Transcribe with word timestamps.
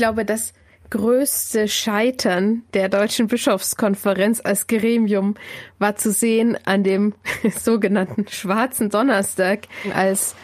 glaube, 0.00 0.24
das 0.24 0.54
größte 0.88 1.68
Scheitern 1.68 2.62
der 2.72 2.88
Deutschen 2.88 3.26
Bischofskonferenz 3.26 4.40
als 4.42 4.66
Gremium 4.66 5.34
war 5.78 5.96
zu 5.96 6.10
sehen 6.10 6.56
an 6.64 6.84
dem 6.84 7.12
sogenannten 7.54 8.26
Schwarzen 8.26 8.88
Donnerstag, 8.88 9.68
als 9.94 10.34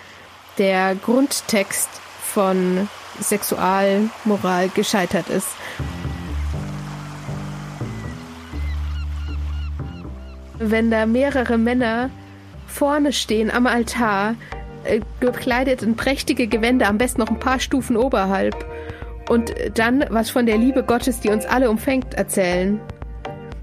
der 0.58 0.94
Grundtext 0.94 1.88
von 2.22 2.86
Sexualmoral 3.18 4.68
gescheitert 4.68 5.30
ist. 5.30 5.48
Wenn 10.58 10.90
da 10.90 11.06
mehrere 11.06 11.56
Männer 11.56 12.10
vorne 12.66 13.14
stehen 13.14 13.50
am 13.50 13.66
Altar, 13.66 14.34
äh, 14.84 15.00
gekleidet 15.20 15.80
in 15.80 15.96
prächtige 15.96 16.46
Gewänder, 16.46 16.88
am 16.88 16.98
besten 16.98 17.22
noch 17.22 17.30
ein 17.30 17.40
paar 17.40 17.58
Stufen 17.58 17.96
oberhalb, 17.96 18.54
und 19.28 19.54
dann 19.74 20.04
was 20.10 20.30
von 20.30 20.46
der 20.46 20.58
Liebe 20.58 20.82
Gottes, 20.82 21.20
die 21.20 21.30
uns 21.30 21.44
alle 21.44 21.70
umfängt, 21.70 22.14
erzählen. 22.14 22.80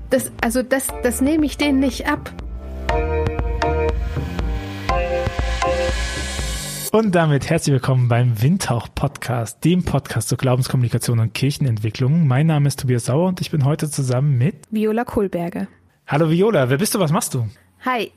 Das, 0.10 0.32
also 0.42 0.62
das, 0.62 0.88
das 1.04 1.22
nehme 1.22 1.46
ich 1.46 1.58
denen 1.58 1.80
nicht 1.80 2.08
ab. 2.08 2.32
Und 6.92 7.16
damit 7.16 7.50
herzlich 7.50 7.74
willkommen 7.74 8.08
beim 8.08 8.40
Windhauch 8.40 8.88
Podcast, 8.94 9.66
dem 9.66 9.84
Podcast 9.84 10.30
zur 10.30 10.38
Glaubenskommunikation 10.38 11.20
und 11.20 11.34
Kirchenentwicklung. 11.34 12.28
Mein 12.28 12.46
Name 12.46 12.68
ist 12.68 12.82
Tobias 12.82 13.06
Sauer 13.06 13.30
und 13.30 13.42
ich 13.42 13.50
bin 13.50 13.66
heute 13.66 13.90
zusammen 13.90 14.38
mit 14.38 14.56
Viola 14.70 15.04
Kohlberger. 15.04 15.68
Hallo 16.06 16.30
Viola, 16.30 16.70
wer 16.70 16.78
bist 16.78 16.94
du, 16.94 17.00
was 17.00 17.12
machst 17.12 17.34
du? 17.34 17.48
Hi, 17.84 18.12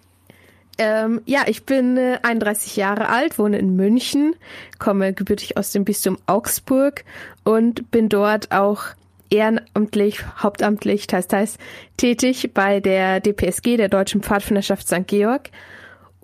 ähm, 0.79 1.23
ja, 1.25 1.45
ich 1.47 1.65
bin 1.65 1.97
äh, 1.97 2.19
31 2.23 2.77
Jahre 2.77 3.09
alt, 3.09 3.39
wohne 3.39 3.59
in 3.59 3.77
München, 3.77 4.35
komme 4.79 5.13
gebürtig 5.13 5.57
aus 5.57 5.73
dem 5.73 5.85
Bistum 5.85 6.19
Augsburg 6.27 7.05
und 7.45 7.91
bin 7.91 8.09
dort 8.09 8.53
auch 8.53 8.85
ehrenamtlich, 9.31 10.25
hauptamtlich, 10.43 11.07
teils, 11.07 11.29
teils, 11.29 11.59
tätig 11.97 12.53
bei 12.55 12.81
der 12.81 13.21
DPSG, 13.21 13.77
der 13.77 13.89
Deutschen 13.89 14.23
Pfadfinderschaft 14.23 14.87
St. 14.87 15.07
Georg. 15.07 15.51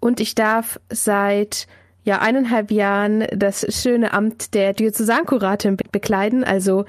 Und 0.01 0.21
ich 0.21 0.35
darf 0.35 0.79
seit 0.91 1.67
ja 2.05 2.21
eineinhalb 2.21 2.71
Jahren 2.71 3.27
das 3.33 3.65
schöne 3.71 4.13
Amt 4.13 4.55
der 4.55 4.73
Diözesankuratin 4.73 5.77
bekleiden, 5.91 6.45
also 6.45 6.85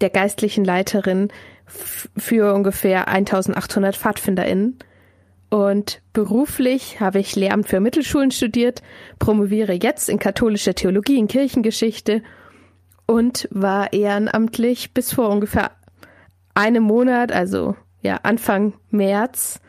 der 0.00 0.10
geistlichen 0.10 0.64
Leiterin 0.64 1.28
für 1.66 2.54
ungefähr 2.54 3.08
1800 3.08 3.96
PfadfinderInnen. 3.96 4.78
Und 5.52 6.00
beruflich 6.14 6.98
habe 7.00 7.18
ich 7.18 7.36
Lehramt 7.36 7.68
für 7.68 7.78
Mittelschulen 7.78 8.30
studiert, 8.30 8.80
promoviere 9.18 9.74
jetzt 9.74 10.08
in 10.08 10.18
katholischer 10.18 10.74
Theologie 10.74 11.18
in 11.18 11.28
Kirchengeschichte 11.28 12.22
und 13.04 13.48
war 13.50 13.92
ehrenamtlich 13.92 14.94
bis 14.94 15.12
vor 15.12 15.28
ungefähr 15.28 15.72
einem 16.54 16.84
Monat, 16.84 17.32
also 17.32 17.76
ja 18.00 18.20
Anfang 18.22 18.72
März, 18.88 19.60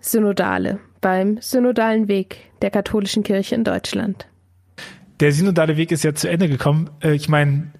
Synodale 0.00 0.78
beim 1.00 1.38
Synodalen 1.40 2.06
Weg 2.06 2.36
der 2.62 2.70
katholischen 2.70 3.24
Kirche 3.24 3.56
in 3.56 3.64
Deutschland. 3.64 4.28
Der 5.18 5.32
synodale 5.32 5.76
Weg 5.76 5.90
ist 5.90 6.04
ja 6.04 6.14
zu 6.14 6.30
Ende 6.30 6.48
gekommen. 6.48 6.88
Äh, 7.02 7.14
ich 7.14 7.28
meine, 7.28 7.72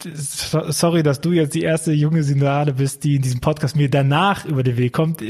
sorry, 0.00 1.02
dass 1.02 1.20
du 1.20 1.32
jetzt 1.32 1.54
die 1.54 1.62
erste 1.62 1.92
junge 1.92 2.22
Synodale 2.22 2.72
bist, 2.72 3.04
die 3.04 3.16
in 3.16 3.22
diesem 3.22 3.40
Podcast 3.40 3.76
mir 3.76 3.90
danach 3.90 4.46
über 4.46 4.62
den 4.62 4.78
Weg 4.78 4.94
kommt. 4.94 5.20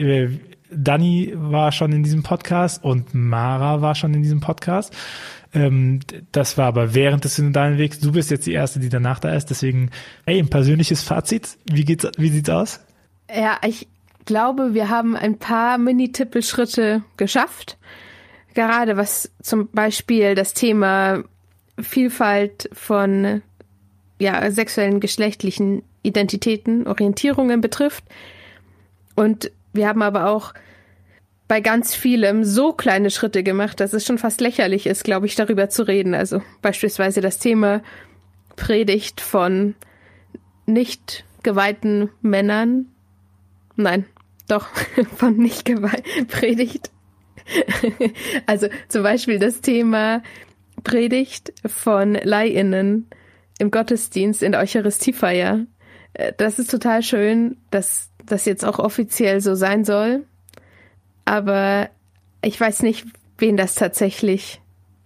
Dani 0.76 1.32
war 1.34 1.72
schon 1.72 1.92
in 1.92 2.02
diesem 2.02 2.22
Podcast 2.22 2.82
und 2.84 3.14
Mara 3.14 3.80
war 3.80 3.94
schon 3.94 4.14
in 4.14 4.22
diesem 4.22 4.40
Podcast. 4.40 4.94
Ähm, 5.52 6.00
das 6.32 6.58
war 6.58 6.66
aber 6.66 6.94
während 6.94 7.24
des 7.24 7.36
synodalen 7.36 7.78
Wegs. 7.78 8.00
Du 8.00 8.12
bist 8.12 8.30
jetzt 8.30 8.46
die 8.46 8.52
erste, 8.52 8.80
die 8.80 8.88
danach 8.88 9.20
da 9.20 9.34
ist. 9.34 9.46
Deswegen, 9.50 9.90
ey, 10.26 10.38
ein 10.38 10.48
persönliches 10.48 11.02
Fazit. 11.02 11.56
Wie 11.70 11.84
geht's, 11.84 12.06
wie 12.18 12.28
sieht's 12.28 12.50
aus? 12.50 12.80
Ja, 13.34 13.58
ich 13.64 13.86
glaube, 14.24 14.74
wir 14.74 14.88
haben 14.88 15.16
ein 15.16 15.38
paar 15.38 15.78
Mini-Tippelschritte 15.78 17.02
geschafft. 17.16 17.78
Gerade 18.54 18.96
was 18.96 19.30
zum 19.42 19.68
Beispiel 19.70 20.34
das 20.34 20.54
Thema 20.54 21.22
Vielfalt 21.78 22.68
von 22.72 23.42
ja, 24.18 24.50
sexuellen, 24.50 25.00
geschlechtlichen 25.00 25.82
Identitäten, 26.02 26.86
Orientierungen 26.86 27.60
betrifft. 27.60 28.04
Und 29.14 29.50
wir 29.72 29.88
haben 29.88 30.02
aber 30.02 30.28
auch 30.28 30.54
bei 31.54 31.60
ganz 31.60 31.94
vielem 31.94 32.42
so 32.42 32.72
kleine 32.72 33.10
Schritte 33.10 33.44
gemacht, 33.44 33.78
dass 33.78 33.92
es 33.92 34.04
schon 34.04 34.18
fast 34.18 34.40
lächerlich 34.40 34.86
ist, 34.86 35.04
glaube 35.04 35.26
ich, 35.26 35.36
darüber 35.36 35.68
zu 35.68 35.86
reden. 35.86 36.12
Also 36.12 36.42
beispielsweise 36.62 37.20
das 37.20 37.38
Thema 37.38 37.80
Predigt 38.56 39.20
von 39.20 39.76
nicht 40.66 41.24
geweihten 41.44 42.10
Männern. 42.22 42.86
Nein, 43.76 44.04
doch, 44.48 44.66
von 45.16 45.36
nicht 45.36 45.64
geweihten 45.64 46.26
Predigt. 46.26 46.90
also 48.46 48.66
zum 48.88 49.04
Beispiel 49.04 49.38
das 49.38 49.60
Thema 49.60 50.24
Predigt 50.82 51.52
von 51.64 52.14
Leihinnen 52.14 53.06
im 53.60 53.70
Gottesdienst 53.70 54.42
in 54.42 54.50
der 54.50 54.60
Eucharistiefeier. 54.60 55.66
Äh, 56.14 56.32
das 56.36 56.58
ist 56.58 56.72
total 56.72 57.04
schön, 57.04 57.58
dass 57.70 58.10
das 58.26 58.44
jetzt 58.44 58.64
auch 58.64 58.80
offiziell 58.80 59.40
so 59.40 59.54
sein 59.54 59.84
soll. 59.84 60.26
Aber 61.24 61.88
ich 62.42 62.60
weiß 62.60 62.82
nicht, 62.82 63.06
wen 63.38 63.56
das 63.56 63.74
tatsächlich 63.74 64.60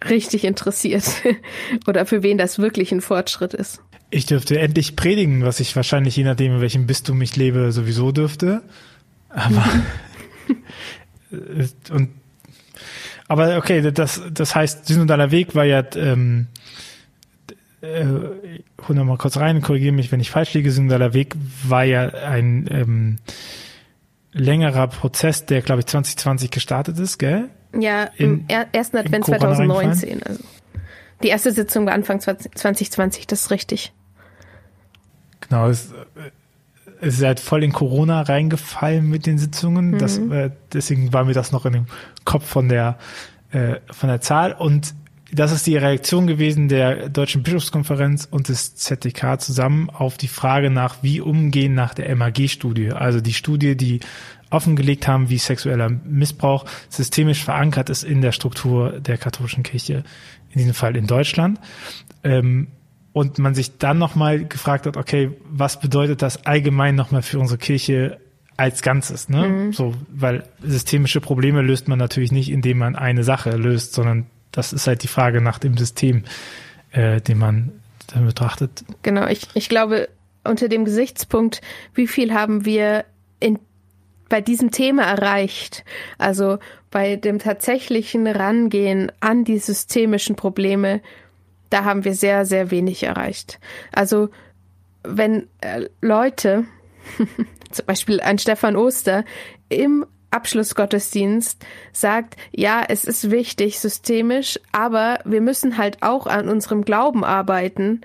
richtig 0.09 0.45
interessiert 0.45 1.05
oder 1.87 2.07
für 2.07 2.23
wen 2.23 2.39
das 2.39 2.59
wirklich 2.59 2.93
ein 2.93 3.01
Fortschritt 3.01 3.55
ist. 3.55 3.81
Ich 4.11 4.27
dürfte 4.27 4.59
endlich 4.59 4.97
predigen, 4.97 5.45
was 5.45 5.61
ich 5.61 5.75
wahrscheinlich 5.77 6.17
je 6.17 6.25
nachdem, 6.25 6.55
in 6.55 6.61
welchem 6.61 6.87
Bistum 6.87 7.21
ich 7.21 7.37
lebe, 7.37 7.73
sowieso 7.73 8.13
dürfte. 8.13 8.63
Aber 9.29 9.65
und 11.91 12.11
aber 13.27 13.59
okay, 13.59 13.91
das 13.93 14.23
das 14.33 14.55
heißt, 14.55 14.87
synodaler 14.87 15.31
Weg 15.31 15.55
war 15.55 15.65
ja 15.65 15.85
ähm, 15.97 16.47
äh, 17.83 18.05
hol 18.87 18.97
noch 18.97 19.05
mal 19.05 19.19
kurz 19.19 19.37
rein, 19.37 19.61
korrigiere 19.61 19.93
mich, 19.93 20.11
wenn 20.11 20.21
ich 20.21 20.31
falsch 20.31 20.55
liege. 20.55 20.71
Synodaler 20.71 21.13
Weg 21.13 21.35
war 21.65 21.85
ja 21.85 22.09
ein 22.09 22.67
ähm, 22.71 23.19
längerer 24.33 24.87
Prozess, 24.89 25.47
der, 25.47 25.63
glaube 25.63 25.81
ich, 25.81 25.87
2020 25.87 26.51
gestartet 26.51 26.99
ist, 26.99 27.19
gell? 27.19 27.49
Ja, 27.79 28.05
im 28.17 28.47
ersten 28.73 28.97
Advent 28.97 29.27
2019. 29.27 30.23
Also. 30.23 30.43
Die 31.23 31.29
erste 31.29 31.53
Sitzung 31.53 31.87
war 31.87 31.93
Anfang 31.93 32.21
2020, 32.21 33.27
das 33.27 33.43
ist 33.43 33.51
richtig. 33.51 33.93
Genau, 35.41 35.69
es, 35.69 35.93
es 37.01 37.19
ist 37.19 37.25
halt 37.25 37.41
voll 37.41 37.65
in 37.65 37.73
Corona 37.73 38.23
reingefallen 38.23 39.09
mit 39.09 39.27
den 39.27 39.39
Sitzungen. 39.39 39.93
Mhm. 39.93 39.99
Das, 39.99 40.19
äh, 40.19 40.51
deswegen 40.73 41.13
war 41.13 41.25
mir 41.25 41.35
das 41.35 41.53
noch 41.53 41.67
in 41.67 41.73
dem 41.73 41.87
Kopf 42.25 42.47
von 42.47 42.69
der, 42.69 42.99
äh, 43.51 43.77
von 43.91 44.09
der 44.09 44.21
Zahl. 44.21 44.53
Und 44.53 44.95
das 45.31 45.53
ist 45.53 45.67
die 45.67 45.77
Reaktion 45.77 46.27
gewesen 46.27 46.69
der 46.69 47.11
Deutschen 47.11 47.43
Bischofskonferenz 47.43 48.27
und 48.31 48.49
des 48.49 48.75
ZDK 48.77 49.39
zusammen 49.41 49.91
auf 49.91 50.17
die 50.17 50.29
Frage 50.29 50.71
nach, 50.71 51.03
wie 51.03 51.21
umgehen 51.21 51.75
nach 51.75 51.93
der 51.93 52.15
MAG-Studie. 52.17 52.93
Also 52.93 53.21
die 53.21 53.35
Studie, 53.35 53.77
die 53.77 54.01
offengelegt 54.51 55.07
haben, 55.07 55.29
wie 55.29 55.37
sexueller 55.37 55.91
Missbrauch 55.91 56.65
systemisch 56.89 57.45
verankert 57.45 57.91
ist 57.91 58.05
in 58.05 58.23
der 58.23 58.33
Struktur 58.33 59.01
der 59.01 59.19
katholischen 59.19 59.63
Kirche, 59.63 60.03
in 60.51 60.59
diesem 60.59 60.75
Fall 60.75 60.97
in 60.97 61.07
Deutschland. 61.07 61.61
Ähm, 62.25 62.69
und 63.13 63.39
man 63.39 63.55
sich 63.55 63.79
dann 63.79 63.99
nochmal 63.99 64.45
gefragt 64.45 64.87
hat, 64.87 64.97
okay, 64.97 65.31
was 65.45 65.81
bedeutet 65.81 66.23
das 66.23 66.47
allgemein 66.47 66.95
nochmal 66.95 67.23
für 67.23 67.39
unsere 67.39 67.59
Kirche 67.59 68.19
als 68.57 68.83
Ganzes, 68.83 69.29
ne? 69.29 69.49
Mhm. 69.49 69.73
So, 69.73 69.95
weil 70.11 70.45
systemische 70.63 71.21
Probleme 71.21 71.63
löst 71.63 71.89
man 71.89 71.99
natürlich 71.99 72.33
nicht, 72.33 72.51
indem 72.51 72.79
man 72.79 72.97
eine 72.97 73.25
Sache 73.25 73.51
löst, 73.51 73.93
sondern 73.93 74.27
das 74.59 74.73
ist 74.73 74.89
halt 74.89 75.05
die 75.05 75.09
Frage 75.09 75.41
nach 75.41 75.61
dem 75.61 75.77
System, 75.77 76.25
äh, 76.91 77.21
den 77.21 77.39
man 77.39 77.81
dann 78.09 78.27
betrachtet. 78.27 78.85
Genau, 79.03 79.29
ich, 79.29 79.47
ich 79.55 79.69
glaube, 79.69 80.09
unter 80.43 80.69
dem 80.69 80.85
Gesichtspunkt, 80.85 81.61
wie 81.95 82.09
viel 82.09 82.35
haben 82.35 82.65
wir 82.65 83.05
in, 83.39 83.61
bei 84.29 84.41
diesem 84.41 84.73
Thema 84.73 85.05
erreicht, 85.05 85.85
also 86.19 86.59
bei 86.91 87.15
dem 87.15 87.39
tatsächlichen 87.39 88.27
Rangehen 88.27 89.13
an 89.21 89.45
die 89.45 89.59
systemischen 89.59 90.35
Probleme, 90.35 91.03
da 91.71 91.85
haben 91.85 92.05
wir 92.05 92.15
sehr, 92.15 92.45
sehr 92.45 92.73
wenig 92.73 93.05
erreicht. 93.05 93.61
Also 93.93 94.29
wenn 95.05 95.47
äh, 95.61 95.89
Leute, 96.01 96.65
zum 97.71 97.87
Beispiel 97.87 98.21
ein 98.21 98.39
Stefan 98.39 98.75
Oster, 98.75 99.25
im 99.69 100.05
Abschlussgottesdienst 100.31 101.65
sagt, 101.93 102.37
ja, 102.53 102.85
es 102.87 103.05
ist 103.05 103.31
wichtig, 103.31 103.81
systemisch, 103.81 104.59
aber 104.73 105.21
wir 105.25 105.41
müssen 105.41 105.79
halt 105.79 106.03
auch 106.03 106.27
an 106.27 106.49
unserem 106.49 106.85
Glauben 106.85 107.25
arbeiten, 107.25 108.03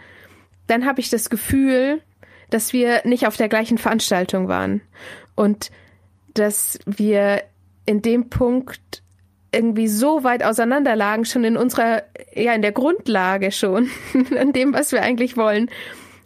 dann 0.67 0.85
habe 0.85 1.01
ich 1.01 1.09
das 1.09 1.29
Gefühl, 1.29 2.01
dass 2.49 2.71
wir 2.71 3.01
nicht 3.05 3.27
auf 3.27 3.35
der 3.35 3.49
gleichen 3.49 3.77
Veranstaltung 3.77 4.47
waren 4.47 4.81
und 5.35 5.71
dass 6.33 6.79
wir 6.85 7.43
in 7.85 8.01
dem 8.01 8.29
Punkt 8.29 9.03
irgendwie 9.51 9.87
so 9.87 10.23
weit 10.23 10.43
auseinander 10.43 10.95
lagen, 10.95 11.25
schon 11.25 11.43
in 11.43 11.57
unserer, 11.57 12.03
ja, 12.33 12.53
in 12.53 12.61
der 12.61 12.71
Grundlage 12.71 13.51
schon, 13.51 13.89
an 14.37 14.53
dem, 14.53 14.73
was 14.73 14.91
wir 14.91 15.01
eigentlich 15.01 15.37
wollen, 15.37 15.69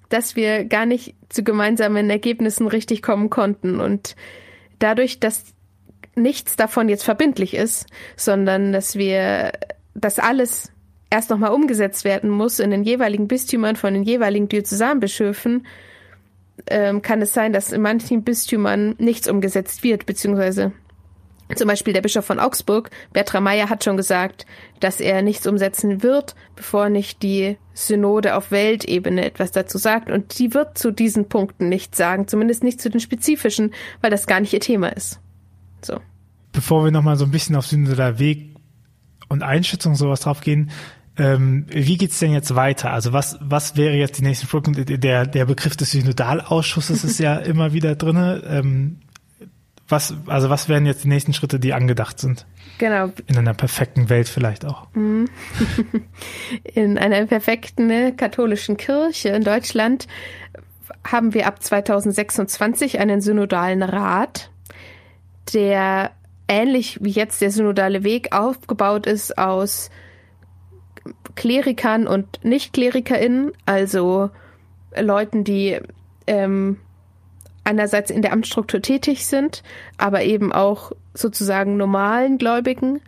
dass 0.09 0.35
wir 0.35 0.63
gar 0.63 0.85
nicht 0.85 1.15
zu 1.29 1.43
gemeinsamen 1.43 2.09
Ergebnissen 2.09 2.67
richtig 2.67 3.01
kommen 3.01 3.29
konnten. 3.29 3.81
Und 3.81 4.15
dadurch, 4.79 5.19
dass 5.19 5.43
nichts 6.17 6.55
davon 6.55 6.89
jetzt 6.89 7.03
verbindlich 7.03 7.53
ist, 7.53 7.87
sondern 8.15 8.73
dass 8.73 8.95
wir, 8.95 9.51
dass 9.93 10.19
alles 10.19 10.71
erst 11.09 11.29
nochmal 11.29 11.51
umgesetzt 11.51 12.03
werden 12.03 12.29
muss 12.29 12.59
in 12.59 12.71
den 12.71 12.83
jeweiligen 12.83 13.27
Bistümern 13.27 13.75
von 13.75 13.93
den 13.93 14.03
jeweiligen 14.03 14.49
Diözesanbischöfen, 14.49 15.65
ähm, 16.69 17.01
kann 17.01 17.21
es 17.21 17.33
sein, 17.33 17.53
dass 17.53 17.71
in 17.71 17.81
manchen 17.81 18.23
Bistümern 18.23 18.95
nichts 18.97 19.29
umgesetzt 19.29 19.83
wird, 19.83 20.05
beziehungsweise 20.05 20.73
zum 21.55 21.67
Beispiel 21.67 21.93
der 21.93 22.01
Bischof 22.01 22.25
von 22.25 22.39
Augsburg, 22.39 22.89
Bertram 23.13 23.45
Meyer, 23.45 23.69
hat 23.69 23.83
schon 23.83 23.95
gesagt, 23.95 24.45
dass 24.81 24.99
er 24.99 25.21
nichts 25.21 25.47
umsetzen 25.47 26.03
wird, 26.03 26.35
bevor 26.57 26.89
nicht 26.89 27.23
die 27.23 27.57
Synode 27.73 28.35
auf 28.35 28.51
Weltebene 28.51 29.23
etwas 29.23 29.51
dazu 29.51 29.77
sagt. 29.77 30.11
Und 30.11 30.37
die 30.39 30.53
wird 30.53 30.77
zu 30.77 30.91
diesen 30.91 31.29
Punkten 31.29 31.69
nichts 31.69 31.97
sagen, 31.97 32.27
zumindest 32.27 32.65
nicht 32.65 32.81
zu 32.81 32.89
den 32.89 32.99
spezifischen, 32.99 33.73
weil 34.01 34.11
das 34.11 34.27
gar 34.27 34.41
nicht 34.41 34.51
ihr 34.51 34.59
Thema 34.59 34.89
ist. 34.89 35.21
So. 35.81 35.99
Bevor 36.51 36.83
wir 36.83 36.91
nochmal 36.91 37.17
so 37.17 37.25
ein 37.25 37.31
bisschen 37.31 37.55
auf 37.55 37.67
synodaler 37.67 38.19
Weg 38.19 38.55
und 39.29 39.43
Einschätzung 39.43 39.95
sowas 39.95 40.21
drauf 40.21 40.41
gehen, 40.41 40.71
ähm, 41.17 41.65
wie 41.69 41.97
geht's 41.97 42.19
denn 42.19 42.31
jetzt 42.31 42.53
weiter? 42.55 42.91
Also 42.91 43.11
was, 43.11 43.37
was 43.41 43.75
wäre 43.75 43.95
jetzt 43.95 44.19
die 44.19 44.23
nächste 44.23 44.45
Folge? 44.45 44.85
Der, 44.85 45.25
der 45.25 45.45
Begriff 45.45 45.75
des 45.75 45.91
Synodalausschusses 45.91 47.03
ist 47.03 47.19
ja 47.19 47.35
immer 47.37 47.73
wieder 47.73 47.95
drinne. 47.95 48.43
Ähm, 48.47 48.99
was, 49.89 50.13
also 50.27 50.49
was 50.49 50.67
wären 50.67 50.85
jetzt 50.85 51.05
die 51.05 51.07
nächsten 51.07 51.33
Schritte, 51.33 51.59
die 51.59 51.73
angedacht 51.73 52.19
sind? 52.19 52.45
Genau. 52.77 53.11
In 53.25 53.37
einer 53.37 53.53
perfekten 53.53 54.09
Welt 54.09 54.27
vielleicht 54.27 54.65
auch. 54.65 54.87
Mhm. 54.93 55.29
In 56.63 56.97
einer 56.97 57.25
perfekten 57.25 57.87
ne, 57.87 58.13
katholischen 58.15 58.77
Kirche 58.77 59.29
in 59.29 59.43
Deutschland 59.43 60.07
haben 61.03 61.33
wir 61.33 61.47
ab 61.47 61.63
2026 61.63 62.99
einen 62.99 63.21
synodalen 63.21 63.81
Rat, 63.81 64.51
der 65.53 66.11
ähnlich 66.47 66.99
wie 67.01 67.11
jetzt 67.11 67.41
der 67.41 67.51
synodale 67.51 68.03
Weg 68.03 68.33
aufgebaut 68.35 69.05
ist 69.05 69.37
aus 69.37 69.89
Klerikern 71.35 72.07
und 72.07 72.43
Nicht-KlerikerInnen, 72.43 73.51
also 73.65 74.29
Leuten, 74.99 75.43
die 75.43 75.79
ähm, 76.25 76.77
einerseits 77.63 78.09
in 78.09 78.21
der 78.21 78.33
Amtsstruktur 78.33 78.81
tätig 78.81 79.25
sind, 79.25 79.61
aber 79.97 80.23
eben 80.23 80.51
auch 80.51 80.91
sozusagen 81.13 81.77
normalen 81.77 82.37
Gläubigen. 82.37 83.01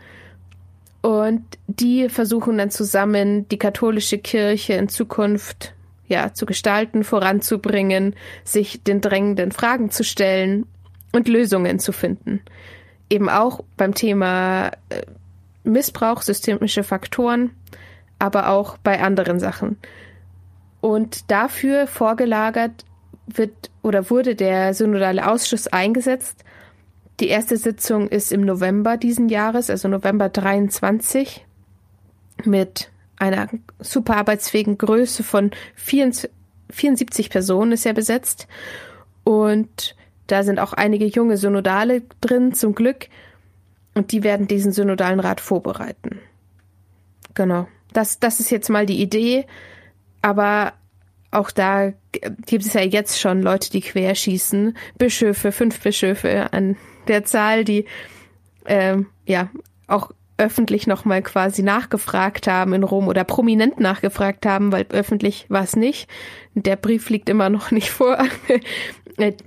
Und 1.01 1.43
die 1.67 2.09
versuchen 2.09 2.57
dann 2.57 2.71
zusammen 2.71 3.47
die 3.47 3.57
katholische 3.57 4.17
Kirche 4.17 4.73
in 4.73 4.89
Zukunft 4.89 5.73
ja 6.07 6.33
zu 6.33 6.45
gestalten, 6.45 7.03
voranzubringen, 7.03 8.15
sich 8.43 8.83
den 8.83 8.99
drängenden 8.99 9.51
Fragen 9.51 9.91
zu 9.91 10.03
stellen 10.03 10.65
und 11.11 11.27
Lösungen 11.27 11.79
zu 11.79 11.91
finden. 11.91 12.41
Eben 13.09 13.29
auch 13.29 13.61
beim 13.77 13.93
Thema 13.93 14.67
äh, 14.89 15.01
Missbrauch, 15.63 16.21
systemische 16.21 16.83
Faktoren, 16.83 17.51
aber 18.19 18.49
auch 18.49 18.77
bei 18.77 19.01
anderen 19.01 19.39
Sachen. 19.39 19.77
Und 20.81 21.29
dafür 21.31 21.87
vorgelagert 21.87 22.85
wird 23.27 23.69
oder 23.81 24.09
wurde 24.09 24.35
der 24.35 24.73
synodale 24.73 25.29
Ausschuss 25.29 25.67
eingesetzt. 25.67 26.43
Die 27.19 27.27
erste 27.27 27.57
Sitzung 27.57 28.07
ist 28.07 28.31
im 28.31 28.41
November 28.41 28.97
diesen 28.97 29.29
Jahres, 29.29 29.69
also 29.69 29.87
November 29.87 30.29
23, 30.29 31.45
mit 32.45 32.89
einer 33.17 33.49
super 33.79 34.15
arbeitsfähigen 34.15 34.77
Größe 34.77 35.23
von 35.23 35.51
74 35.75 37.29
Personen 37.29 37.73
ist 37.73 37.85
er 37.85 37.93
besetzt. 37.93 38.47
Und 39.25 39.95
da 40.31 40.43
sind 40.43 40.59
auch 40.59 40.73
einige 40.73 41.05
junge 41.05 41.37
Synodale 41.37 42.03
drin, 42.21 42.53
zum 42.53 42.75
Glück. 42.75 43.07
Und 43.95 44.11
die 44.11 44.23
werden 44.23 44.47
diesen 44.47 44.71
synodalen 44.71 45.19
Rat 45.19 45.41
vorbereiten. 45.41 46.19
Genau. 47.33 47.67
Das, 47.93 48.19
das 48.19 48.39
ist 48.39 48.51
jetzt 48.51 48.69
mal 48.69 48.85
die 48.85 49.01
Idee. 49.01 49.45
Aber 50.21 50.73
auch 51.31 51.51
da 51.51 51.93
gibt 52.45 52.65
es 52.65 52.73
ja 52.73 52.81
jetzt 52.81 53.19
schon 53.19 53.41
Leute, 53.41 53.71
die 53.71 53.81
querschießen. 53.81 54.77
Bischöfe, 54.97 55.51
fünf 55.51 55.79
Bischöfe 55.79 56.53
an 56.53 56.77
der 57.07 57.25
Zahl, 57.25 57.63
die 57.63 57.85
ähm, 58.65 59.07
ja 59.25 59.49
auch 59.87 60.11
öffentlich 60.39 60.87
nochmal 60.87 61.21
quasi 61.21 61.61
nachgefragt 61.61 62.47
haben 62.47 62.73
in 62.73 62.83
Rom 62.83 63.07
oder 63.07 63.23
prominent 63.23 63.79
nachgefragt 63.79 64.45
haben, 64.45 64.71
weil 64.71 64.85
öffentlich 64.89 65.45
war 65.49 65.63
es 65.63 65.75
nicht. 65.75 66.09
Der 66.55 66.77
Brief 66.77 67.09
liegt 67.09 67.29
immer 67.29 67.49
noch 67.49 67.71
nicht 67.71 67.91
vor. 67.91 68.17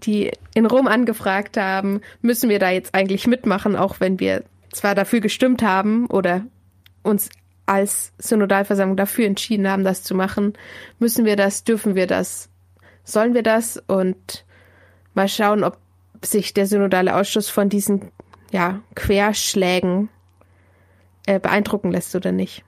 die 0.05 0.31
in 0.55 0.67
Rom 0.67 0.87
angefragt 0.87 1.57
haben, 1.57 2.03
müssen 2.21 2.51
wir 2.51 2.59
da 2.59 2.71
jetzt 2.71 2.95
eigentlich 2.95 3.27
mitmachen, 3.27 3.75
auch 3.75 4.01
wenn 4.01 4.21
wir 4.21 4.45
zwar 4.71 4.95
dafür 4.95 5.21
gestimmt 5.21 5.63
haben 5.63 6.07
oder 6.07 6.45
uns 7.03 7.31
als 7.65 8.13
Synodalversammlung 8.19 8.97
dafür 8.97 9.27
entschieden 9.27 9.69
haben, 9.69 9.85
das 9.85 10.03
zu 10.03 10.15
machen. 10.15 10.53
Müssen 10.99 11.25
wir 11.25 11.37
das? 11.37 11.65
Dürfen 11.65 11.95
wir 11.95 12.07
das? 12.07 12.51
Sollen 13.03 13.33
wir 13.33 13.43
das? 13.43 13.83
Und 13.87 14.45
mal 15.15 15.29
schauen, 15.29 15.65
ob 15.65 15.79
sich 16.23 16.53
der 16.53 16.67
Synodale 16.67 17.17
Ausschuss 17.17 17.49
von 17.49 17.71
diesen 17.71 18.11
ja, 18.51 18.83
Querschlägen 18.95 20.11
äh, 21.27 21.39
beeindrucken 21.39 21.91
lässt 21.91 22.15
oder 22.15 22.33
nicht. 22.33 22.65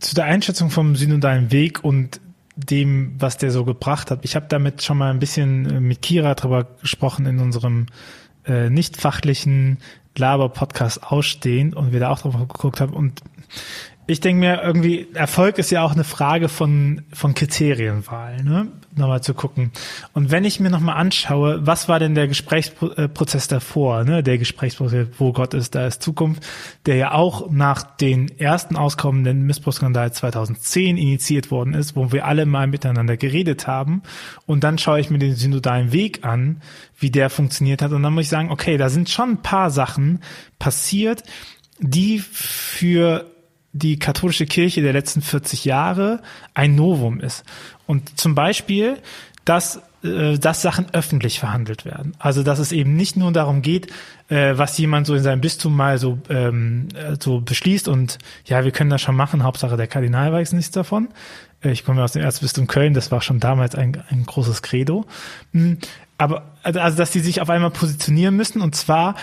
Zu 0.00 0.14
der 0.14 0.24
Einschätzung 0.24 0.70
vom 0.70 0.96
synodalen 0.96 1.52
Weg 1.52 1.84
und 1.84 2.20
dem, 2.56 3.14
was 3.18 3.36
der 3.36 3.50
so 3.50 3.64
gebracht 3.64 4.10
hat. 4.10 4.20
Ich 4.24 4.34
habe 4.34 4.46
damit 4.48 4.82
schon 4.82 4.98
mal 4.98 5.10
ein 5.10 5.18
bisschen 5.18 5.70
äh, 5.70 5.80
mit 5.80 6.02
Kira 6.02 6.34
drüber 6.34 6.64
gesprochen 6.80 7.26
in 7.26 7.38
unserem 7.38 7.86
äh, 8.46 8.70
nicht 8.70 8.96
fachlichen 8.96 9.78
Laber-Podcast 10.16 11.02
ausstehen 11.04 11.74
und 11.74 11.92
wir 11.92 12.00
da 12.00 12.10
auch 12.10 12.20
drauf 12.20 12.34
geguckt 12.34 12.80
haben. 12.80 12.94
Und 12.94 13.20
ich 14.08 14.20
denke 14.20 14.40
mir 14.40 14.62
irgendwie, 14.62 15.08
Erfolg 15.14 15.58
ist 15.58 15.70
ja 15.70 15.82
auch 15.82 15.92
eine 15.92 16.04
Frage 16.04 16.48
von, 16.48 17.02
von 17.12 17.34
Kriterienwahl, 17.34 18.42
ne? 18.44 18.68
Nochmal 18.94 19.20
zu 19.20 19.34
gucken. 19.34 19.72
Und 20.14 20.30
wenn 20.30 20.44
ich 20.44 20.60
mir 20.60 20.70
nochmal 20.70 20.96
anschaue, 20.96 21.66
was 21.66 21.88
war 21.88 21.98
denn 21.98 22.14
der 22.14 22.28
Gesprächsprozess 22.28 23.48
davor, 23.48 24.04
ne? 24.04 24.22
Der 24.22 24.38
Gesprächsprozess, 24.38 25.08
wo 25.18 25.32
Gott 25.32 25.54
ist, 25.54 25.74
da 25.74 25.88
ist 25.88 26.02
Zukunft, 26.02 26.46
der 26.86 26.96
ja 26.96 27.12
auch 27.12 27.50
nach 27.50 27.82
den 27.82 28.28
ersten 28.38 28.76
auskommenden 28.76 29.42
Missbrauchsskandal 29.42 30.12
2010 30.12 30.96
initiiert 30.96 31.50
worden 31.50 31.74
ist, 31.74 31.96
wo 31.96 32.12
wir 32.12 32.26
alle 32.26 32.46
mal 32.46 32.68
miteinander 32.68 33.16
geredet 33.16 33.66
haben. 33.66 34.02
Und 34.46 34.62
dann 34.62 34.78
schaue 34.78 35.00
ich 35.00 35.10
mir 35.10 35.18
den 35.18 35.34
synodalen 35.34 35.92
Weg 35.92 36.24
an, 36.24 36.62
wie 36.96 37.10
der 37.10 37.28
funktioniert 37.28 37.82
hat. 37.82 37.90
Und 37.90 38.04
dann 38.04 38.14
muss 38.14 38.24
ich 38.24 38.30
sagen, 38.30 38.52
okay, 38.52 38.76
da 38.76 38.88
sind 38.88 39.10
schon 39.10 39.30
ein 39.30 39.42
paar 39.42 39.70
Sachen 39.70 40.20
passiert, 40.60 41.24
die 41.80 42.20
für 42.20 43.26
die 43.78 43.98
katholische 43.98 44.46
Kirche 44.46 44.82
der 44.82 44.92
letzten 44.92 45.22
40 45.22 45.64
Jahre 45.64 46.20
ein 46.54 46.74
Novum 46.74 47.20
ist. 47.20 47.44
Und 47.86 48.18
zum 48.18 48.34
Beispiel, 48.34 48.98
dass, 49.44 49.80
äh, 50.02 50.38
dass 50.38 50.62
Sachen 50.62 50.86
öffentlich 50.92 51.38
verhandelt 51.38 51.84
werden. 51.84 52.14
Also 52.18 52.42
dass 52.42 52.58
es 52.58 52.72
eben 52.72 52.96
nicht 52.96 53.16
nur 53.16 53.32
darum 53.32 53.62
geht, 53.62 53.92
äh, 54.28 54.54
was 54.56 54.76
jemand 54.76 55.06
so 55.06 55.14
in 55.14 55.22
seinem 55.22 55.40
Bistum 55.40 55.74
mal 55.76 55.98
so, 55.98 56.18
ähm, 56.28 56.88
äh, 56.94 57.16
so 57.20 57.40
beschließt 57.40 57.88
und 57.88 58.18
ja, 58.44 58.64
wir 58.64 58.72
können 58.72 58.90
das 58.90 59.00
schon 59.00 59.16
machen, 59.16 59.44
Hauptsache 59.44 59.76
der 59.76 59.86
Kardinal 59.86 60.32
weiß 60.32 60.52
nichts 60.52 60.72
davon. 60.72 61.08
Ich 61.62 61.84
komme 61.84 62.02
aus 62.04 62.12
dem 62.12 62.22
Erzbistum 62.22 62.66
Köln, 62.66 62.92
das 62.92 63.10
war 63.10 63.22
schon 63.22 63.40
damals 63.40 63.74
ein, 63.74 64.02
ein 64.10 64.26
großes 64.26 64.62
Credo. 64.62 65.06
Hm, 65.52 65.78
aber 66.18 66.54
also, 66.62 66.80
also, 66.80 66.96
dass 66.96 67.10
die 67.10 67.20
sich 67.20 67.40
auf 67.40 67.50
einmal 67.50 67.70
positionieren 67.70 68.36
müssen 68.36 68.60
und 68.60 68.74
zwar 68.74 69.14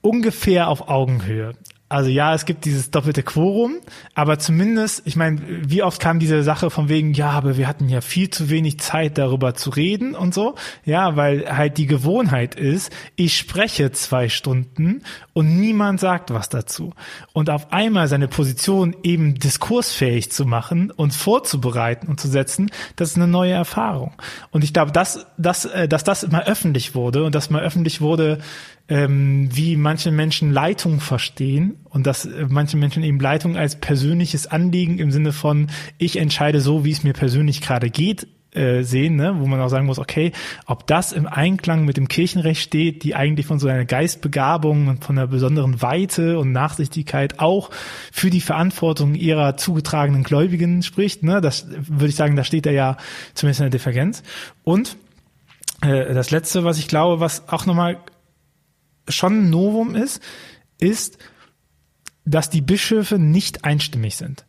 ungefähr 0.00 0.68
auf 0.68 0.88
Augenhöhe. 0.88 1.54
Also 1.92 2.08
ja, 2.08 2.34
es 2.34 2.46
gibt 2.46 2.64
dieses 2.64 2.90
doppelte 2.90 3.22
Quorum, 3.22 3.76
aber 4.14 4.38
zumindest, 4.38 5.02
ich 5.04 5.14
meine, 5.14 5.42
wie 5.46 5.82
oft 5.82 6.00
kam 6.00 6.18
diese 6.18 6.42
Sache 6.42 6.70
von 6.70 6.88
wegen, 6.88 7.12
ja, 7.12 7.28
aber 7.28 7.58
wir 7.58 7.68
hatten 7.68 7.90
ja 7.90 8.00
viel 8.00 8.30
zu 8.30 8.48
wenig 8.48 8.80
Zeit 8.80 9.18
darüber 9.18 9.54
zu 9.54 9.68
reden 9.68 10.14
und 10.14 10.32
so. 10.32 10.54
Ja, 10.86 11.16
weil 11.16 11.54
halt 11.54 11.76
die 11.76 11.86
Gewohnheit 11.86 12.54
ist, 12.54 12.90
ich 13.14 13.36
spreche 13.36 13.92
zwei 13.92 14.30
Stunden 14.30 15.02
und 15.34 15.60
niemand 15.60 16.00
sagt 16.00 16.32
was 16.32 16.48
dazu. 16.48 16.94
Und 17.34 17.50
auf 17.50 17.74
einmal 17.74 18.08
seine 18.08 18.26
Position 18.26 18.96
eben 19.02 19.34
diskursfähig 19.34 20.32
zu 20.32 20.46
machen 20.46 20.90
und 20.90 21.12
vorzubereiten 21.12 22.08
und 22.08 22.18
zu 22.18 22.28
setzen, 22.28 22.70
das 22.96 23.10
ist 23.10 23.16
eine 23.16 23.28
neue 23.28 23.52
Erfahrung. 23.52 24.14
Und 24.50 24.64
ich 24.64 24.72
glaube, 24.72 24.92
dass, 24.92 25.26
dass, 25.36 25.66
äh, 25.66 25.88
dass 25.88 26.04
das 26.04 26.26
mal 26.30 26.44
öffentlich 26.44 26.94
wurde 26.94 27.24
und 27.24 27.34
dass 27.34 27.50
mal 27.50 27.62
öffentlich 27.62 28.00
wurde, 28.00 28.38
ähm, 28.92 29.48
wie 29.50 29.76
manche 29.76 30.10
Menschen 30.10 30.52
Leitung 30.52 31.00
verstehen 31.00 31.76
und 31.88 32.06
dass 32.06 32.26
äh, 32.26 32.46
manche 32.50 32.76
Menschen 32.76 33.02
eben 33.02 33.18
Leitung 33.18 33.56
als 33.56 33.76
persönliches 33.76 34.46
Anliegen 34.46 34.98
im 34.98 35.10
Sinne 35.10 35.32
von, 35.32 35.68
ich 35.96 36.18
entscheide 36.18 36.60
so, 36.60 36.84
wie 36.84 36.90
es 36.90 37.02
mir 37.02 37.14
persönlich 37.14 37.62
gerade 37.62 37.88
geht, 37.88 38.28
äh, 38.54 38.82
sehen, 38.82 39.16
ne? 39.16 39.36
wo 39.38 39.46
man 39.46 39.62
auch 39.62 39.70
sagen 39.70 39.86
muss, 39.86 39.98
okay, 39.98 40.32
ob 40.66 40.86
das 40.86 41.12
im 41.12 41.26
Einklang 41.26 41.86
mit 41.86 41.96
dem 41.96 42.06
Kirchenrecht 42.06 42.60
steht, 42.60 43.02
die 43.02 43.14
eigentlich 43.14 43.46
von 43.46 43.58
so 43.58 43.66
einer 43.66 43.86
Geistbegabung 43.86 44.88
und 44.88 45.02
von 45.02 45.16
einer 45.16 45.26
besonderen 45.26 45.80
Weite 45.80 46.38
und 46.38 46.52
Nachsichtigkeit 46.52 47.40
auch 47.40 47.70
für 48.12 48.28
die 48.28 48.42
Verantwortung 48.42 49.14
ihrer 49.14 49.56
zugetragenen 49.56 50.22
Gläubigen 50.22 50.82
spricht, 50.82 51.22
ne? 51.22 51.40
das 51.40 51.66
würde 51.70 52.08
ich 52.08 52.16
sagen, 52.16 52.36
da 52.36 52.44
steht 52.44 52.66
er 52.66 52.72
ja 52.72 52.98
zumindest 53.32 53.60
in 53.60 53.64
der 53.64 53.70
Differenz. 53.70 54.22
Und 54.64 54.98
äh, 55.80 56.12
das 56.12 56.30
Letzte, 56.30 56.62
was 56.62 56.78
ich 56.78 56.88
glaube, 56.88 57.20
was 57.20 57.48
auch 57.48 57.64
nochmal 57.64 57.96
schon 59.08 59.44
ein 59.44 59.50
Novum 59.50 59.94
ist, 59.94 60.22
ist, 60.78 61.18
dass 62.24 62.50
die 62.50 62.60
Bischöfe 62.60 63.18
nicht 63.18 63.64
einstimmig 63.64 64.16
sind. 64.16 64.44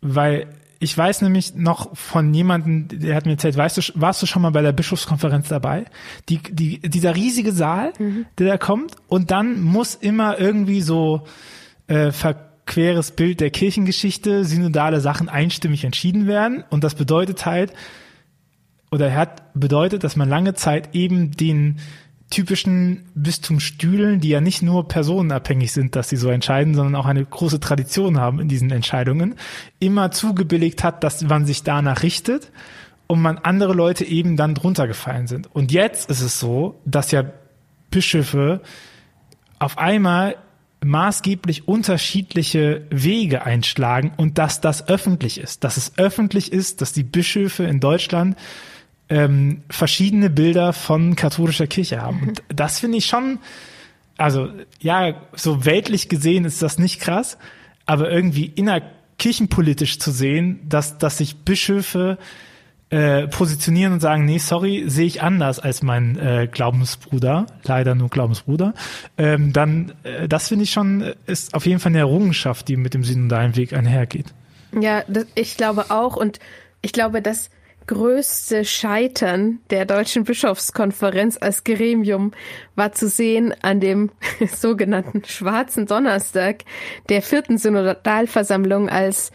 Weil 0.00 0.48
ich 0.82 0.96
weiß 0.96 1.20
nämlich 1.20 1.54
noch 1.54 1.94
von 1.94 2.32
jemandem, 2.32 2.88
der 2.88 3.14
hat 3.14 3.26
mir 3.26 3.32
erzählt, 3.32 3.56
weißt 3.56 3.76
du, 3.76 3.82
warst 3.96 4.22
du 4.22 4.26
schon 4.26 4.40
mal 4.40 4.50
bei 4.50 4.62
der 4.62 4.72
Bischofskonferenz 4.72 5.48
dabei? 5.48 5.84
Die, 6.30 6.38
die, 6.38 6.80
dieser 6.80 7.14
riesige 7.14 7.52
Saal, 7.52 7.92
mhm. 7.98 8.24
der 8.38 8.46
da 8.46 8.56
kommt, 8.58 8.96
und 9.06 9.30
dann 9.30 9.60
muss 9.60 9.94
immer 9.94 10.38
irgendwie 10.38 10.80
so 10.80 11.24
äh, 11.86 12.12
verqueres 12.12 13.10
Bild 13.10 13.40
der 13.40 13.50
Kirchengeschichte, 13.50 14.46
synodale 14.46 15.00
Sachen 15.02 15.28
einstimmig 15.28 15.84
entschieden 15.84 16.26
werden. 16.26 16.64
Und 16.70 16.82
das 16.82 16.94
bedeutet 16.94 17.44
halt, 17.44 17.74
oder 18.90 19.14
hat 19.14 19.52
bedeutet, 19.52 20.02
dass 20.02 20.16
man 20.16 20.30
lange 20.30 20.54
Zeit 20.54 20.94
eben 20.94 21.32
den 21.32 21.78
typischen 22.30 23.04
Bistumsstühlen, 23.14 24.20
die 24.20 24.28
ja 24.28 24.40
nicht 24.40 24.62
nur 24.62 24.86
personenabhängig 24.86 25.72
sind, 25.72 25.96
dass 25.96 26.08
sie 26.08 26.16
so 26.16 26.30
entscheiden, 26.30 26.74
sondern 26.74 26.94
auch 26.94 27.06
eine 27.06 27.24
große 27.24 27.58
Tradition 27.60 28.18
haben 28.18 28.40
in 28.40 28.48
diesen 28.48 28.70
Entscheidungen, 28.70 29.34
immer 29.80 30.12
zugebilligt 30.12 30.84
hat, 30.84 31.02
dass 31.02 31.22
man 31.22 31.44
sich 31.44 31.64
danach 31.64 32.04
richtet 32.04 32.52
und 33.08 33.20
man 33.20 33.38
andere 33.38 33.74
Leute 33.74 34.04
eben 34.04 34.36
dann 34.36 34.54
drunter 34.54 34.86
gefallen 34.86 35.26
sind. 35.26 35.52
Und 35.52 35.72
jetzt 35.72 36.08
ist 36.08 36.20
es 36.20 36.38
so, 36.38 36.80
dass 36.84 37.10
ja 37.10 37.24
Bischöfe 37.90 38.60
auf 39.58 39.78
einmal 39.78 40.36
maßgeblich 40.84 41.68
unterschiedliche 41.68 42.86
Wege 42.90 43.44
einschlagen 43.44 44.12
und 44.16 44.38
dass 44.38 44.60
das 44.60 44.88
öffentlich 44.88 45.38
ist, 45.38 45.64
dass 45.64 45.76
es 45.76 45.98
öffentlich 45.98 46.52
ist, 46.52 46.80
dass 46.80 46.92
die 46.92 47.02
Bischöfe 47.02 47.64
in 47.64 47.80
Deutschland 47.80 48.36
ähm, 49.10 49.62
verschiedene 49.68 50.30
Bilder 50.30 50.72
von 50.72 51.16
katholischer 51.16 51.66
Kirche 51.66 52.00
haben. 52.00 52.28
Und 52.28 52.42
das 52.48 52.78
finde 52.78 52.98
ich 52.98 53.06
schon, 53.06 53.40
also 54.16 54.48
ja, 54.80 55.14
so 55.34 55.64
weltlich 55.64 56.08
gesehen 56.08 56.44
ist 56.44 56.62
das 56.62 56.78
nicht 56.78 57.00
krass, 57.00 57.36
aber 57.86 58.10
irgendwie 58.10 58.46
innerkirchenpolitisch 58.46 59.98
zu 59.98 60.12
sehen, 60.12 60.60
dass, 60.68 60.98
dass 60.98 61.18
sich 61.18 61.38
Bischöfe 61.38 62.18
äh, 62.90 63.26
positionieren 63.28 63.92
und 63.92 64.00
sagen, 64.00 64.24
nee, 64.24 64.38
sorry, 64.38 64.84
sehe 64.86 65.06
ich 65.06 65.22
anders 65.22 65.58
als 65.58 65.82
mein 65.82 66.16
äh, 66.18 66.48
Glaubensbruder, 66.50 67.46
leider 67.64 67.94
nur 67.96 68.08
Glaubensbruder, 68.08 68.74
ähm, 69.18 69.52
dann, 69.52 69.92
äh, 70.04 70.28
das 70.28 70.48
finde 70.48 70.64
ich 70.64 70.70
schon, 70.70 71.12
ist 71.26 71.54
auf 71.54 71.66
jeden 71.66 71.80
Fall 71.80 71.90
eine 71.90 72.00
Errungenschaft, 72.00 72.68
die 72.68 72.76
mit 72.76 72.94
dem 72.94 73.04
synodalen 73.04 73.56
Weg 73.56 73.72
einhergeht. 73.72 74.26
Ja, 74.80 75.02
das, 75.08 75.26
ich 75.34 75.56
glaube 75.56 75.90
auch 75.90 76.16
und 76.16 76.38
ich 76.82 76.92
glaube, 76.92 77.22
dass 77.22 77.50
größte 77.90 78.64
Scheitern 78.64 79.58
der 79.70 79.84
Deutschen 79.84 80.22
Bischofskonferenz 80.22 81.36
als 81.40 81.64
Gremium 81.64 82.30
war 82.76 82.92
zu 82.92 83.08
sehen 83.08 83.52
an 83.62 83.80
dem 83.80 84.12
sogenannten 84.48 85.24
Schwarzen 85.24 85.86
Donnerstag 85.86 86.62
der 87.08 87.20
vierten 87.20 87.58
Synodalversammlung, 87.58 88.88
als 88.88 89.32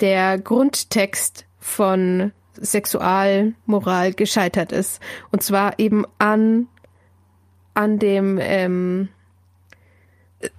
der 0.00 0.38
Grundtext 0.38 1.44
von 1.58 2.32
Sexualmoral 2.54 4.14
gescheitert 4.14 4.72
ist. 4.72 5.02
Und 5.30 5.42
zwar 5.42 5.78
eben 5.78 6.06
an, 6.18 6.68
an 7.74 7.98
dem, 7.98 8.38
ähm, 8.40 9.10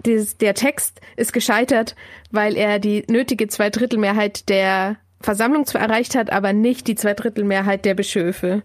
der 0.04 0.54
Text 0.54 1.00
ist 1.16 1.32
gescheitert, 1.32 1.96
weil 2.30 2.56
er 2.56 2.78
die 2.78 3.02
nötige 3.08 3.48
Zweidrittelmehrheit 3.48 4.48
der 4.48 4.98
Versammlung 5.24 5.66
zwar 5.66 5.80
erreicht 5.80 6.14
hat, 6.14 6.30
aber 6.30 6.52
nicht 6.52 6.86
die 6.86 6.94
Zweidrittelmehrheit 6.94 7.84
der 7.84 7.94
Bischöfe. 7.94 8.62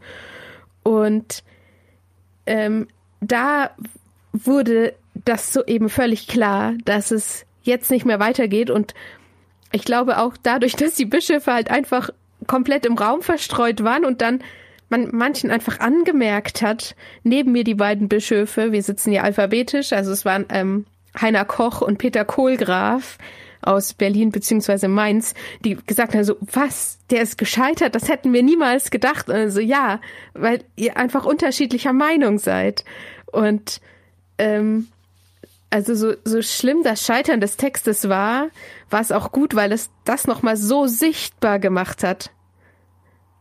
Und 0.84 1.44
ähm, 2.46 2.88
da 3.22 3.72
wurde 4.32 4.94
das 5.14 5.54
so 5.54 5.66
eben 5.66 5.90
völlig 5.90 6.28
klar, 6.28 6.74
dass 6.86 7.12
es 7.12 7.46
jetzt 7.62 7.92
nicht 7.92 8.06
mehr 8.06 8.20
weitergeht. 8.20 8.70
Und 8.70 8.94
ich 9.72 9.84
glaube 9.84 10.20
auch 10.20 10.36
dadurch, 10.42 10.76
dass 10.76 10.96
die 10.96 11.06
Bischöfe 11.06 11.54
halt 11.54 11.70
einfach 11.72 12.10
komplett 12.48 12.86
im 12.86 12.98
Raum 12.98 13.22
verstreut 13.22 13.84
waren 13.84 14.06
und 14.06 14.22
dann 14.22 14.42
man 14.92 15.10
manchen 15.12 15.52
einfach 15.52 15.80
angemerkt 15.80 16.64
hat, 16.64 16.96
neben 17.24 17.52
mir 17.52 17.64
die 17.64 17.76
beiden 17.76 18.10
Bischöfe, 18.10 18.72
wir 18.72 18.82
sitzen 18.82 19.12
hier 19.12 19.24
alphabetisch, 19.24 19.94
also 19.94 20.12
es 20.12 20.26
waren 20.26 20.48
ähm, 20.50 20.86
Heiner 21.20 21.46
Koch 21.46 21.82
und 21.82 22.00
Peter 22.00 22.26
Kohlgraf, 22.26 23.20
aus 23.62 23.94
Berlin 23.94 24.32
beziehungsweise 24.32 24.88
Mainz, 24.88 25.34
die 25.64 25.76
gesagt 25.76 26.14
haben, 26.14 26.24
so, 26.24 26.38
was, 26.40 27.00
der 27.10 27.22
ist 27.22 27.38
gescheitert, 27.38 27.96
das 27.96 28.10
hätten 28.10 28.34
wir 28.34 28.44
niemals 28.44 28.92
gedacht. 28.92 29.30
Also 29.30 29.60
ja, 29.60 30.00
weil 30.34 30.64
ihr 30.76 30.98
einfach 30.98 31.26
unterschiedlicher 31.26 31.94
Meinung 31.94 32.40
seid. 32.40 32.86
Und 33.32 33.82
ähm, 34.38 34.88
also 35.70 35.94
so, 35.94 36.14
so 36.24 36.42
schlimm 36.42 36.84
das 36.84 37.06
Scheitern 37.06 37.42
des 37.42 37.58
Textes 37.58 38.10
war, 38.10 38.50
war 38.90 39.02
es 39.02 39.12
auch 39.12 39.32
gut, 39.32 39.56
weil 39.56 39.72
es 39.72 39.92
das 40.04 40.26
nochmal 40.26 40.58
so 40.58 40.88
sichtbar 40.88 41.60
gemacht 41.60 42.04
hat, 42.04 42.32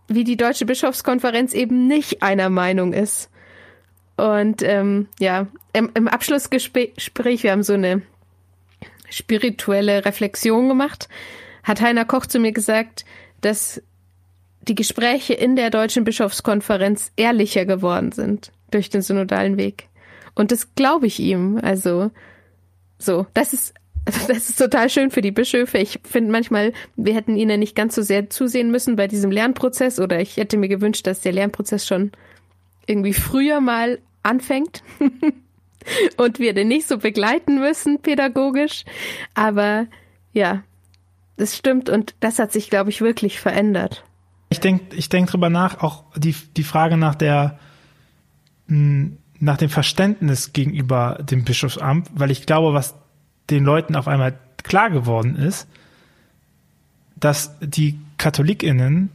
wie 0.08 0.25
die 0.25 0.37
Deutsche 0.37 0.66
Bischofskonferenz 0.66 1.54
eben 1.54 1.87
nicht 1.87 2.22
einer 2.22 2.50
Meinung 2.50 2.92
ist. 2.92 3.30
Und 4.16 4.62
ähm, 4.62 5.08
ja, 5.20 5.46
im, 5.72 5.90
im 5.94 6.08
Abschlussgespräch, 6.08 7.42
wir 7.42 7.52
haben 7.52 7.62
so 7.62 7.75
eine 7.75 8.02
spirituelle 9.10 10.04
Reflexion 10.04 10.68
gemacht, 10.68 11.08
hat 11.62 11.80
Heiner 11.80 12.04
Koch 12.04 12.26
zu 12.26 12.38
mir 12.38 12.52
gesagt, 12.52 13.04
dass 13.40 13.82
die 14.62 14.74
Gespräche 14.74 15.34
in 15.34 15.56
der 15.56 15.70
Deutschen 15.70 16.04
Bischofskonferenz 16.04 17.12
ehrlicher 17.16 17.64
geworden 17.64 18.12
sind 18.12 18.52
durch 18.70 18.90
den 18.90 19.02
synodalen 19.02 19.56
Weg. 19.56 19.88
Und 20.34 20.52
das 20.52 20.74
glaube 20.74 21.06
ich 21.06 21.18
ihm. 21.20 21.58
Also, 21.62 22.10
so, 22.98 23.26
das 23.34 23.52
ist, 23.52 23.74
das 24.04 24.50
ist 24.50 24.58
total 24.58 24.90
schön 24.90 25.10
für 25.10 25.22
die 25.22 25.32
Bischöfe. 25.32 25.78
Ich 25.78 26.00
finde 26.04 26.30
manchmal, 26.30 26.72
wir 26.96 27.14
hätten 27.14 27.36
ihnen 27.36 27.60
nicht 27.60 27.74
ganz 27.74 27.94
so 27.94 28.02
sehr 28.02 28.30
zusehen 28.30 28.70
müssen 28.70 28.96
bei 28.96 29.08
diesem 29.08 29.30
Lernprozess 29.30 29.98
oder 29.98 30.20
ich 30.20 30.36
hätte 30.36 30.56
mir 30.56 30.68
gewünscht, 30.68 31.06
dass 31.06 31.20
der 31.20 31.32
Lernprozess 31.32 31.86
schon 31.86 32.12
irgendwie 32.86 33.14
früher 33.14 33.60
mal 33.60 33.98
anfängt. 34.22 34.82
und 36.16 36.38
wir 36.38 36.54
den 36.54 36.68
nicht 36.68 36.88
so 36.88 36.99
begleiten 36.99 37.59
müssen 37.59 38.00
pädagogisch. 38.00 38.85
Aber 39.35 39.87
ja, 40.33 40.62
das 41.37 41.57
stimmt 41.57 41.88
und 41.88 42.14
das 42.21 42.38
hat 42.38 42.52
sich, 42.52 42.71
glaube 42.71 42.90
ich, 42.90 43.00
wirklich 43.00 43.40
verändert. 43.40 44.04
Ich 44.50 44.61
denke 44.61 44.97
ich 44.97 45.09
denk 45.09 45.30
drüber 45.30 45.50
nach, 45.50 45.83
auch 45.83 46.04
die, 46.16 46.35
die 46.57 46.64
Frage 46.64 46.97
nach 46.97 47.14
der, 47.14 47.59
hm, 48.66 49.18
nach 49.38 49.57
dem 49.57 49.71
Verständnis 49.71 50.52
gegenüber 50.52 51.18
dem 51.23 51.45
Bischofsamt, 51.45 52.09
weil 52.14 52.30
ich 52.30 52.47
glaube, 52.47 52.75
was 52.75 52.95
den 53.50 53.64
Leuten 53.64 53.95
auf 53.95 54.09
einmal 54.09 54.38
klar 54.62 54.90
geworden 54.90 55.37
ist, 55.37 55.68
dass 57.16 57.57
die 57.61 57.99
KatholikInnen 58.16 59.11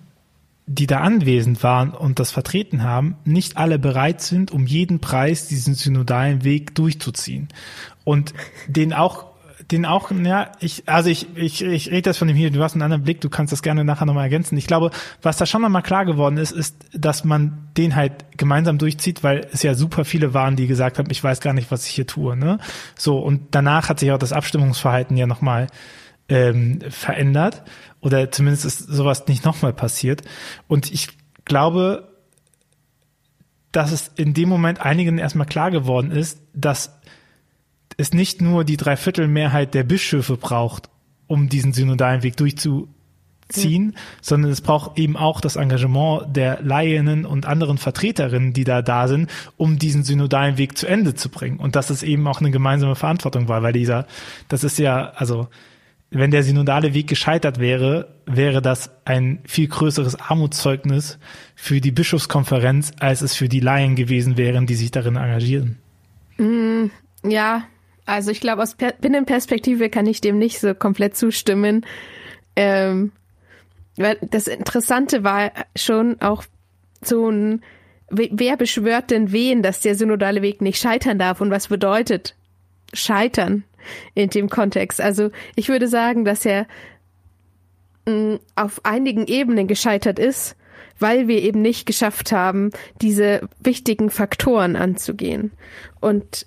die 0.65 0.87
da 0.87 0.99
anwesend 1.01 1.61
waren 1.61 1.91
und 1.91 2.19
das 2.19 2.31
vertreten 2.31 2.83
haben, 2.83 3.17
nicht 3.25 3.57
alle 3.57 3.79
bereit 3.79 4.21
sind, 4.21 4.51
um 4.51 4.65
jeden 4.65 4.99
Preis 4.99 5.47
diesen 5.47 5.73
synodalen 5.73 6.43
Weg 6.43 6.73
durchzuziehen. 6.75 7.49
Und 8.05 8.33
den 8.67 8.93
auch, 8.93 9.25
den 9.71 9.85
auch, 9.85 10.09
ja, 10.11 10.51
ich, 10.61 10.83
also 10.87 11.09
ich, 11.09 11.35
ich, 11.35 11.61
ich 11.63 11.91
rede 11.91 12.03
das 12.03 12.17
von 12.17 12.29
dem 12.29 12.37
hier, 12.37 12.49
du 12.49 12.63
hast 12.63 12.73
einen 12.73 12.81
anderen 12.81 13.03
Blick, 13.03 13.19
du 13.19 13.29
kannst 13.29 13.51
das 13.51 13.61
gerne 13.61 13.83
nachher 13.83 14.05
nochmal 14.05 14.23
ergänzen. 14.23 14.57
Ich 14.57 14.67
glaube, 14.67 14.91
was 15.21 15.35
da 15.35 15.45
schon 15.45 15.61
nochmal 15.61 15.83
klar 15.83 16.05
geworden 16.05 16.37
ist, 16.37 16.51
ist, 16.51 16.77
dass 16.93 17.25
man 17.25 17.67
den 17.77 17.95
halt 17.95 18.37
gemeinsam 18.37 18.77
durchzieht, 18.77 19.21
weil 19.21 19.47
es 19.51 19.63
ja 19.63 19.73
super 19.73 20.05
viele 20.05 20.33
waren, 20.33 20.55
die 20.55 20.67
gesagt 20.67 20.97
haben, 20.97 21.11
ich 21.11 21.21
weiß 21.21 21.41
gar 21.41 21.53
nicht, 21.53 21.71
was 21.71 21.85
ich 21.87 21.93
hier 21.93 22.07
tue, 22.07 22.37
ne? 22.37 22.57
So, 22.97 23.19
und 23.19 23.47
danach 23.51 23.89
hat 23.89 23.99
sich 23.99 24.11
auch 24.13 24.17
das 24.17 24.31
Abstimmungsverhalten 24.31 25.17
ja 25.17 25.27
nochmal 25.27 25.67
ähm, 26.29 26.79
verändert 26.89 27.63
oder 28.03 28.31
zumindest 28.31 28.65
ist 28.65 28.79
sowas 28.79 29.27
nicht 29.27 29.45
nochmal 29.45 29.73
passiert. 29.73 30.21
Und 30.67 30.91
ich 30.91 31.07
glaube, 31.45 32.09
dass 33.71 33.91
es 33.91 34.11
in 34.15 34.33
dem 34.33 34.49
Moment 34.49 34.81
einigen 34.81 35.17
erstmal 35.17 35.47
klar 35.47 35.71
geworden 35.71 36.11
ist, 36.11 36.39
dass 36.53 36.99
es 37.97 38.13
nicht 38.13 38.41
nur 38.41 38.65
die 38.65 38.77
Dreiviertelmehrheit 38.77 39.73
der 39.73 39.83
Bischöfe 39.83 40.37
braucht, 40.37 40.89
um 41.27 41.49
diesen 41.49 41.73
synodalen 41.73 42.23
Weg 42.23 42.37
durchzuziehen, 42.37 42.87
mhm. 43.85 43.93
sondern 44.21 44.51
es 44.51 44.61
braucht 44.61 44.99
eben 44.99 45.15
auch 45.15 45.41
das 45.41 45.55
Engagement 45.55 46.35
der 46.35 46.61
Laienen 46.61 47.25
und 47.25 47.45
anderen 47.45 47.77
Vertreterinnen, 47.77 48.53
die 48.53 48.63
da 48.63 48.81
da 48.81 49.07
sind, 49.07 49.29
um 49.57 49.79
diesen 49.79 50.03
synodalen 50.03 50.57
Weg 50.57 50.77
zu 50.77 50.87
Ende 50.87 51.15
zu 51.15 51.29
bringen. 51.29 51.57
Und 51.57 51.75
dass 51.75 51.89
es 51.89 52.03
eben 52.03 52.27
auch 52.27 52.41
eine 52.41 52.51
gemeinsame 52.51 52.95
Verantwortung 52.95 53.47
war, 53.47 53.63
weil 53.63 53.73
dieser, 53.73 54.07
das 54.49 54.63
ist 54.63 54.77
ja, 54.77 55.11
also 55.15 55.47
wenn 56.13 56.31
der 56.31 56.43
synodale 56.43 56.93
Weg 56.93 57.07
gescheitert 57.07 57.59
wäre, 57.59 58.15
wäre 58.25 58.61
das 58.61 58.91
ein 59.03 59.39
viel 59.45 59.67
größeres 59.67 60.15
Armutszeugnis 60.15 61.17
für 61.55 61.81
die 61.81 61.91
Bischofskonferenz, 61.91 62.91
als 62.99 63.21
es 63.21 63.35
für 63.35 63.49
die 63.49 63.59
Laien 63.59 63.95
gewesen 63.95 64.37
wären, 64.37 64.67
die 64.67 64.75
sich 64.75 64.91
darin 64.91 65.15
engagieren. 65.15 65.79
Mm, 66.37 66.85
ja, 67.23 67.63
also 68.05 68.31
ich 68.31 68.41
glaube, 68.41 68.61
aus 68.61 68.75
Binnenperspektive 69.01 69.89
kann 69.89 70.05
ich 70.05 70.21
dem 70.21 70.37
nicht 70.37 70.59
so 70.59 70.75
komplett 70.75 71.17
zustimmen. 71.17 71.85
Ähm, 72.55 73.11
das 73.95 74.47
Interessante 74.47 75.23
war 75.23 75.51
schon 75.75 76.21
auch 76.21 76.43
so 77.01 77.29
ein, 77.29 77.63
wer 78.09 78.57
beschwört 78.57 79.09
denn 79.09 79.31
wen, 79.31 79.63
dass 79.63 79.81
der 79.81 79.95
synodale 79.95 80.41
Weg 80.41 80.61
nicht 80.61 80.79
scheitern 80.79 81.17
darf 81.17 81.41
und 81.41 81.49
was 81.49 81.67
bedeutet 81.67 82.35
scheitern 82.93 83.63
in 84.13 84.29
dem 84.29 84.49
Kontext? 84.49 85.01
Also 85.01 85.31
ich 85.55 85.69
würde 85.69 85.87
sagen, 85.87 86.25
dass 86.25 86.45
er 86.45 86.67
mm, 88.05 88.35
auf 88.55 88.83
einigen 88.83 89.27
Ebenen 89.27 89.67
gescheitert 89.67 90.19
ist, 90.19 90.55
weil 90.99 91.27
wir 91.27 91.41
eben 91.41 91.61
nicht 91.61 91.85
geschafft 91.85 92.31
haben, 92.31 92.71
diese 93.01 93.47
wichtigen 93.59 94.09
Faktoren 94.09 94.75
anzugehen. 94.75 95.51
Und 95.99 96.45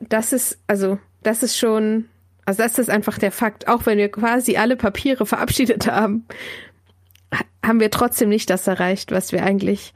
das 0.00 0.32
ist, 0.32 0.58
also, 0.66 0.98
das 1.22 1.42
ist 1.42 1.58
schon, 1.58 2.06
also 2.46 2.62
das 2.62 2.78
ist 2.78 2.90
einfach 2.90 3.18
der 3.18 3.32
Fakt. 3.32 3.68
Auch 3.68 3.86
wenn 3.86 3.98
wir 3.98 4.10
quasi 4.10 4.56
alle 4.56 4.76
Papiere 4.76 5.26
verabschiedet 5.26 5.86
haben, 5.86 6.26
haben 7.64 7.80
wir 7.80 7.90
trotzdem 7.90 8.28
nicht 8.28 8.50
das 8.50 8.66
erreicht, 8.66 9.12
was 9.12 9.32
wir 9.32 9.44
eigentlich, 9.44 9.92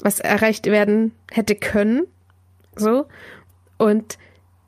was 0.00 0.18
erreicht 0.18 0.66
werden 0.66 1.12
hätte 1.30 1.54
können. 1.54 2.06
So. 2.74 3.06
Und 3.78 4.18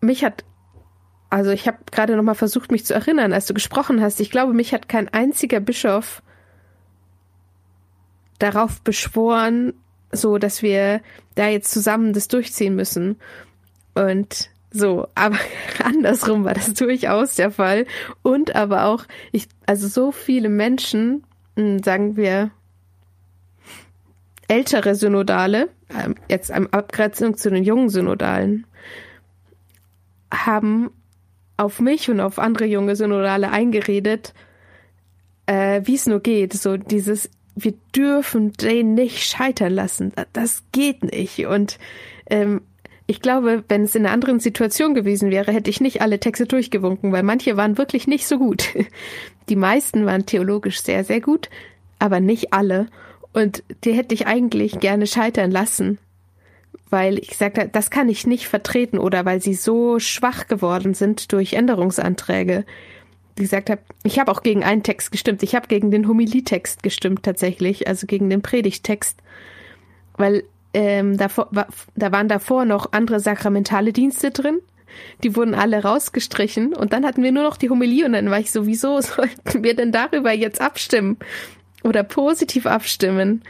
mich 0.00 0.24
hat, 0.24 0.44
also 1.30 1.50
ich 1.50 1.66
habe 1.66 1.78
gerade 1.90 2.16
noch 2.16 2.22
mal 2.22 2.34
versucht, 2.34 2.70
mich 2.70 2.84
zu 2.84 2.94
erinnern, 2.94 3.32
als 3.32 3.46
du 3.46 3.54
gesprochen 3.54 4.00
hast. 4.00 4.20
Ich 4.20 4.30
glaube, 4.30 4.52
mich 4.52 4.72
hat 4.72 4.88
kein 4.88 5.08
einziger 5.08 5.60
Bischof 5.60 6.22
darauf 8.38 8.80
beschworen, 8.82 9.74
so 10.12 10.38
dass 10.38 10.62
wir 10.62 11.00
da 11.34 11.48
jetzt 11.48 11.70
zusammen 11.70 12.12
das 12.12 12.28
durchziehen 12.28 12.76
müssen. 12.76 13.16
Und 13.94 14.50
so, 14.70 15.08
aber 15.14 15.38
andersrum 15.82 16.44
war 16.44 16.54
das 16.54 16.74
durchaus 16.74 17.36
der 17.36 17.50
Fall. 17.50 17.86
Und 18.22 18.54
aber 18.54 18.84
auch, 18.86 19.04
ich, 19.32 19.48
also 19.66 19.88
so 19.88 20.12
viele 20.12 20.48
Menschen, 20.48 21.24
hm, 21.56 21.82
sagen 21.82 22.16
wir, 22.16 22.50
ältere 24.48 24.94
Synodale, 24.94 25.68
ähm, 25.88 26.16
jetzt 26.28 26.50
in 26.50 26.72
Abgrenzung 26.72 27.36
zu 27.36 27.50
den 27.50 27.64
jungen 27.64 27.88
Synodalen, 27.88 28.66
haben 30.32 30.90
auf 31.56 31.80
mich 31.80 32.10
und 32.10 32.20
auf 32.20 32.38
andere 32.38 32.66
junge 32.66 32.96
Synodale 32.96 33.50
eingeredet, 33.50 34.34
äh, 35.46 35.82
wie 35.84 35.94
es 35.94 36.06
nur 36.06 36.20
geht. 36.20 36.52
So 36.52 36.76
dieses, 36.76 37.30
wir 37.54 37.74
dürfen 37.94 38.52
den 38.52 38.94
nicht 38.94 39.22
scheitern 39.22 39.72
lassen. 39.72 40.12
Das 40.32 40.64
geht 40.72 41.04
nicht. 41.04 41.46
Und 41.46 41.78
ähm, 42.28 42.62
ich 43.06 43.20
glaube, 43.20 43.64
wenn 43.68 43.82
es 43.82 43.94
in 43.94 44.06
einer 44.06 44.14
anderen 44.14 44.40
Situation 44.40 44.94
gewesen 44.94 45.30
wäre, 45.30 45.52
hätte 45.52 45.70
ich 45.70 45.80
nicht 45.80 46.00
alle 46.00 46.20
Texte 46.20 46.46
durchgewunken, 46.46 47.12
weil 47.12 47.22
manche 47.22 47.56
waren 47.56 47.76
wirklich 47.76 48.06
nicht 48.06 48.26
so 48.26 48.38
gut. 48.38 48.68
Die 49.48 49.56
meisten 49.56 50.06
waren 50.06 50.24
theologisch 50.24 50.80
sehr, 50.80 51.04
sehr 51.04 51.20
gut, 51.20 51.50
aber 51.98 52.20
nicht 52.20 52.52
alle. 52.52 52.86
Und 53.34 53.62
die 53.84 53.92
hätte 53.92 54.14
ich 54.14 54.26
eigentlich 54.26 54.78
gerne 54.78 55.06
scheitern 55.08 55.50
lassen, 55.50 55.98
weil 56.90 57.18
ich 57.18 57.36
sagte, 57.36 57.68
das 57.70 57.90
kann 57.90 58.08
ich 58.08 58.26
nicht 58.26 58.48
vertreten 58.48 58.98
oder 58.98 59.24
weil 59.24 59.40
sie 59.40 59.54
so 59.54 59.98
schwach 59.98 60.46
geworden 60.46 60.94
sind 60.94 61.32
durch 61.32 61.54
Änderungsanträge. 61.54 62.64
Wie 63.36 63.42
gesagt 63.42 63.70
habe, 63.70 63.82
ich 64.04 64.18
habe 64.18 64.30
auch 64.30 64.42
gegen 64.42 64.62
einen 64.62 64.82
Text 64.82 65.10
gestimmt. 65.10 65.42
Ich 65.42 65.54
habe 65.54 65.66
gegen 65.66 65.90
den 65.90 66.06
Homilietext 66.06 66.82
gestimmt 66.82 67.24
tatsächlich, 67.24 67.88
also 67.88 68.06
gegen 68.06 68.30
den 68.30 68.42
Predigtext, 68.42 69.18
weil 70.16 70.44
ähm, 70.72 71.16
davor, 71.16 71.50
da 71.94 72.12
waren 72.12 72.28
davor 72.28 72.64
noch 72.64 72.92
andere 72.92 73.20
sakramentale 73.20 73.92
Dienste 73.92 74.30
drin. 74.30 74.60
Die 75.24 75.34
wurden 75.34 75.54
alle 75.54 75.82
rausgestrichen 75.82 76.74
und 76.74 76.92
dann 76.92 77.04
hatten 77.04 77.22
wir 77.22 77.32
nur 77.32 77.42
noch 77.42 77.56
die 77.56 77.70
Homilie 77.70 78.06
und 78.06 78.12
dann 78.12 78.30
war 78.30 78.38
ich 78.38 78.52
so, 78.52 78.66
wieso 78.66 79.00
sollten 79.00 79.64
wir 79.64 79.74
denn 79.74 79.90
darüber 79.90 80.32
jetzt 80.32 80.60
abstimmen 80.60 81.18
oder 81.82 82.04
positiv 82.04 82.66
abstimmen? 82.66 83.42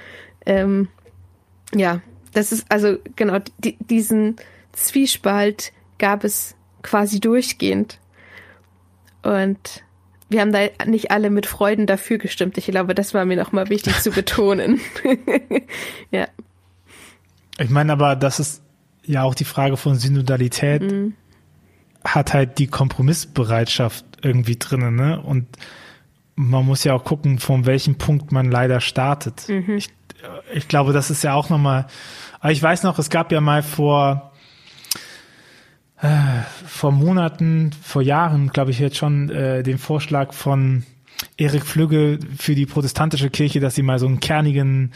Ähm, 0.46 0.88
ja, 1.74 2.00
das 2.34 2.52
ist 2.52 2.66
also 2.70 2.98
genau 3.16 3.38
die, 3.58 3.76
diesen 3.80 4.36
Zwiespalt 4.72 5.72
gab 5.98 6.24
es 6.24 6.54
quasi 6.82 7.20
durchgehend 7.20 7.98
und 9.22 9.82
wir 10.28 10.40
haben 10.40 10.52
da 10.52 10.66
nicht 10.86 11.10
alle 11.10 11.30
mit 11.30 11.46
Freuden 11.46 11.86
dafür 11.86 12.18
gestimmt. 12.18 12.58
Ich 12.58 12.66
glaube, 12.66 12.94
das 12.94 13.14
war 13.14 13.24
mir 13.24 13.36
nochmal 13.36 13.68
wichtig 13.68 14.00
zu 14.00 14.10
betonen. 14.10 14.80
ja. 16.10 16.28
Ich 17.58 17.70
meine 17.70 17.92
aber, 17.92 18.16
das 18.16 18.40
ist 18.40 18.62
ja 19.04 19.22
auch 19.22 19.34
die 19.34 19.44
Frage 19.44 19.76
von 19.76 19.94
Synodalität. 19.94 20.82
Mhm. 20.82 21.14
Hat 22.04 22.34
halt 22.34 22.58
die 22.58 22.66
Kompromissbereitschaft 22.66 24.04
irgendwie 24.22 24.56
drinnen, 24.56 24.96
ne? 24.96 25.22
Und 25.22 25.46
man 26.36 26.66
muss 26.66 26.84
ja 26.84 26.94
auch 26.94 27.04
gucken, 27.04 27.38
von 27.38 27.66
welchem 27.66 27.96
Punkt 27.96 28.32
man 28.32 28.50
leider 28.50 28.80
startet. 28.80 29.48
Mhm. 29.48 29.76
Ich, 29.76 29.88
ich 30.52 30.68
glaube, 30.68 30.92
das 30.92 31.10
ist 31.10 31.22
ja 31.22 31.34
auch 31.34 31.48
nochmal, 31.50 31.86
aber 32.40 32.52
ich 32.52 32.62
weiß 32.62 32.82
noch, 32.82 32.98
es 32.98 33.10
gab 33.10 33.32
ja 33.32 33.40
mal 33.40 33.62
vor, 33.62 34.32
äh, 36.00 36.08
vor 36.66 36.92
Monaten, 36.92 37.70
vor 37.82 38.02
Jahren, 38.02 38.48
glaube 38.48 38.70
ich 38.70 38.78
jetzt 38.78 38.96
schon, 38.96 39.30
äh, 39.30 39.62
den 39.62 39.78
Vorschlag 39.78 40.32
von 40.32 40.84
Erik 41.36 41.64
Flügge 41.64 42.18
für 42.36 42.54
die 42.54 42.66
protestantische 42.66 43.30
Kirche, 43.30 43.60
dass 43.60 43.74
sie 43.74 43.82
mal 43.82 43.98
so 43.98 44.06
einen 44.06 44.20
kernigen 44.20 44.92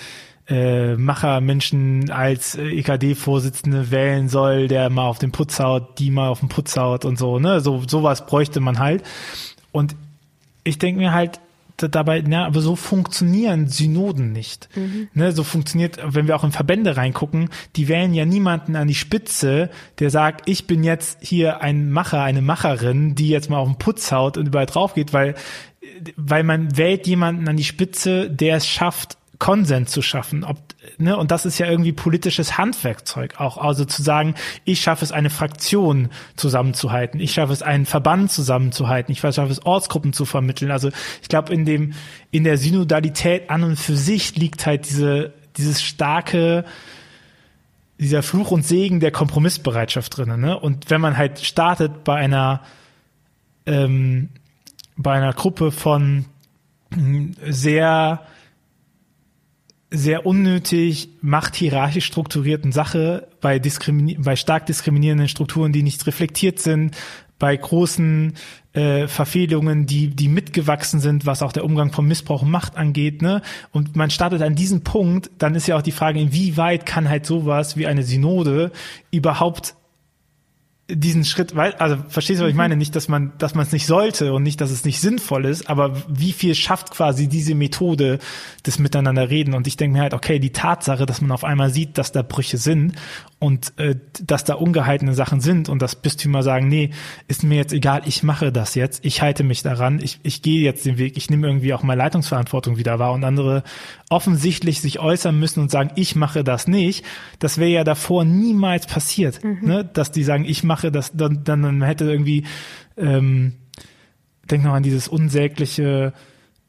äh, 0.49 0.97
Machermenschen 0.97 2.11
als 2.11 2.57
äh, 2.57 2.69
EKD-Vorsitzende 2.69 3.91
wählen 3.91 4.29
soll, 4.29 4.67
der 4.67 4.89
mal 4.89 5.07
auf 5.07 5.19
den 5.19 5.31
Putz 5.31 5.61
haut, 5.61 5.99
die 5.99 6.11
mal 6.11 6.29
auf 6.29 6.41
den 6.41 6.49
Putz 6.49 6.77
haut 6.77 7.05
und 7.05 7.19
so, 7.19 7.39
ne? 7.39 7.61
So, 7.61 7.83
sowas 7.87 8.25
bräuchte 8.25 8.61
man 8.61 8.79
halt. 8.79 9.03
Und 9.73 9.95
ich 10.69 10.79
denke 10.79 11.01
mir 11.01 11.13
halt, 11.13 11.41
dabei, 11.87 12.25
na, 12.27 12.47
aber 12.47 12.61
so 12.61 12.75
funktionieren 12.75 13.69
Synoden 13.69 14.33
nicht. 14.33 14.69
Mhm. 14.75 15.09
Ne, 15.15 15.33
so 15.33 15.45
funktioniert, 15.45 15.99
wenn 16.05 16.27
wir 16.27 16.35
auch 16.35 16.43
in 16.43 16.51
Verbände 16.51 16.97
reingucken, 16.97 17.51
die 17.77 17.87
wählen 17.87 18.15
ja 18.15 18.25
niemanden 18.25 18.75
an 18.75 18.89
die 18.89 18.95
Spitze, 18.95 19.71
der 20.01 20.11
sagt, 20.11 20.49
ich 20.49 20.67
bin 20.67 20.83
jetzt 20.83 21.19
hier 21.21 21.63
ein 21.63 21.91
Macher, 21.91 22.23
eine 22.23 22.43
Macherin, 22.43 23.15
die 23.15 23.29
jetzt 23.29 23.49
mal 23.49 23.59
auf 23.59 23.69
den 23.69 23.79
Putz 23.79 24.11
haut 24.11 24.37
und 24.37 24.49
überall 24.49 24.67
drauf 24.67 24.95
geht, 24.95 25.13
weil, 25.13 25.37
weil 26.17 26.43
man 26.43 26.77
wählt 26.77 27.07
jemanden 27.07 27.49
an 27.49 27.57
die 27.57 27.65
Spitze, 27.65 28.29
der 28.29 28.57
es 28.57 28.67
schafft, 28.67 29.17
Konsens 29.39 29.93
zu 29.93 30.03
schaffen. 30.03 30.43
Ob, 30.43 30.59
ne, 30.99 31.17
und 31.17 31.31
das 31.31 31.47
ist 31.47 31.59
ja 31.59 31.67
irgendwie 31.67 31.93
politisches 31.93 32.59
Handwerkzeug 32.59 33.41
auch. 33.41 33.57
Also 33.59 33.85
zu 33.85 34.03
sagen, 34.03 34.35
ich 34.65 34.81
schaffe 34.81 35.05
es, 35.05 35.13
eine 35.13 35.31
Fraktion 35.31 36.11
zusammenzuhalten, 36.37 37.21
ich 37.21 37.33
schaffe 37.33 37.53
es, 37.53 37.63
einen 37.63 37.87
Verband 37.87 38.33
zusammenzuhalten, 38.33 39.13
ich 39.13 39.21
schaffe 39.21 39.51
es, 39.51 39.65
Ortsgruppen 39.65 40.13
zu 40.13 40.25
vermitteln. 40.25 40.71
Also 40.71 40.91
ich 41.23 41.29
glaube, 41.29 41.55
in 41.55 41.65
dem, 41.65 41.93
in 42.31 42.45
der 42.45 42.59
Synodalität 42.59 43.49
an 43.51 43.63
und 43.63 43.77
für 43.77 43.97
sich 43.97 44.37
liegt 44.37 44.67
halt 44.67 44.89
diese, 44.89 45.33
dieses 45.57 45.83
starke, 45.83 46.65
dieser 47.99 48.23
Fluch 48.23 48.51
und 48.51 48.67
Segen 48.67 48.99
der 48.99 49.13
Kompromissbereitschaft 49.13 50.17
drinnen. 50.17 50.41
Ne? 50.41 50.59
Und 50.59 50.91
wenn 50.91 51.01
man 51.01 51.17
halt 51.17 51.41
startet 51.41 52.03
bei 52.03 52.17
einer, 52.17 52.63
ähm, 53.67 54.31
bei 54.97 55.13
einer 55.13 55.33
Gruppe 55.33 55.71
von 55.71 56.25
sehr 57.49 58.23
sehr 59.91 60.27
unnötig 60.27 61.09
machthierarchisch 61.23 62.05
strukturierten 62.05 62.73
Sache, 62.73 63.29
bei, 63.41 63.59
diskrimini 63.59 64.17
bei 64.19 64.37
stark 64.37 64.67
diskriminierenden 64.67 65.29
Strukturen, 65.29 65.73
die 65.73 65.83
nicht 65.83 66.07
reflektiert 66.07 66.59
sind, 66.59 66.97
bei 67.39 67.57
großen 67.57 68.35
äh, 68.73 69.07
Verfehlungen, 69.07 69.87
die, 69.87 70.09
die 70.09 70.29
mitgewachsen 70.29 71.01
sind, 71.01 71.25
was 71.25 71.43
auch 71.43 71.53
der 71.53 71.65
Umgang 71.65 71.93
von 71.93 72.07
Missbrauch 72.07 72.43
und 72.43 72.51
Macht 72.51 72.77
angeht, 72.77 73.23
ne? 73.23 73.43
Und 73.71 73.97
man 73.97 74.11
startet 74.11 74.43
an 74.43 74.57
diesem 74.57 74.83
Punkt, 74.83 75.31
dann 75.39 75.55
ist 75.55 75.69
ja 75.69 75.77
auch 75.77 75.83
die 75.83 75.93
Frage, 75.93 76.21
inwieweit 76.21 76.85
kann 76.85 77.09
halt 77.09 77.27
sowas 77.27 77.77
wie 77.77 77.87
eine 77.87 78.03
Synode 78.03 78.73
überhaupt 79.11 79.75
diesen 80.91 81.27
Schritt, 81.27 81.55
weil, 81.55 81.75
also 81.75 81.97
verstehst 82.09 82.41
du, 82.41 82.45
was 82.45 82.49
ich 82.49 82.55
mhm. 82.55 82.59
meine? 82.59 82.77
Nicht, 82.77 82.97
dass 82.97 83.09
man, 83.09 83.33
dass 83.37 83.55
man 83.55 83.67
es 83.67 83.73
nicht 83.73 83.87
sollte 83.87 84.33
und 84.33 84.43
nicht, 84.43 84.61
dass 84.61 84.71
es 84.71 84.87
nicht 84.87 85.01
sinnvoll 85.01 85.45
ist, 85.45 85.69
aber 85.69 85.95
wie 86.09 86.33
viel 86.33 86.55
schafft 86.55 86.91
quasi 86.93 87.29
diese 87.29 87.55
Methode 87.55 88.19
des 88.67 88.79
Miteinanderreden? 88.79 89.53
Und 89.53 89.67
ich 89.67 89.77
denke 89.77 89.99
mir 89.99 90.03
halt, 90.03 90.15
okay, 90.15 90.39
die 90.39 90.53
Tatsache, 90.53 91.05
dass 91.05 91.21
man 91.21 91.31
auf 91.31 91.45
einmal 91.45 91.71
sieht, 91.71 91.99
dass 91.99 92.13
da 92.13 92.23
Brüche 92.23 92.57
sind 92.57 92.95
und 93.41 93.73
äh, 93.79 93.95
dass 94.21 94.43
da 94.45 94.55
ungehaltene 94.55 95.15
Sachen 95.15 95.41
sind 95.41 95.69
und 95.69 95.81
das 95.81 95.95
Bistümer 95.95 96.43
sagen, 96.43 96.67
nee, 96.67 96.91
ist 97.29 97.45
mir 97.45 97.57
jetzt 97.57 97.73
egal, 97.73 98.03
ich 98.05 98.25
mache 98.25 98.51
das 98.51 98.75
jetzt, 98.75 99.05
ich 99.05 99.23
halte 99.23 99.45
mich 99.45 99.63
daran, 99.63 100.01
ich, 100.03 100.19
ich 100.25 100.43
gehe 100.43 100.61
jetzt 100.63 100.85
den 100.85 100.99
Weg, 100.99 101.17
ich 101.17 101.31
nehme 101.31 101.47
irgendwie 101.47 101.73
auch 101.73 101.85
mal 101.85 101.95
Leitungsverantwortung 101.95 102.79
wieder 102.79 102.99
wahr 102.99 103.13
und 103.13 103.23
andere 103.23 103.63
offensichtlich 104.11 104.81
sich 104.81 104.99
äußern 104.99 105.39
müssen 105.39 105.61
und 105.61 105.71
sagen, 105.71 105.91
ich 105.95 106.17
mache 106.17 106.43
das 106.43 106.67
nicht, 106.67 107.05
das 107.39 107.59
wäre 107.59 107.71
ja 107.71 107.85
davor 107.85 108.25
niemals 108.25 108.87
passiert, 108.87 109.45
mhm. 109.45 109.59
ne? 109.63 109.85
dass 109.85 110.11
die 110.11 110.25
sagen, 110.25 110.45
ich 110.45 110.65
mache 110.65 110.91
das, 110.91 111.13
dann, 111.15 111.45
dann, 111.45 111.63
dann 111.63 111.83
hätte 111.83 112.11
irgendwie 112.11 112.45
ähm, 112.97 113.55
denk 114.51 114.65
noch 114.65 114.73
an 114.73 114.83
dieses 114.83 115.07
unsägliche 115.07 116.13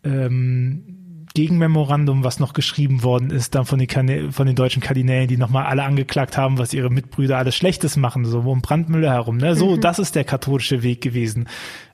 ähm, 0.03 0.98
Gegenmemorandum, 1.39 2.25
was 2.25 2.41
noch 2.41 2.51
geschrieben 2.51 3.01
worden 3.01 3.29
ist, 3.29 3.55
dann 3.55 3.63
von 3.63 3.79
den, 3.79 3.87
Kanä 3.87 4.29
von 4.33 4.45
den 4.45 4.57
deutschen 4.57 4.81
Kardinälen, 4.81 5.29
die 5.29 5.37
nochmal 5.37 5.67
alle 5.67 5.83
angeklagt 5.83 6.35
haben, 6.35 6.57
was 6.57 6.73
ihre 6.73 6.89
Mitbrüder 6.89 7.37
alles 7.37 7.55
Schlechtes 7.55 7.95
machen, 7.95 8.25
so 8.25 8.39
um 8.39 8.61
Brandmüller 8.61 9.11
herum. 9.13 9.37
Ne? 9.37 9.55
So, 9.55 9.77
mhm. 9.77 9.81
das 9.81 9.99
ist 9.99 10.15
der 10.15 10.25
katholische 10.25 10.83
Weg 10.83 10.99
gewesen. 10.99 11.47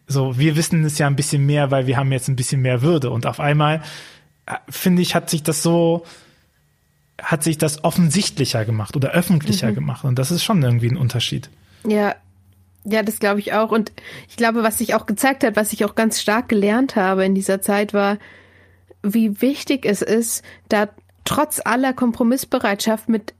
So, 0.08 0.40
wir 0.40 0.56
wissen 0.56 0.84
es 0.84 0.98
ja 0.98 1.06
ein 1.06 1.16
bisschen 1.16 1.46
mehr, 1.46 1.70
weil 1.70 1.86
wir 1.86 1.96
haben 1.96 2.12
jetzt 2.12 2.28
ein 2.28 2.36
bisschen 2.36 2.64
mehr 2.64 2.82
Würde. 2.82 3.12
Und 3.12 3.28
auf 3.28 3.40
einmal, 3.40 3.84
äh, 4.48 4.56
finde 4.68 5.04
ich, 5.04 5.14
hat 5.14 5.30
sich 5.30 5.44
das 5.44 5.62
so, 5.62 6.06
hat 7.22 7.44
sich 7.44 7.60
das 7.60 7.84
offensichtlicher 7.84 8.66
gemacht 8.66 8.96
oder 8.96 9.12
öffentlicher 9.12 9.70
mhm. 9.70 9.76
gemacht. 9.76 10.06
Und 10.06 10.18
das 10.18 10.32
ist 10.32 10.44
schon 10.44 10.64
irgendwie 10.64 10.90
ein 10.90 10.98
Unterschied. 10.98 11.52
Ja, 11.88 12.16
ja, 12.84 13.04
das 13.04 13.20
glaube 13.20 13.42
ich 13.42 13.54
auch. 13.54 13.72
Und 13.72 13.92
ich 14.28 14.38
glaube, 14.38 14.64
was 14.64 14.80
sich 14.80 14.96
auch 14.96 15.06
gezeigt 15.06 15.44
hat, 15.44 15.56
was 15.56 15.72
ich 15.72 15.86
auch 15.86 15.94
ganz 15.94 16.20
stark 16.20 16.50
gelernt 16.50 16.96
habe 16.96 17.26
in 17.26 17.36
dieser 17.36 17.62
Zeit, 17.62 17.94
war, 17.94 18.18
wie 19.14 19.42
wichtig 19.42 19.86
es 19.86 20.02
ist, 20.02 20.44
da 20.70 20.90
trotz 21.24 21.62
aller 21.64 21.94
Kompromissbereitschaft 21.94 23.10
mit 23.10 23.34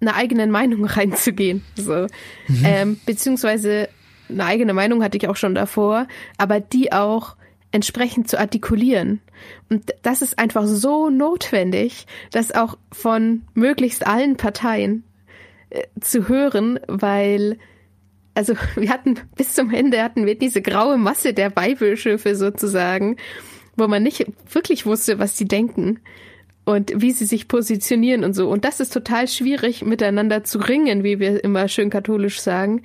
einer 0.00 0.14
eigenen 0.14 0.50
Meinung 0.50 0.84
reinzugehen. 0.86 1.64
So. 1.76 2.06
Mhm. 2.48 2.62
Ähm, 2.64 3.00
beziehungsweise 3.04 3.88
eine 4.28 4.44
eigene 4.44 4.74
Meinung 4.74 5.02
hatte 5.02 5.16
ich 5.16 5.28
auch 5.28 5.36
schon 5.36 5.54
davor, 5.54 6.06
aber 6.36 6.60
die 6.60 6.92
auch 6.92 7.36
entsprechend 7.70 8.28
zu 8.28 8.38
artikulieren. 8.38 9.20
Und 9.68 9.94
das 10.02 10.22
ist 10.22 10.38
einfach 10.38 10.66
so 10.66 11.10
notwendig, 11.10 12.06
das 12.30 12.52
auch 12.52 12.78
von 12.92 13.42
möglichst 13.54 14.06
allen 14.06 14.36
Parteien 14.36 15.04
äh, 15.70 15.82
zu 16.00 16.28
hören, 16.28 16.80
weil 16.86 17.58
also 18.34 18.54
wir 18.76 18.90
hatten 18.90 19.18
bis 19.36 19.54
zum 19.54 19.72
Ende 19.72 20.02
hatten 20.02 20.24
wir 20.24 20.38
diese 20.38 20.62
graue 20.62 20.96
Masse 20.96 21.34
der 21.34 21.50
Beibischöfe 21.50 22.36
sozusagen 22.36 23.16
wo 23.78 23.88
man 23.88 24.02
nicht 24.02 24.26
wirklich 24.50 24.86
wusste, 24.86 25.18
was 25.18 25.36
sie 25.36 25.46
denken 25.46 26.00
und 26.64 26.92
wie 26.94 27.12
sie 27.12 27.24
sich 27.24 27.48
positionieren 27.48 28.24
und 28.24 28.34
so. 28.34 28.48
Und 28.48 28.64
das 28.64 28.80
ist 28.80 28.92
total 28.92 29.28
schwierig, 29.28 29.84
miteinander 29.84 30.44
zu 30.44 30.58
ringen, 30.58 31.04
wie 31.04 31.18
wir 31.18 31.42
immer 31.42 31.68
schön 31.68 31.90
katholisch 31.90 32.40
sagen, 32.40 32.82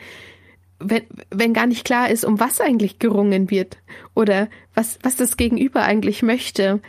wenn, 0.80 1.04
wenn 1.30 1.54
gar 1.54 1.68
nicht 1.68 1.86
klar 1.86 2.10
ist, 2.10 2.26
um 2.26 2.40
was 2.40 2.62
eigentlich 2.62 3.00
gerungen 3.00 3.50
wird 3.50 3.78
oder 4.14 4.50
was, 4.74 5.00
was 5.02 5.16
das 5.16 5.38
Gegenüber 5.38 5.84
eigentlich 5.84 6.24
möchte. 6.24 6.80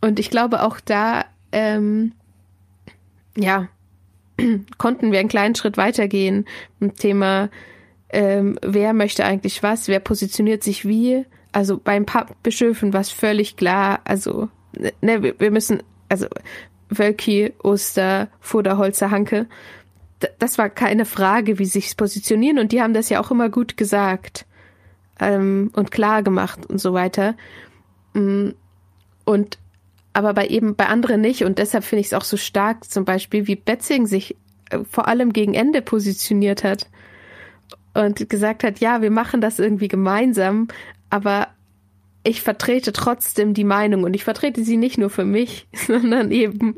Und 0.00 0.18
ich 0.18 0.30
glaube, 0.30 0.62
auch 0.62 0.80
da, 0.80 1.24
ähm, 1.52 2.12
ja, 3.36 3.68
konnten 4.78 5.12
wir 5.12 5.20
einen 5.20 5.28
kleinen 5.28 5.54
Schritt 5.54 5.76
weitergehen 5.76 6.46
im 6.80 6.94
Thema, 6.94 7.48
ähm, 8.10 8.58
wer 8.62 8.92
möchte 8.92 9.24
eigentlich 9.24 9.62
was, 9.62 9.88
wer 9.88 10.00
positioniert 10.00 10.62
sich 10.62 10.86
wie 10.86 11.24
also 11.54 11.78
beim 11.78 12.04
Bischöfen 12.42 12.92
war 12.92 13.00
es 13.00 13.10
völlig 13.10 13.56
klar, 13.56 14.00
also 14.04 14.48
ne, 15.00 15.34
wir 15.38 15.50
müssen, 15.50 15.82
also 16.08 16.26
Wölki, 16.88 17.52
Oster, 17.62 18.28
Vorderholzer, 18.40 19.10
Hanke, 19.10 19.46
das 20.38 20.58
war 20.58 20.68
keine 20.68 21.04
Frage, 21.04 21.58
wie 21.58 21.64
sich 21.64 21.96
positionieren. 21.96 22.58
Und 22.58 22.72
die 22.72 22.82
haben 22.82 22.94
das 22.94 23.08
ja 23.08 23.20
auch 23.20 23.30
immer 23.30 23.50
gut 23.50 23.76
gesagt 23.76 24.46
ähm, 25.20 25.70
und 25.74 25.90
klar 25.90 26.22
gemacht 26.22 26.66
und 26.66 26.78
so 26.78 26.92
weiter. 26.92 27.36
Mm, 28.14 28.50
und 29.24 29.58
aber 30.12 30.34
bei 30.34 30.46
eben 30.46 30.76
bei 30.76 30.86
anderen 30.86 31.20
nicht. 31.20 31.44
Und 31.44 31.58
deshalb 31.58 31.84
finde 31.84 32.00
ich 32.00 32.08
es 32.08 32.14
auch 32.14 32.24
so 32.24 32.36
stark, 32.36 32.90
zum 32.90 33.04
Beispiel 33.04 33.46
wie 33.46 33.56
Betzing 33.56 34.06
sich 34.06 34.36
äh, 34.70 34.78
vor 34.90 35.08
allem 35.08 35.32
gegen 35.32 35.54
Ende 35.54 35.82
positioniert 35.82 36.64
hat 36.64 36.88
und 37.94 38.28
gesagt 38.28 38.64
hat, 38.64 38.80
ja, 38.80 39.02
wir 39.02 39.10
machen 39.10 39.40
das 39.40 39.58
irgendwie 39.58 39.88
gemeinsam, 39.88 40.68
aber 41.14 41.46
ich 42.24 42.42
vertrete 42.42 42.92
trotzdem 42.92 43.54
die 43.54 43.62
Meinung 43.62 44.02
und 44.02 44.14
ich 44.14 44.24
vertrete 44.24 44.64
sie 44.64 44.76
nicht 44.76 44.98
nur 44.98 45.10
für 45.10 45.24
mich, 45.24 45.68
sondern 45.72 46.32
eben 46.32 46.74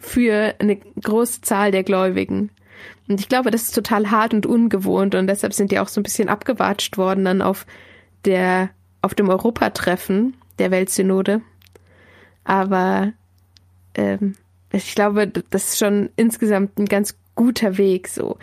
für 0.00 0.54
eine 0.58 0.76
große 0.76 1.42
Zahl 1.42 1.70
der 1.70 1.82
Gläubigen. 1.82 2.48
Und 3.08 3.20
ich 3.20 3.28
glaube, 3.28 3.50
das 3.50 3.64
ist 3.64 3.74
total 3.74 4.10
hart 4.10 4.32
und 4.32 4.46
ungewohnt 4.46 5.14
und 5.14 5.26
deshalb 5.26 5.52
sind 5.52 5.70
die 5.70 5.80
auch 5.80 5.88
so 5.88 6.00
ein 6.00 6.02
bisschen 6.02 6.30
abgewatscht 6.30 6.96
worden 6.96 7.26
dann 7.26 7.42
auf 7.42 7.66
der, 8.24 8.70
auf 9.02 9.14
dem 9.14 9.28
Europatreffen 9.28 10.34
der 10.58 10.70
Weltsynode. 10.70 11.42
Aber 12.44 13.12
ähm, 13.96 14.34
ich 14.72 14.94
glaube, 14.94 15.28
das 15.28 15.72
ist 15.72 15.78
schon 15.78 16.08
insgesamt 16.16 16.78
ein 16.78 16.86
ganz 16.86 17.18
guter 17.34 17.76
Weg 17.76 18.08
so. 18.08 18.38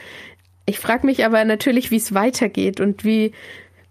Ich 0.67 0.77
frage 0.79 1.07
mich 1.07 1.25
aber 1.25 1.43
natürlich, 1.45 1.89
wie 1.89 1.97
es 1.97 2.13
weitergeht 2.13 2.79
und 2.79 3.03
wie 3.03 3.31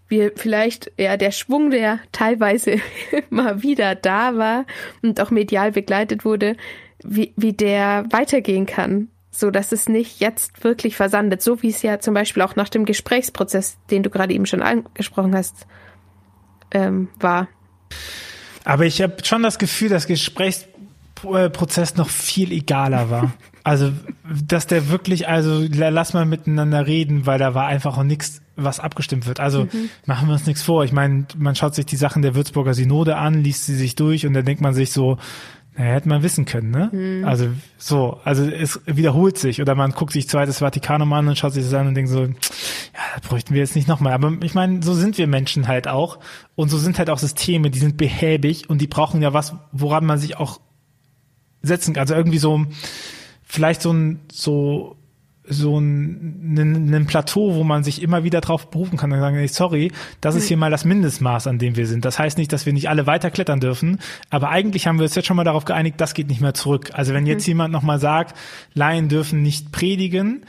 wie 0.07 0.31
vielleicht 0.35 0.91
ja 0.97 1.17
der 1.17 1.31
Schwung, 1.31 1.71
der 1.71 1.99
teilweise 2.11 2.77
mal 3.29 3.63
wieder 3.63 3.95
da 3.95 4.37
war 4.37 4.65
und 5.01 5.19
auch 5.19 5.31
medial 5.31 5.71
begleitet 5.71 6.25
wurde, 6.25 6.55
wie, 7.03 7.33
wie 7.35 7.53
der 7.53 8.05
weitergehen 8.11 8.65
kann, 8.65 9.09
so 9.31 9.51
dass 9.51 9.71
es 9.71 9.89
nicht 9.89 10.19
jetzt 10.19 10.63
wirklich 10.63 10.95
versandet, 10.95 11.41
so 11.41 11.61
wie 11.61 11.69
es 11.69 11.81
ja 11.81 11.99
zum 11.99 12.13
Beispiel 12.13 12.43
auch 12.43 12.55
nach 12.55 12.69
dem 12.69 12.85
Gesprächsprozess, 12.85 13.77
den 13.91 14.03
du 14.03 14.09
gerade 14.09 14.33
eben 14.33 14.45
schon 14.45 14.61
angesprochen 14.61 15.35
hast, 15.35 15.67
ähm, 16.71 17.09
war. 17.19 17.47
Aber 18.63 18.85
ich 18.85 19.01
habe 19.01 19.17
schon 19.23 19.43
das 19.43 19.59
Gefühl, 19.59 19.89
dass 19.89 20.07
Gesprächsprozess 20.07 21.95
noch 21.95 22.09
viel 22.09 22.51
egaler 22.51 23.09
war. 23.09 23.33
Also, 23.67 23.91
dass 24.23 24.67
der 24.67 24.89
wirklich, 24.89 25.27
also 25.27 25.65
lass 25.71 26.13
mal 26.13 26.27
miteinander 26.27 26.85
reden, 26.85 27.25
weil 27.25 27.39
da 27.39 27.55
war 27.55 27.65
einfach 27.65 27.97
auch 27.97 28.03
nichts, 28.03 28.43
was 28.55 28.79
abgestimmt 28.79 29.27
wird. 29.27 29.39
Also 29.39 29.65
mhm. 29.65 29.89
machen 30.05 30.27
wir 30.27 30.33
uns 30.33 30.45
nichts 30.45 30.63
vor. 30.63 30.83
Ich 30.83 30.91
meine, 30.91 31.25
man 31.37 31.55
schaut 31.55 31.75
sich 31.75 31.85
die 31.85 31.95
Sachen 31.95 32.21
der 32.21 32.35
Würzburger 32.35 32.73
Synode 32.73 33.17
an, 33.17 33.43
liest 33.43 33.65
sie 33.65 33.75
sich 33.75 33.95
durch 33.95 34.25
und 34.25 34.33
dann 34.33 34.45
denkt 34.45 34.61
man 34.61 34.73
sich 34.73 34.91
so, 34.91 35.17
naja, 35.77 35.93
hätte 35.93 36.07
man 36.07 36.23
wissen 36.23 36.45
können, 36.45 36.71
ne? 36.71 36.89
Mhm. 36.91 37.25
Also 37.25 37.49
so, 37.77 38.21
also 38.23 38.45
es 38.45 38.79
wiederholt 38.85 39.37
sich 39.37 39.61
oder 39.61 39.75
man 39.75 39.91
guckt 39.91 40.13
sich 40.13 40.29
zweites 40.29 40.59
Vatikanum 40.59 41.11
an 41.11 41.27
und 41.27 41.37
schaut 41.37 41.51
sich 41.51 41.65
das 41.65 41.73
an 41.73 41.87
und 41.87 41.95
denkt 41.95 42.09
so, 42.09 42.23
ja, 42.23 42.29
das 43.13 43.27
bräuchten 43.27 43.53
wir 43.53 43.59
jetzt 43.59 43.75
nicht 43.75 43.87
nochmal. 43.87 44.13
Aber 44.13 44.31
ich 44.41 44.53
meine, 44.53 44.81
so 44.81 44.93
sind 44.93 45.17
wir 45.17 45.27
Menschen 45.27 45.67
halt 45.67 45.89
auch 45.89 46.19
und 46.55 46.69
so 46.69 46.77
sind 46.77 46.97
halt 46.97 47.09
auch 47.09 47.17
Systeme, 47.17 47.69
die 47.71 47.79
sind 47.79 47.97
behäbig 47.97 48.69
und 48.69 48.79
die 48.79 48.87
brauchen 48.87 49.21
ja 49.21 49.33
was, 49.33 49.53
woran 49.73 50.05
man 50.05 50.17
sich 50.17 50.37
auch 50.37 50.61
setzen 51.61 51.93
kann. 51.93 52.01
Also 52.01 52.13
irgendwie 52.13 52.37
so 52.37 52.65
vielleicht 53.43 53.81
so 53.81 53.91
ein, 53.91 54.21
so, 54.31 54.94
so 55.47 55.79
ein, 55.79 56.55
ein, 56.57 56.93
ein 56.93 57.05
Plateau, 57.05 57.55
wo 57.55 57.63
man 57.63 57.83
sich 57.83 58.01
immer 58.01 58.23
wieder 58.23 58.41
drauf 58.41 58.69
berufen 58.71 58.97
kann 58.97 59.11
und 59.11 59.19
sagen, 59.19 59.47
sorry, 59.47 59.91
das 60.21 60.35
ist 60.35 60.43
hm. 60.43 60.47
hier 60.47 60.57
mal 60.57 60.71
das 60.71 60.85
Mindestmaß, 60.85 61.47
an 61.47 61.59
dem 61.59 61.75
wir 61.75 61.87
sind. 61.87 62.05
Das 62.05 62.17
heißt 62.19 62.37
nicht, 62.37 62.51
dass 62.51 62.65
wir 62.65 62.73
nicht 62.73 62.89
alle 62.89 63.07
weiter 63.07 63.31
klettern 63.31 63.59
dürfen, 63.59 63.99
aber 64.29 64.49
eigentlich 64.49 64.87
haben 64.87 64.97
wir 64.97 65.03
uns 65.03 65.15
jetzt 65.15 65.25
schon 65.27 65.37
mal 65.37 65.43
darauf 65.43 65.65
geeinigt, 65.65 65.99
das 66.01 66.13
geht 66.13 66.27
nicht 66.27 66.41
mehr 66.41 66.53
zurück. 66.53 66.91
Also 66.93 67.13
wenn 67.13 67.25
jetzt 67.25 67.45
mhm. 67.45 67.51
jemand 67.51 67.73
nochmal 67.73 67.99
sagt, 67.99 68.35
Laien 68.73 69.09
dürfen 69.09 69.41
nicht 69.41 69.71
predigen, 69.71 70.45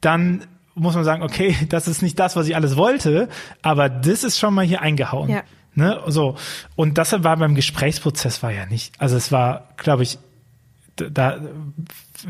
dann 0.00 0.44
muss 0.74 0.94
man 0.94 1.04
sagen, 1.04 1.22
okay, 1.22 1.54
das 1.68 1.88
ist 1.88 2.02
nicht 2.02 2.18
das, 2.18 2.36
was 2.36 2.48
ich 2.48 2.56
alles 2.56 2.76
wollte, 2.76 3.28
aber 3.62 3.88
das 3.88 4.24
ist 4.24 4.38
schon 4.38 4.54
mal 4.54 4.64
hier 4.64 4.80
eingehauen. 4.80 5.30
Ja. 5.30 5.42
Ne, 5.74 6.00
so. 6.08 6.34
Und 6.74 6.98
das 6.98 7.12
war 7.22 7.36
beim 7.36 7.54
Gesprächsprozess 7.54 8.42
war 8.42 8.50
ja 8.50 8.66
nicht. 8.66 8.92
Also 8.98 9.16
es 9.16 9.30
war, 9.30 9.68
glaube 9.76 10.02
ich, 10.02 10.18
da, 11.10 11.40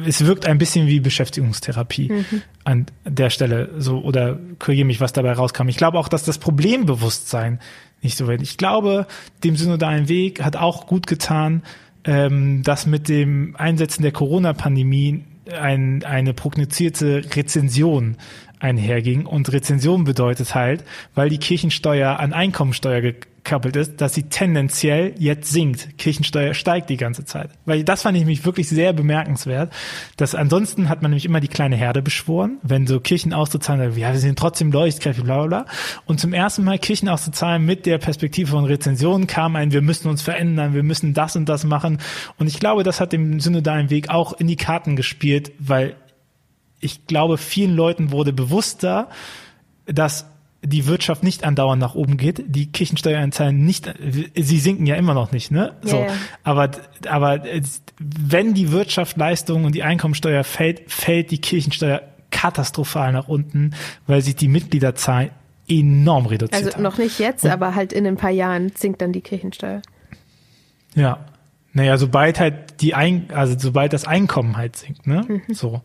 es 0.07 0.25
wirkt 0.25 0.47
ein 0.47 0.59
bisschen 0.59 0.87
wie 0.87 1.01
Beschäftigungstherapie 1.01 2.13
mhm. 2.13 2.43
an 2.65 2.87
der 3.05 3.31
Stelle, 3.31 3.71
so, 3.79 4.01
oder 4.01 4.39
korrigiere 4.59 4.87
mich, 4.87 5.01
was 5.01 5.13
dabei 5.13 5.33
rauskam. 5.33 5.69
Ich 5.69 5.77
glaube 5.77 5.99
auch, 5.99 6.09
dass 6.09 6.25
das 6.25 6.39
Problembewusstsein 6.39 7.61
nicht 8.03 8.17
so 8.17 8.27
weit. 8.27 8.43
Ich 8.43 8.57
glaube, 8.57 9.07
dem 9.45 9.57
synodalen 9.57 10.09
Weg 10.09 10.43
hat 10.43 10.57
auch 10.57 10.87
gut 10.87 11.07
getan, 11.07 11.63
ähm, 12.05 12.63
dass 12.63 12.87
mit 12.87 13.09
dem 13.09 13.57
Einsetzen 13.57 14.03
der 14.03 14.13
Corona-Pandemie 14.13 15.25
ein, 15.51 16.05
eine 16.05 16.33
prognostizierte 16.33 17.23
Rezension 17.35 18.17
einherging. 18.59 19.27
Und 19.27 19.53
Rezension 19.53 20.05
bedeutet 20.05 20.55
halt, 20.55 20.85
weil 21.15 21.29
die 21.29 21.39
Kirchensteuer 21.39 22.19
an 22.19 22.33
Einkommensteuer 22.33 23.13
gekoppelt 23.51 23.75
ist, 23.75 24.01
dass 24.01 24.15
sie 24.15 24.25
tendenziell 24.25 25.15
jetzt 25.19 25.51
sinkt. 25.51 25.99
Kirchensteuer 25.99 26.55
steigt 26.55 26.89
die 26.89 26.97
ganze 26.97 27.25
Zeit. 27.25 27.51
Weil 27.65 27.83
das 27.83 28.03
fand 28.03 28.17
ich 28.17 28.25
mich 28.25 28.45
wirklich 28.45 28.69
sehr 28.69 28.93
bemerkenswert. 28.93 29.73
Dass 30.17 30.37
ansonsten 30.37 30.89
hat 30.89 31.03
man 31.03 31.11
nämlich 31.11 31.25
immer 31.25 31.41
die 31.41 31.49
kleine 31.49 31.75
Herde 31.75 32.01
beschworen, 32.01 32.59
wenn 32.63 32.87
so 32.87 33.01
Kirchen 33.01 33.33
auszuzahlen, 33.33 33.97
ja, 33.97 34.13
wir 34.13 34.21
sind 34.21 34.39
trotzdem 34.39 34.71
leuchtkräftig, 34.71 35.25
bla, 35.25 35.45
bla, 35.45 35.63
bla. 35.63 35.73
Und 36.07 36.21
zum 36.21 36.33
ersten 36.33 36.63
Mal 36.63 36.79
Kirchen 36.79 37.09
auszuzahlen 37.09 37.67
mit 37.67 37.87
der 37.87 37.99
Perspektive 37.99 38.53
von 38.53 38.65
Rezensionen 38.65 39.27
kam 39.27 39.57
ein, 39.57 39.73
wir 39.73 39.83
müssen 39.83 40.09
uns 40.09 40.23
verändern, 40.23 40.73
wir 40.73 40.85
müssen 40.85 41.13
das 41.13 41.35
und 41.35 41.49
das 41.49 41.65
machen. 41.65 41.99
Und 42.39 42.47
ich 42.47 42.61
glaube, 42.61 42.85
das 42.85 43.01
hat 43.01 43.13
dem 43.13 43.41
synodalen 43.41 43.91
Weg 43.91 44.11
auch 44.11 44.33
in 44.33 44.47
die 44.47 44.57
Karten 44.57 44.95
gespielt, 44.95 45.51
weil 45.59 45.97
ich 46.79 47.09
glaube, 47.09 47.37
vielen 47.37 47.75
Leuten 47.75 48.13
wurde 48.13 48.33
bewusster, 48.33 49.09
dass 49.87 50.27
die 50.63 50.87
Wirtschaft 50.87 51.23
nicht 51.23 51.45
andauernd 51.45 51.81
nach 51.81 51.95
oben 51.95 52.17
geht, 52.17 52.45
die 52.47 52.71
Kirchensteueranzahlen 52.71 53.65
nicht, 53.65 53.93
sie 54.37 54.59
sinken 54.59 54.87
ja 54.87 54.95
immer 54.97 55.15
noch 55.15 55.33
nicht, 55.33 55.51
ne? 55.51 55.75
So, 55.83 55.97
yeah. 55.97 56.13
aber 56.45 56.71
aber 57.09 57.43
wenn 57.99 58.53
die 58.55 58.71
Wirtschaftsleistung 58.71 59.65
und 59.65 59.75
die 59.75 59.83
Einkommensteuer 59.83 60.45
fällt, 60.45 60.91
fällt 60.91 61.31
die 61.31 61.39
Kirchensteuer 61.41 62.03
katastrophal 62.31 63.13
nach 63.13 63.29
unten, 63.29 63.75
weil 64.07 64.21
sich 64.21 64.37
die 64.37 64.49
Mitgliederzahlen 64.49 65.31
enorm 65.69 66.27
reduziert 66.27 66.63
Also 66.63 66.75
haben. 66.75 66.83
noch 66.83 66.99
nicht 66.99 67.19
jetzt, 67.19 67.45
Und- 67.45 67.51
aber 67.51 67.75
halt 67.75 67.93
in 67.93 68.07
ein 68.07 68.17
paar 68.17 68.31
Jahren 68.31 68.73
sinkt 68.75 69.01
dann 69.01 69.13
die 69.13 69.21
Kirchensteuer. 69.23 69.83
Ja. 70.95 71.19
Naja, 71.73 71.97
sobald 71.97 72.41
halt 72.41 72.81
die 72.81 72.95
Ein 72.95 73.29
also 73.33 73.57
sobald 73.57 73.93
das 73.93 74.05
Einkommen 74.05 74.57
halt 74.57 74.77
sinkt, 74.77 75.07
ne? 75.07 75.25
Mhm. 75.27 75.55
So. 75.55 75.83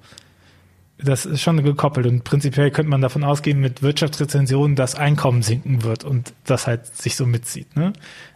Das 0.97 1.25
ist 1.25 1.41
schon 1.41 1.61
gekoppelt 1.61 2.07
und 2.07 2.23
prinzipiell 2.23 2.71
könnte 2.71 2.89
man 2.89 3.01
davon 3.01 3.25
ausgehen 3.25 3.59
mit 3.59 3.81
Wirtschaftsrezensionen, 3.81 4.77
dass 4.77 4.95
Einkommen 4.95 5.41
sinken 5.41 5.83
wird 5.83 6.05
und 6.05 6.33
das 6.45 6.67
halt 6.67 6.87
sich 6.87 7.17
so 7.17 7.25
mitzieht, 7.25 7.75
ne? 7.75 7.91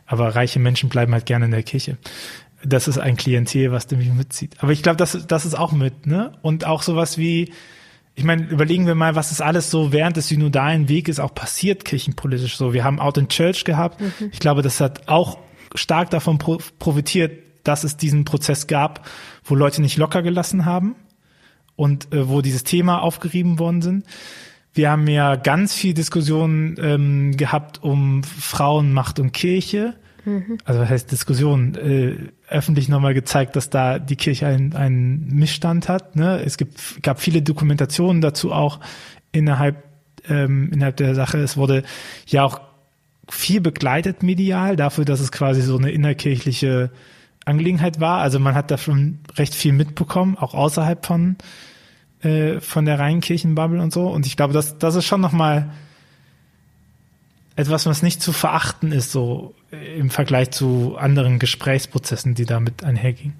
Aber 0.06 0.36
reiche 0.36 0.60
Menschen 0.60 0.90
bleiben 0.90 1.14
halt 1.14 1.26
gerne 1.26 1.46
in 1.46 1.52
der 1.52 1.64
Kirche. 1.64 1.98
Das 2.64 2.90
ist 2.90 2.98
ein 2.98 3.16
Klientel, 3.16 3.72
was 3.72 3.90
nämlich 3.90 4.12
mitzieht. 4.12 4.56
Aber 4.60 4.74
ich 4.74 4.84
glaube, 4.84 4.98
das, 4.98 5.26
das 5.28 5.46
ist 5.46 5.58
auch 5.58 5.72
mit, 5.72 6.06
ne? 6.06 6.34
Und 6.42 6.66
auch 6.66 6.82
sowas 6.82 7.18
wie, 7.18 7.54
ich 8.16 8.26
meine, 8.26 8.48
überlegen 8.48 8.88
wir 8.88 8.96
mal, 8.96 9.16
was 9.16 9.32
ist 9.32 9.42
alles 9.42 9.72
so 9.72 9.94
während 9.94 10.18
des 10.18 10.28
synodalen 10.28 10.90
Weges 10.90 11.22
auch 11.22 11.34
passiert, 11.34 11.86
kirchenpolitisch 11.86 12.58
so. 12.58 12.74
Wir 12.74 12.84
haben 12.84 13.00
Out 13.00 13.18
in 13.18 13.30
Church 13.30 13.64
gehabt. 13.64 14.02
Ich 14.34 14.40
glaube, 14.40 14.64
das 14.64 14.82
hat 14.82 15.08
auch 15.08 15.38
stark 15.76 16.10
davon 16.10 16.40
pro 16.40 16.58
profitiert, 16.80 17.40
dass 17.64 17.86
es 17.86 17.96
diesen 17.96 18.26
Prozess 18.26 18.68
gab, 18.68 19.08
wo 19.46 19.56
Leute 19.56 19.82
nicht 19.82 19.96
locker 19.96 20.24
gelassen 20.24 20.66
haben 20.66 20.96
und 21.80 22.14
äh, 22.14 22.28
wo 22.28 22.42
dieses 22.42 22.66
Thema 22.66 23.02
aufgerieben 23.02 23.58
worden 23.58 23.82
sind. 23.82 24.06
Wir 24.74 24.92
haben 24.92 25.08
ja 25.08 25.38
ganz 25.38 25.74
viel 25.74 25.94
Diskussionen 25.94 26.76
ähm, 26.80 27.38
gehabt 27.38 27.82
um 27.82 28.22
Frauen, 28.24 28.92
Macht 28.92 29.20
und 29.20 29.32
Kirche. 29.32 29.96
Also 30.66 30.82
was 30.82 30.90
heißt 30.90 31.12
Diskussion, 31.12 31.76
äh, 31.76 32.16
öffentlich 32.50 32.90
nochmal 32.90 33.14
gezeigt, 33.14 33.56
dass 33.56 33.70
da 33.70 33.98
die 33.98 34.18
Kirche 34.18 34.46
einen, 34.46 34.76
einen 34.76 35.28
Missstand 35.34 35.88
hat. 35.88 36.18
Ne? 36.18 36.42
Es 36.44 36.58
gibt, 36.58 37.02
gab 37.02 37.22
viele 37.22 37.42
Dokumentationen 37.42 38.22
dazu 38.22 38.52
auch 38.52 38.82
innerhalb, 39.32 39.82
ähm, 40.28 40.70
innerhalb 40.74 40.98
der 40.98 41.16
Sache. 41.16 41.38
Es 41.38 41.56
wurde 41.56 41.84
ja 42.28 42.44
auch 42.44 42.60
viel 43.30 43.62
begleitet 43.62 44.22
medial 44.22 44.76
dafür, 44.76 45.06
dass 45.06 45.22
es 45.22 45.32
quasi 45.32 45.62
so 45.62 45.78
eine 45.78 45.92
innerkirchliche 45.92 46.92
Angelegenheit 47.46 48.00
war. 48.00 48.22
Also 48.22 48.40
man 48.40 48.56
hat 48.56 48.72
da 48.72 48.78
schon 48.78 49.20
recht 49.36 49.56
viel 49.56 49.74
mitbekommen, 49.74 50.38
auch 50.38 50.54
außerhalb 50.54 51.06
von 51.06 51.38
äh, 52.22 52.60
von 52.60 52.86
der 52.86 53.00
reinen 53.00 53.22
Kirchenbubble 53.22 53.82
und 53.82 53.94
so. 53.94 54.08
Und 54.08 54.26
ich 54.26 54.38
glaube, 54.38 54.54
das 54.54 54.78
das 54.78 54.96
ist 54.96 55.06
schon 55.06 55.22
noch 55.22 55.32
mal 55.32 55.72
etwas, 57.56 57.86
was 57.86 58.04
nicht 58.04 58.22
zu 58.22 58.32
verachten 58.32 58.92
ist, 58.92 59.12
so 59.12 59.54
äh, 59.72 60.00
im 60.00 60.10
Vergleich 60.10 60.52
zu 60.52 60.96
anderen 60.98 61.40
Gesprächsprozessen, 61.40 62.34
die 62.36 62.46
damit 62.46 62.84
einhergingen. 62.84 63.36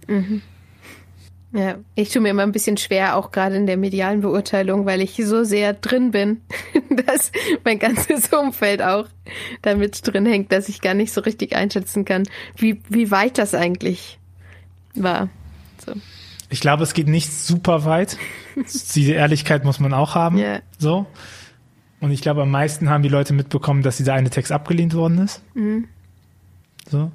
Ja, 1.52 1.78
ich 1.96 2.10
tue 2.10 2.22
mir 2.22 2.30
immer 2.30 2.44
ein 2.44 2.52
bisschen 2.52 2.78
schwer, 2.78 3.16
auch 3.16 3.32
gerade 3.32 3.56
in 3.56 3.66
der 3.66 3.78
medialen 3.78 4.22
Beurteilung, 4.22 4.86
weil 4.86 5.02
ich 5.02 5.16
so 5.16 5.44
sehr 5.44 5.74
drin 5.74 6.12
bin, 6.12 6.42
dass 7.08 7.32
mein 7.64 7.80
ganzes 7.80 8.32
Umfeld 8.32 8.84
auch 8.84 9.08
damit 9.64 10.06
drin 10.06 10.28
hängt, 10.28 10.52
dass 10.52 10.70
ich 10.70 10.80
gar 10.82 10.94
nicht 10.94 11.12
so 11.12 11.22
richtig 11.22 11.56
einschätzen 11.56 12.06
kann, 12.06 12.24
wie, 12.56 12.82
wie 12.90 13.10
weit 13.10 13.40
das 13.40 13.56
eigentlich 13.56 14.20
war. 14.94 15.30
So. 15.84 15.94
Ich 16.50 16.60
glaube, 16.60 16.84
es 16.84 16.94
geht 16.94 17.08
nicht 17.08 17.32
super 17.32 17.84
weit. 17.84 18.18
Diese 18.96 19.14
Ehrlichkeit 19.14 19.64
muss 19.64 19.80
man 19.80 19.94
auch 19.94 20.14
haben. 20.14 20.38
Ja. 20.38 20.60
So. 20.78 21.08
Und 22.00 22.12
ich 22.12 22.22
glaube, 22.22 22.44
am 22.44 22.52
meisten 22.52 22.90
haben 22.90 23.02
die 23.02 23.10
Leute 23.10 23.34
mitbekommen, 23.34 23.82
dass 23.82 23.98
dieser 23.98 24.14
eine 24.14 24.30
Text 24.30 24.52
abgelehnt 24.52 24.94
worden 24.94 25.18
ist. 25.18 25.42
So. 26.90 27.12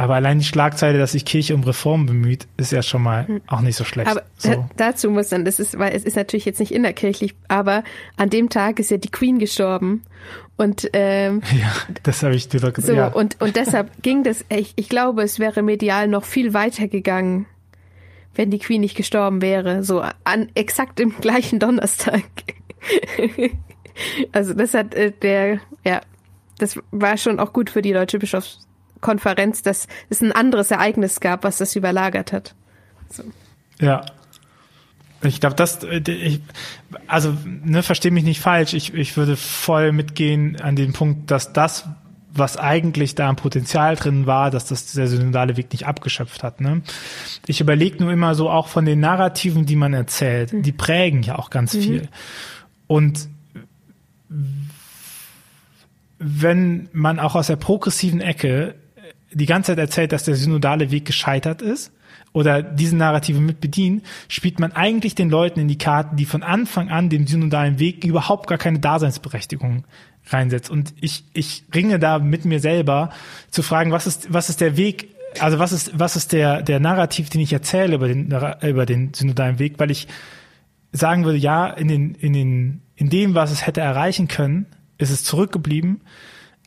Aber 0.00 0.14
allein 0.14 0.38
die 0.38 0.46
Schlagzeile, 0.46 0.98
dass 0.98 1.12
sich 1.12 1.26
Kirche 1.26 1.54
um 1.54 1.62
Reform 1.62 2.06
bemüht, 2.06 2.48
ist 2.56 2.72
ja 2.72 2.82
schon 2.82 3.02
mal 3.02 3.42
auch 3.46 3.60
nicht 3.60 3.76
so 3.76 3.84
schlecht. 3.84 4.10
Aber 4.10 4.22
so. 4.38 4.48
da- 4.48 4.70
dazu 4.78 5.10
muss 5.10 5.28
dann, 5.28 5.44
das 5.44 5.60
ist, 5.60 5.78
weil 5.78 5.94
es 5.94 6.04
ist 6.04 6.16
natürlich 6.16 6.46
jetzt 6.46 6.58
nicht 6.58 6.72
innerkirchlich, 6.72 7.34
aber 7.48 7.84
an 8.16 8.30
dem 8.30 8.48
Tag 8.48 8.78
ist 8.78 8.90
ja 8.90 8.96
die 8.96 9.10
Queen 9.10 9.38
gestorben. 9.38 10.02
Und 10.56 10.88
ähm, 10.94 11.42
Ja, 11.60 11.70
das 12.02 12.22
habe 12.22 12.34
ich 12.34 12.48
dir 12.48 12.60
doch 12.60 12.68
so, 12.68 12.72
gesagt. 12.72 12.96
Ja. 12.96 13.08
und, 13.08 13.38
und 13.42 13.56
deshalb 13.56 13.90
ging 14.02 14.24
das, 14.24 14.42
ich, 14.48 14.72
ich 14.76 14.88
glaube, 14.88 15.22
es 15.22 15.38
wäre 15.38 15.60
medial 15.60 16.08
noch 16.08 16.24
viel 16.24 16.54
weiter 16.54 16.88
gegangen, 16.88 17.44
wenn 18.34 18.50
die 18.50 18.58
Queen 18.58 18.80
nicht 18.80 18.96
gestorben 18.96 19.42
wäre. 19.42 19.84
So 19.84 20.02
an 20.24 20.48
exakt 20.54 20.98
im 20.98 21.14
gleichen 21.20 21.58
Donnerstag. 21.58 22.22
also 24.32 24.54
das 24.54 24.72
hat 24.72 24.94
äh, 24.94 25.12
der, 25.12 25.60
ja, 25.84 26.00
das 26.56 26.80
war 26.90 27.18
schon 27.18 27.38
auch 27.38 27.52
gut 27.52 27.68
für 27.68 27.82
die 27.82 27.92
Deutsche 27.92 28.18
Bischofskonferenz, 29.00 29.62
dass 29.62 29.88
es 30.08 30.20
ein 30.20 30.32
anderes 30.32 30.70
Ereignis 30.70 31.20
gab, 31.20 31.44
was 31.44 31.58
das 31.58 31.76
überlagert 31.76 32.32
hat. 32.32 32.54
Ja. 33.80 34.04
Ich 35.22 35.40
glaube, 35.40 35.54
das, 35.54 35.84
äh, 35.84 35.98
ich, 36.10 36.40
also, 37.06 37.36
ne, 37.44 37.82
versteh 37.82 38.10
mich 38.10 38.24
nicht 38.24 38.40
falsch. 38.40 38.72
Ich, 38.72 38.94
ich 38.94 39.16
würde 39.16 39.36
voll 39.36 39.92
mitgehen 39.92 40.58
an 40.60 40.76
den 40.76 40.94
Punkt, 40.94 41.30
dass 41.30 41.52
das, 41.52 41.86
was 42.32 42.56
eigentlich 42.56 43.16
da 43.16 43.28
am 43.28 43.36
Potenzial 43.36 43.96
drin 43.96 44.24
war, 44.24 44.50
dass 44.50 44.66
das 44.66 44.92
der 44.92 45.08
synodale 45.08 45.58
Weg 45.58 45.72
nicht 45.72 45.86
abgeschöpft 45.86 46.42
hat. 46.42 46.62
Ne? 46.62 46.80
Ich 47.46 47.60
überlege 47.60 48.02
nur 48.02 48.12
immer 48.12 48.34
so 48.34 48.48
auch 48.48 48.68
von 48.68 48.86
den 48.86 49.00
Narrativen, 49.00 49.66
die 49.66 49.76
man 49.76 49.92
erzählt, 49.92 50.52
die 50.54 50.72
prägen 50.72 51.22
ja 51.22 51.38
auch 51.38 51.50
ganz 51.50 51.72
viel. 51.76 52.08
Und 52.86 53.28
wenn 56.20 56.88
man 56.92 57.18
auch 57.18 57.34
aus 57.34 57.46
der 57.48 57.56
progressiven 57.56 58.20
Ecke 58.20 58.74
die 59.32 59.46
ganze 59.46 59.72
Zeit 59.72 59.78
erzählt, 59.78 60.12
dass 60.12 60.24
der 60.24 60.34
synodale 60.34 60.90
Weg 60.90 61.04
gescheitert 61.04 61.62
ist 61.62 61.92
oder 62.32 62.62
diese 62.62 62.96
Narrative 62.96 63.40
mit 63.40 63.60
bedienen, 63.60 64.02
spielt 64.28 64.60
man 64.60 64.72
eigentlich 64.72 65.14
den 65.14 65.30
Leuten 65.30 65.60
in 65.60 65.68
die 65.68 65.78
Karten, 65.78 66.16
die 66.16 66.24
von 66.24 66.42
Anfang 66.42 66.88
an 66.88 67.08
dem 67.08 67.26
synodalen 67.26 67.78
Weg 67.78 68.04
überhaupt 68.04 68.48
gar 68.48 68.58
keine 68.58 68.78
Daseinsberechtigung 68.78 69.84
reinsetzt. 70.26 70.70
Und 70.70 70.94
ich, 71.00 71.24
ich 71.32 71.64
ringe 71.74 71.98
da 71.98 72.18
mit 72.18 72.44
mir 72.44 72.60
selber 72.60 73.10
zu 73.50 73.62
fragen, 73.62 73.90
was 73.90 74.06
ist, 74.06 74.32
was 74.32 74.48
ist 74.48 74.60
der 74.60 74.76
Weg, 74.76 75.08
also 75.38 75.58
was 75.58 75.72
ist, 75.72 75.98
was 75.98 76.16
ist 76.16 76.32
der, 76.32 76.62
der 76.62 76.80
Narrativ, 76.80 77.30
den 77.30 77.40
ich 77.40 77.52
erzähle 77.52 77.96
über 77.96 78.08
den, 78.08 78.32
über 78.62 78.86
den 78.86 79.14
synodalen 79.14 79.58
Weg, 79.58 79.74
weil 79.78 79.90
ich 79.90 80.08
sagen 80.92 81.24
würde, 81.24 81.38
ja, 81.38 81.68
in 81.68 81.88
den, 81.88 82.14
in 82.14 82.32
den, 82.32 82.82
in 82.96 83.10
dem, 83.10 83.34
was 83.34 83.50
es 83.50 83.66
hätte 83.66 83.80
erreichen 83.80 84.28
können, 84.28 84.66
ist 84.98 85.10
es 85.10 85.24
zurückgeblieben. 85.24 86.00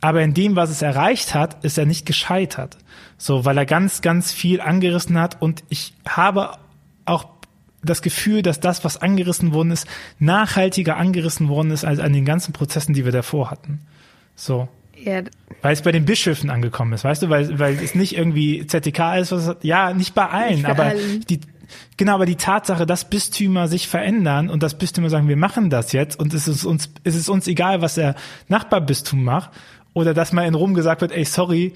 Aber 0.04 0.22
in 0.22 0.34
dem, 0.34 0.58
was 0.58 0.70
es 0.70 0.82
erreicht 0.82 1.34
hat, 1.34 1.64
ist 1.64 1.78
er 1.78 1.86
nicht 1.86 2.06
gescheitert. 2.06 2.76
So, 3.18 3.46
weil 3.46 3.58
er 3.58 3.66
ganz, 3.66 4.02
ganz 4.02 4.34
viel 4.34 4.60
angerissen 4.60 5.18
hat. 5.18 5.42
Und 5.42 5.64
ich 5.70 5.94
habe 6.06 6.58
auch 7.06 7.30
das 7.82 8.02
Gefühl, 8.02 8.42
dass 8.42 8.60
das, 8.60 8.84
was 8.84 9.02
angerissen 9.02 9.54
worden 9.54 9.72
ist, 9.72 9.88
nachhaltiger 10.20 10.98
angerissen 10.98 11.48
worden 11.48 11.72
ist 11.72 11.86
als 11.86 12.00
an 12.00 12.12
den 12.12 12.26
ganzen 12.26 12.52
Prozessen, 12.52 12.94
die 12.94 13.06
wir 13.06 13.14
davor 13.14 13.50
hatten. 13.50 13.80
So. 14.36 14.68
Ja, 15.02 15.22
Weil 15.62 15.72
es 15.72 15.82
bei 15.82 15.94
den 15.94 16.04
Bischöfen 16.04 16.50
angekommen 16.50 16.92
ist, 16.92 17.06
weißt 17.06 17.24
du, 17.24 17.30
weil, 17.30 17.58
weil 17.58 17.76
es 17.82 17.96
nicht 17.96 18.18
irgendwie 18.18 18.68
ZTK 18.68 19.16
ist, 19.20 19.32
was, 19.32 19.56
ja, 19.62 19.94
nicht 19.94 20.14
bei 20.14 20.28
allen, 20.28 20.56
Nicht 20.56 20.64
bei 20.64 20.70
aber 20.70 20.84
allen. 20.84 21.22
die, 21.30 21.40
genau, 21.96 22.16
aber 22.16 22.26
die 22.26 22.36
Tatsache, 22.36 22.86
dass 22.86 23.10
Bistümer 23.10 23.70
sich 23.70 23.88
verändern 23.88 24.50
und 24.50 24.64
dass 24.64 24.78
Bistümer 24.78 25.10
sagen, 25.10 25.30
wir 25.30 25.38
machen 25.38 25.70
das 25.70 25.94
jetzt 25.94 26.20
und 26.20 26.34
es 26.34 26.50
ist 26.50 26.66
uns, 26.66 26.90
es 27.06 27.16
ist 27.16 27.30
uns 27.30 27.48
egal, 27.48 27.82
was 27.82 27.96
der 27.96 28.16
Nachbarbistum 28.50 29.24
macht, 29.24 29.52
oder 29.94 30.14
dass 30.14 30.34
mal 30.34 30.48
in 30.48 30.56
Rom 30.56 30.74
gesagt 30.74 31.02
wird, 31.02 31.12
ey, 31.12 31.26
sorry, 31.26 31.74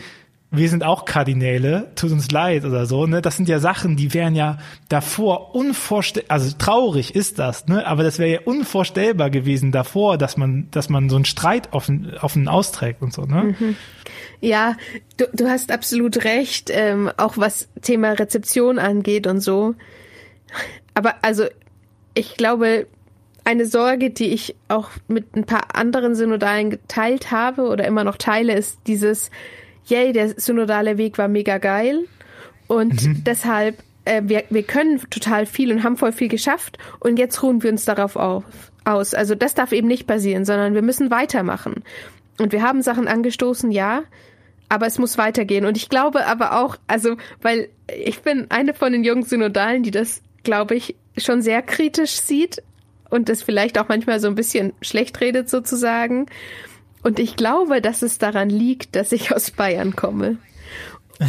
wir 0.49 0.69
sind 0.69 0.83
auch 0.83 1.03
Kardinäle, 1.03 1.91
tut 1.95 2.11
uns 2.11 2.31
leid 2.31 2.63
oder 2.63 2.85
so, 2.85 3.05
ne? 3.05 3.21
Das 3.21 3.35
sind 3.35 3.49
ja 3.49 3.59
Sachen, 3.59 3.97
die 3.97 4.13
wären 4.13 4.33
ja 4.33 4.57
davor 4.87 5.53
unvorstellbar, 5.53 6.31
also 6.31 6.55
traurig 6.57 7.15
ist 7.15 7.37
das, 7.37 7.67
ne? 7.67 7.85
Aber 7.85 8.03
das 8.03 8.17
wäre 8.17 8.31
ja 8.31 8.39
unvorstellbar 8.45 9.29
gewesen 9.29 9.73
davor, 9.73 10.17
dass 10.17 10.37
man, 10.37 10.69
dass 10.71 10.87
man 10.87 11.09
so 11.09 11.17
einen 11.17 11.25
Streit 11.25 11.73
offen, 11.73 12.13
offen 12.21 12.47
austrägt 12.47 13.01
und 13.01 13.13
so, 13.13 13.23
ne? 13.23 13.55
Ja, 14.39 14.77
du, 15.17 15.25
du 15.33 15.49
hast 15.49 15.71
absolut 15.71 16.23
recht, 16.23 16.69
ähm, 16.71 17.11
auch 17.17 17.37
was 17.37 17.67
Thema 17.81 18.11
Rezeption 18.11 18.79
angeht 18.79 19.27
und 19.27 19.41
so. 19.41 19.75
Aber 20.93 21.15
also, 21.23 21.45
ich 22.13 22.35
glaube, 22.37 22.87
eine 23.47 23.65
Sorge, 23.65 24.09
die 24.09 24.33
ich 24.33 24.57
auch 24.67 24.89
mit 25.07 25.37
ein 25.37 25.45
paar 25.45 25.73
anderen 25.73 26.15
Synodalen 26.15 26.69
geteilt 26.69 27.31
habe 27.31 27.69
oder 27.69 27.87
immer 27.87 28.03
noch 28.03 28.17
teile, 28.17 28.53
ist 28.53 28.77
dieses, 28.87 29.31
yay, 29.85 30.11
der 30.11 30.37
synodale 30.37 30.97
Weg 30.97 31.17
war 31.17 31.29
mega 31.29 31.57
geil 31.57 32.09
und 32.67 33.25
deshalb, 33.25 33.81
äh, 34.03 34.21
wir, 34.25 34.43
wir 34.49 34.63
können 34.63 34.99
total 35.09 35.45
viel 35.45 35.71
und 35.71 35.83
haben 35.85 35.95
voll 35.95 36.11
viel 36.11 36.27
geschafft 36.27 36.77
und 36.99 37.17
jetzt 37.17 37.41
ruhen 37.41 37.63
wir 37.63 37.71
uns 37.71 37.85
darauf 37.85 38.17
auf, 38.17 38.43
aus. 38.83 39.13
Also 39.13 39.33
das 39.33 39.53
darf 39.53 39.71
eben 39.71 39.87
nicht 39.87 40.07
passieren, 40.07 40.43
sondern 40.43 40.73
wir 40.73 40.81
müssen 40.81 41.09
weitermachen. 41.09 41.85
Und 42.39 42.51
wir 42.51 42.61
haben 42.61 42.81
Sachen 42.81 43.07
angestoßen, 43.07 43.71
ja, 43.71 44.03
aber 44.67 44.87
es 44.87 44.99
muss 44.99 45.17
weitergehen. 45.17 45.65
Und 45.65 45.77
ich 45.77 45.87
glaube 45.87 46.25
aber 46.25 46.59
auch, 46.59 46.75
also, 46.87 47.15
weil 47.41 47.69
ich 47.97 48.19
bin 48.23 48.47
eine 48.49 48.73
von 48.73 48.91
den 48.91 49.05
jungen 49.05 49.23
Synodalen, 49.23 49.83
die 49.83 49.91
das, 49.91 50.21
glaube 50.43 50.75
ich, 50.75 50.97
schon 51.17 51.41
sehr 51.41 51.61
kritisch 51.61 52.19
sieht 52.19 52.61
und 53.09 53.29
das 53.29 53.41
vielleicht 53.43 53.79
auch 53.79 53.87
manchmal 53.87 54.19
so 54.19 54.27
ein 54.27 54.35
bisschen 54.35 54.73
schlecht 54.81 55.19
redet 55.21 55.49
sozusagen. 55.49 56.25
Und 57.03 57.19
ich 57.19 57.35
glaube, 57.35 57.81
dass 57.81 58.01
es 58.01 58.17
daran 58.17 58.49
liegt, 58.49 58.95
dass 58.95 59.11
ich 59.11 59.31
aus 59.33 59.51
Bayern 59.51 59.95
komme. 59.95 60.37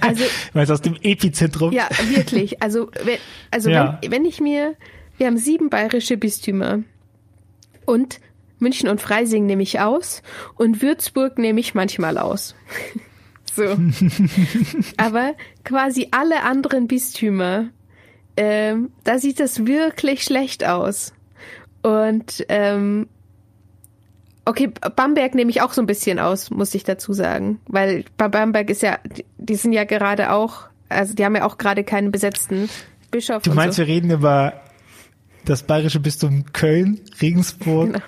Also 0.00 0.24
Weil 0.54 0.64
es 0.64 0.70
aus 0.70 0.82
dem 0.82 0.96
Epizentrum. 1.00 1.72
ja, 1.72 1.88
wirklich. 2.14 2.60
Also, 2.62 2.90
wenn, 3.04 3.18
also 3.50 3.70
Ja. 3.70 3.98
wenn, 4.02 4.10
wenn 4.10 4.24
ich 4.24 4.40
mir, 4.40 4.74
wir 5.18 5.26
haben 5.28 5.36
sieben 5.38 5.70
bayerische 5.70 6.16
Bistümer 6.16 6.80
und 7.84 8.18
München 8.58 8.88
und 8.88 9.00
Freising 9.00 9.46
nehme 9.46 9.62
ich 9.62 9.78
aus 9.78 10.22
und 10.56 10.82
Würzburg 10.82 11.38
nehme 11.38 11.60
ich 11.60 11.74
manchmal 11.74 12.18
aus. 12.18 12.56
so. 13.54 13.62
Aber 14.96 15.34
quasi 15.64 16.08
alle 16.10 16.42
anderen 16.42 16.88
Bistümer, 16.88 17.68
ähm, 18.36 18.90
da 19.04 19.18
sieht 19.18 19.40
das 19.40 19.66
wirklich 19.66 20.24
schlecht 20.24 20.64
aus. 20.64 21.12
Und 21.82 22.44
ähm, 22.48 23.08
okay, 24.44 24.72
Bamberg 24.96 25.34
nehme 25.34 25.50
ich 25.50 25.62
auch 25.62 25.72
so 25.72 25.82
ein 25.82 25.86
bisschen 25.86 26.18
aus, 26.18 26.50
muss 26.50 26.74
ich 26.74 26.84
dazu 26.84 27.12
sagen. 27.12 27.60
Weil 27.66 28.04
bei 28.16 28.28
Bamberg 28.28 28.70
ist 28.70 28.82
ja, 28.82 28.98
die 29.38 29.54
sind 29.54 29.72
ja 29.72 29.84
gerade 29.84 30.32
auch, 30.32 30.64
also 30.88 31.14
die 31.14 31.24
haben 31.24 31.36
ja 31.36 31.44
auch 31.44 31.58
gerade 31.58 31.84
keinen 31.84 32.10
besetzten 32.10 32.68
Bischof. 33.10 33.42
Du 33.42 33.54
meinst, 33.54 33.76
so. 33.76 33.82
wir 33.82 33.88
reden 33.88 34.10
über 34.10 34.60
das 35.44 35.62
bayerische 35.62 36.00
Bistum 36.00 36.46
Köln, 36.52 37.00
Regensburg, 37.20 37.92
genau. 37.92 38.04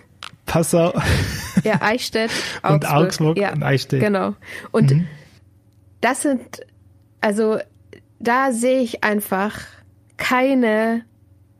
Passau. 0.46 0.94
Ja, 1.64 1.80
Eichstätt, 1.82 2.30
Augsburg. 2.62 2.72
und 2.72 2.86
Augsburg 2.86 3.38
ja, 3.38 3.52
und 3.52 3.62
Eichstätt. 3.62 4.00
Genau. 4.00 4.34
Und 4.70 4.90
mhm. 4.90 5.06
das 6.00 6.22
sind, 6.22 6.60
also 7.20 7.58
da 8.18 8.52
sehe 8.52 8.80
ich 8.80 9.04
einfach 9.04 9.58
keine 10.16 11.04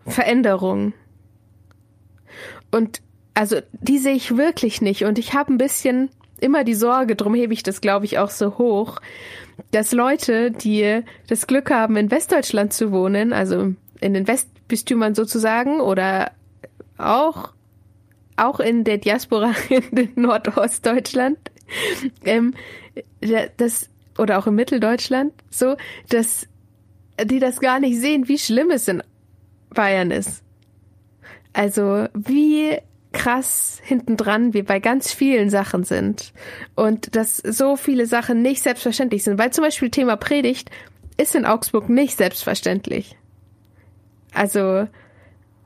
Veränderung. 0.06 0.92
Und 2.70 3.00
also 3.34 3.56
die 3.72 3.98
sehe 3.98 4.14
ich 4.14 4.36
wirklich 4.36 4.80
nicht. 4.80 5.04
Und 5.04 5.18
ich 5.18 5.34
habe 5.34 5.52
ein 5.52 5.58
bisschen 5.58 6.10
immer 6.40 6.64
die 6.64 6.74
Sorge, 6.74 7.16
drum 7.16 7.34
hebe 7.34 7.52
ich 7.52 7.62
das, 7.62 7.80
glaube 7.80 8.04
ich, 8.04 8.18
auch 8.18 8.30
so 8.30 8.58
hoch, 8.58 8.98
dass 9.70 9.92
Leute, 9.92 10.50
die 10.50 11.02
das 11.28 11.46
Glück 11.46 11.70
haben, 11.70 11.96
in 11.96 12.10
Westdeutschland 12.10 12.72
zu 12.72 12.92
wohnen, 12.92 13.32
also 13.32 13.74
in 14.00 14.14
den 14.14 14.26
Westbistümern 14.26 15.14
sozusagen, 15.14 15.80
oder 15.80 16.32
auch, 16.98 17.52
auch 18.36 18.60
in 18.60 18.84
der 18.84 18.98
Diaspora 18.98 19.52
in 19.68 20.10
Nordostdeutschland, 20.14 21.38
ähm, 22.24 22.54
das, 23.56 23.90
oder 24.18 24.38
auch 24.38 24.46
in 24.46 24.54
Mitteldeutschland, 24.54 25.32
so, 25.50 25.76
dass 26.08 26.48
die 27.24 27.38
das 27.38 27.60
gar 27.60 27.80
nicht 27.80 28.00
sehen, 28.00 28.28
wie 28.28 28.38
schlimm 28.38 28.70
es 28.70 28.88
in 28.88 29.02
Bayern 29.70 30.10
ist. 30.10 30.42
Also, 31.52 32.06
wie 32.14 32.78
krass 33.16 33.80
hintendran 33.82 34.52
wir 34.52 34.64
bei 34.64 34.78
ganz 34.78 35.12
vielen 35.12 35.48
Sachen 35.48 35.84
sind 35.84 36.32
und 36.74 37.16
dass 37.16 37.38
so 37.38 37.76
viele 37.76 38.06
Sachen 38.06 38.42
nicht 38.42 38.62
selbstverständlich 38.62 39.24
sind, 39.24 39.38
weil 39.38 39.52
zum 39.52 39.64
Beispiel 39.64 39.90
Thema 39.90 40.16
Predigt 40.16 40.70
ist 41.16 41.34
in 41.34 41.46
Augsburg 41.46 41.88
nicht 41.88 42.18
selbstverständlich. 42.18 43.16
Also 44.34 44.86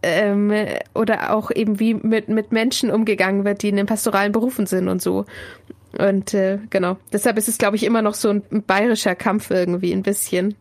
ähm, 0.02 0.52
oder 0.94 1.34
auch 1.34 1.50
eben 1.50 1.80
wie 1.80 1.94
mit 1.94 2.28
mit 2.28 2.52
Menschen 2.52 2.90
umgegangen 2.90 3.44
wird, 3.44 3.62
die 3.62 3.70
in 3.70 3.76
den 3.76 3.86
pastoralen 3.86 4.30
Berufen 4.30 4.66
sind 4.66 4.88
und 4.88 5.02
so. 5.02 5.24
Und 5.98 6.32
äh, 6.34 6.60
genau, 6.70 6.98
deshalb 7.12 7.36
ist 7.36 7.48
es 7.48 7.58
glaube 7.58 7.74
ich 7.74 7.82
immer 7.82 8.00
noch 8.00 8.14
so 8.14 8.30
ein 8.30 8.62
bayerischer 8.62 9.16
Kampf 9.16 9.50
irgendwie 9.50 9.92
ein 9.92 10.04
bisschen 10.04 10.54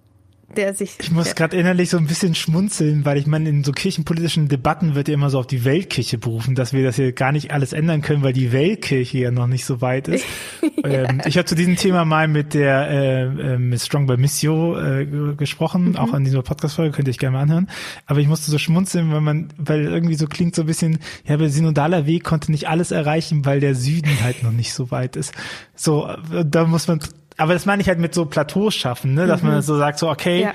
der 0.55 0.73
sich. 0.73 0.97
Ich 0.99 1.11
muss 1.11 1.35
gerade 1.35 1.57
innerlich 1.57 1.89
so 1.89 1.97
ein 1.97 2.07
bisschen 2.07 2.35
schmunzeln, 2.35 3.05
weil 3.05 3.17
ich 3.17 3.27
meine, 3.27 3.49
in 3.49 3.63
so 3.63 3.71
kirchenpolitischen 3.71 4.47
Debatten 4.47 4.95
wird 4.95 5.07
ja 5.07 5.13
immer 5.13 5.29
so 5.29 5.39
auf 5.39 5.47
die 5.47 5.65
Weltkirche 5.65 6.17
berufen, 6.17 6.55
dass 6.55 6.73
wir 6.73 6.83
das 6.83 6.95
hier 6.95 7.11
gar 7.11 7.31
nicht 7.31 7.51
alles 7.51 7.73
ändern 7.73 8.01
können, 8.01 8.23
weil 8.23 8.33
die 8.33 8.51
Weltkirche 8.51 9.17
ja 9.17 9.31
noch 9.31 9.47
nicht 9.47 9.65
so 9.65 9.81
weit 9.81 10.07
ist. 10.07 10.25
ja. 10.83 11.09
ähm, 11.09 11.21
ich 11.25 11.37
habe 11.37 11.45
zu 11.45 11.55
diesem 11.55 11.75
Thema 11.75 12.05
mal 12.05 12.27
mit 12.27 12.53
der 12.53 12.89
äh, 12.89 13.23
äh, 13.53 13.57
mit 13.57 13.81
Strong 13.81 14.07
by 14.07 14.17
Missio 14.17 14.79
äh, 14.79 15.05
gesprochen, 15.35 15.89
mhm. 15.89 15.95
auch 15.97 16.13
an 16.13 16.23
dieser 16.23 16.41
Podcast-Folge, 16.41 16.95
könnt 16.95 17.07
ihr 17.07 17.11
euch 17.11 17.19
gerne 17.19 17.37
mal 17.37 17.43
anhören. 17.43 17.69
Aber 18.05 18.19
ich 18.19 18.27
musste 18.27 18.51
so 18.51 18.57
schmunzeln, 18.57 19.11
weil 19.11 19.21
man, 19.21 19.49
weil 19.57 19.85
irgendwie 19.85 20.15
so 20.15 20.27
klingt 20.27 20.55
so 20.55 20.63
ein 20.63 20.67
bisschen, 20.67 20.99
ja, 21.25 21.35
aber 21.35 21.49
synodaler 21.49 22.05
Weg 22.05 22.23
konnte 22.23 22.51
nicht 22.51 22.67
alles 22.67 22.91
erreichen, 22.91 23.45
weil 23.45 23.59
der 23.59 23.75
Süden 23.75 24.21
halt 24.23 24.43
noch 24.43 24.51
nicht 24.51 24.73
so 24.73 24.91
weit 24.91 25.15
ist. 25.15 25.33
So, 25.75 26.07
äh, 26.07 26.45
da 26.45 26.65
muss 26.65 26.87
man 26.87 26.99
aber 27.39 27.53
das 27.53 27.65
meine 27.65 27.81
ich 27.81 27.87
halt 27.87 27.99
mit 27.99 28.13
so 28.13 28.25
Plateaus 28.25 28.75
schaffen, 28.75 29.13
ne? 29.13 29.25
dass 29.25 29.41
mhm. 29.41 29.49
man 29.49 29.61
so 29.61 29.77
sagt, 29.77 29.97
so 29.97 30.09
okay, 30.09 30.41
ja. 30.41 30.53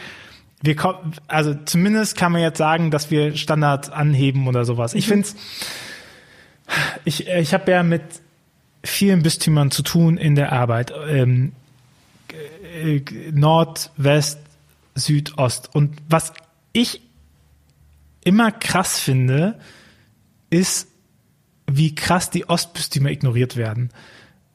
wir 0.62 0.76
kommen, 0.76 1.14
also 1.26 1.54
zumindest 1.64 2.16
kann 2.16 2.30
man 2.30 2.42
jetzt 2.42 2.58
sagen, 2.58 2.90
dass 2.90 3.10
wir 3.10 3.36
Standards 3.36 3.90
anheben 3.90 4.46
oder 4.46 4.64
sowas. 4.64 4.92
Mhm. 4.92 4.98
Ich 4.98 5.08
finde 5.08 5.28
ich, 7.04 7.26
ich 7.26 7.54
habe 7.54 7.70
ja 7.70 7.82
mit 7.82 8.02
vielen 8.82 9.22
Bistümern 9.22 9.70
zu 9.70 9.82
tun 9.82 10.16
in 10.16 10.34
der 10.34 10.52
Arbeit. 10.52 10.92
Ähm, 11.08 11.52
äh, 12.82 13.00
Nord, 13.32 13.90
West, 13.96 14.40
Süd, 14.94 15.38
Ost. 15.38 15.74
Und 15.74 15.96
was 16.08 16.32
ich 16.72 17.00
immer 18.24 18.52
krass 18.52 18.98
finde, 18.98 19.58
ist, 20.50 20.88
wie 21.66 21.94
krass 21.94 22.30
die 22.30 22.48
Ostbistümer 22.48 23.10
ignoriert 23.10 23.56
werden. 23.56 23.90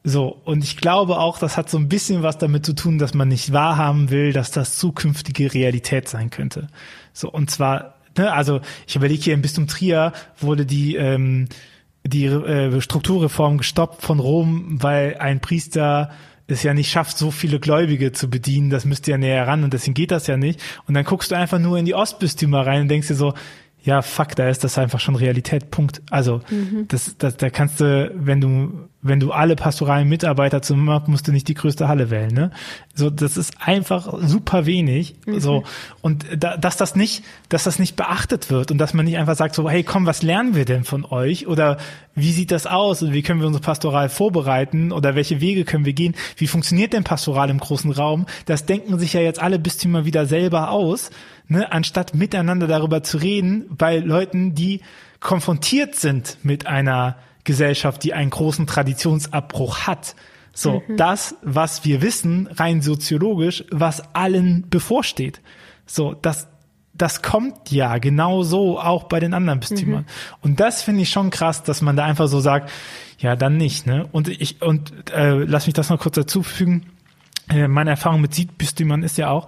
So, 0.09 0.41
und 0.43 0.63
ich 0.63 0.77
glaube 0.77 1.19
auch, 1.19 1.37
das 1.37 1.55
hat 1.55 1.69
so 1.69 1.77
ein 1.77 1.87
bisschen 1.87 2.23
was 2.23 2.37
damit 2.37 2.65
zu 2.65 2.73
tun, 2.73 2.97
dass 2.97 3.13
man 3.13 3.27
nicht 3.27 3.53
wahrhaben 3.53 4.09
will, 4.09 4.33
dass 4.33 4.49
das 4.49 4.77
zukünftige 4.77 5.53
Realität 5.53 6.09
sein 6.09 6.31
könnte. 6.31 6.67
So, 7.13 7.31
und 7.31 7.51
zwar, 7.51 7.95
ne, 8.17 8.33
also 8.33 8.59
ich 8.87 8.95
überlege 8.95 9.21
hier 9.21 9.33
im 9.35 9.41
Bistum 9.41 9.67
Trier 9.67 10.13
wurde 10.39 10.65
die, 10.65 10.95
ähm, 10.95 11.47
die 12.03 12.25
äh, 12.25 12.81
Strukturreform 12.81 13.59
gestoppt 13.59 14.01
von 14.01 14.19
Rom, 14.19 14.81
weil 14.81 15.17
ein 15.19 15.41
Priester 15.41 16.09
es 16.47 16.63
ja 16.63 16.73
nicht 16.73 16.89
schafft, 16.89 17.17
so 17.17 17.29
viele 17.29 17.59
Gläubige 17.59 18.11
zu 18.11 18.27
bedienen, 18.27 18.71
das 18.71 18.83
müsste 18.85 19.11
ja 19.11 19.19
näher 19.19 19.45
ran 19.45 19.63
und 19.63 19.73
deswegen 19.73 19.93
geht 19.93 20.09
das 20.09 20.25
ja 20.25 20.35
nicht. 20.35 20.59
Und 20.87 20.95
dann 20.95 21.03
guckst 21.05 21.29
du 21.29 21.35
einfach 21.35 21.59
nur 21.59 21.77
in 21.77 21.85
die 21.85 21.93
Ostbistümer 21.93 22.65
rein 22.65 22.81
und 22.81 22.87
denkst 22.87 23.09
dir 23.09 23.15
so, 23.15 23.35
ja, 23.83 24.01
fuck, 24.01 24.35
da 24.35 24.49
ist 24.49 24.63
das 24.63 24.77
einfach 24.77 24.99
schon 24.99 25.15
Realität, 25.15 25.71
Punkt. 25.71 26.01
Also, 26.09 26.41
mhm. 26.49 26.87
das, 26.87 27.15
das, 27.17 27.37
da 27.37 27.49
kannst 27.49 27.79
du, 27.79 28.11
wenn 28.15 28.41
du, 28.41 28.88
wenn 29.01 29.19
du 29.19 29.31
alle 29.31 29.55
pastoralen 29.55 30.09
Mitarbeiter 30.09 30.61
zum 30.61 30.83
machst, 30.83 31.07
musst 31.07 31.27
du 31.27 31.31
nicht 31.31 31.47
die 31.47 31.53
größte 31.53 31.87
Halle 31.87 32.09
wählen, 32.09 32.33
ne? 32.33 32.51
So, 32.93 33.09
das 33.09 33.37
ist 33.37 33.53
einfach 33.59 34.13
super 34.21 34.65
wenig, 34.65 35.15
mhm. 35.25 35.39
so. 35.39 35.63
Und 36.01 36.25
da, 36.37 36.57
dass 36.57 36.75
das 36.75 36.95
nicht, 36.95 37.23
dass 37.47 37.63
das 37.63 37.79
nicht 37.79 37.95
beachtet 37.95 38.49
wird 38.49 38.71
und 38.71 38.77
dass 38.77 38.93
man 38.93 39.05
nicht 39.05 39.17
einfach 39.17 39.35
sagt 39.35 39.55
so, 39.55 39.69
hey, 39.69 39.83
komm, 39.83 40.05
was 40.05 40.21
lernen 40.21 40.53
wir 40.55 40.65
denn 40.65 40.83
von 40.83 41.05
euch? 41.05 41.47
Oder 41.47 41.77
wie 42.13 42.31
sieht 42.31 42.51
das 42.51 42.67
aus? 42.67 43.01
Und 43.01 43.13
wie 43.13 43.21
können 43.21 43.39
wir 43.39 43.47
unsere 43.47 43.63
Pastoral 43.63 44.09
vorbereiten? 44.09 44.91
Oder 44.91 45.15
welche 45.15 45.39
Wege 45.39 45.63
können 45.63 45.85
wir 45.85 45.93
gehen? 45.93 46.15
Wie 46.35 46.47
funktioniert 46.47 46.91
denn 46.91 47.05
Pastoral 47.05 47.49
im 47.49 47.59
großen 47.59 47.91
Raum? 47.91 48.25
Das 48.45 48.65
denken 48.65 48.99
sich 48.99 49.13
ja 49.13 49.21
jetzt 49.21 49.41
alle 49.41 49.59
Bistümer 49.59 50.03
wieder 50.03 50.25
selber 50.25 50.71
aus 50.71 51.09
ne, 51.49 51.71
anstatt 51.71 52.15
miteinander 52.15 52.67
darüber 52.67 53.03
zu 53.03 53.17
reden, 53.17 53.65
bei 53.69 53.97
Leuten, 53.97 54.55
die 54.55 54.81
konfrontiert 55.19 55.95
sind 55.95 56.37
mit 56.43 56.67
einer 56.67 57.17
Gesellschaft, 57.49 58.03
die 58.03 58.13
einen 58.13 58.29
großen 58.29 58.67
Traditionsabbruch 58.67 59.87
hat. 59.87 60.15
So, 60.53 60.83
mhm. 60.87 60.97
das, 60.97 61.35
was 61.41 61.83
wir 61.83 62.03
wissen, 62.03 62.45
rein 62.45 62.83
soziologisch, 62.83 63.63
was 63.71 64.13
allen 64.13 64.69
bevorsteht. 64.69 65.41
So, 65.87 66.13
das, 66.13 66.47
das 66.93 67.23
kommt 67.23 67.71
ja 67.71 67.97
genau 67.97 68.43
so 68.43 68.79
auch 68.79 69.05
bei 69.05 69.19
den 69.19 69.33
anderen 69.33 69.61
Bistümern. 69.61 70.03
Mhm. 70.03 70.37
Und 70.41 70.59
das 70.59 70.83
finde 70.83 71.01
ich 71.01 71.09
schon 71.09 71.31
krass, 71.31 71.63
dass 71.63 71.81
man 71.81 71.95
da 71.95 72.05
einfach 72.05 72.27
so 72.27 72.39
sagt, 72.39 72.69
ja, 73.17 73.35
dann 73.35 73.57
nicht, 73.57 73.87
ne? 73.87 74.07
Und 74.11 74.27
ich, 74.27 74.61
und 74.61 75.09
äh, 75.11 75.43
lass 75.43 75.65
mich 75.65 75.73
das 75.73 75.89
noch 75.89 75.99
kurz 75.99 76.15
dazufügen. 76.15 76.85
Äh, 77.49 77.67
meine 77.67 77.89
Erfahrung 77.89 78.21
mit 78.21 78.35
Siedbistümern 78.35 79.01
ist 79.01 79.17
ja 79.17 79.31
auch, 79.31 79.47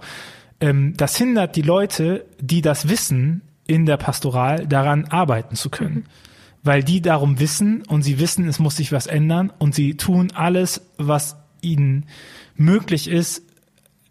ähm, 0.60 0.94
das 0.96 1.16
hindert 1.16 1.54
die 1.54 1.62
Leute, 1.62 2.24
die 2.40 2.62
das 2.62 2.88
wissen, 2.88 3.42
in 3.64 3.86
der 3.86 3.96
Pastoral 3.96 4.66
daran 4.66 5.04
arbeiten 5.04 5.54
zu 5.54 5.70
können. 5.70 5.94
Mhm. 5.94 6.31
Weil 6.62 6.84
die 6.84 7.02
darum 7.02 7.40
wissen 7.40 7.82
und 7.86 8.02
sie 8.02 8.18
wissen, 8.20 8.46
es 8.46 8.58
muss 8.58 8.76
sich 8.76 8.92
was 8.92 9.06
ändern 9.06 9.52
und 9.58 9.74
sie 9.74 9.96
tun 9.96 10.32
alles, 10.34 10.82
was 10.96 11.36
ihnen 11.60 12.06
möglich 12.54 13.08
ist, 13.08 13.42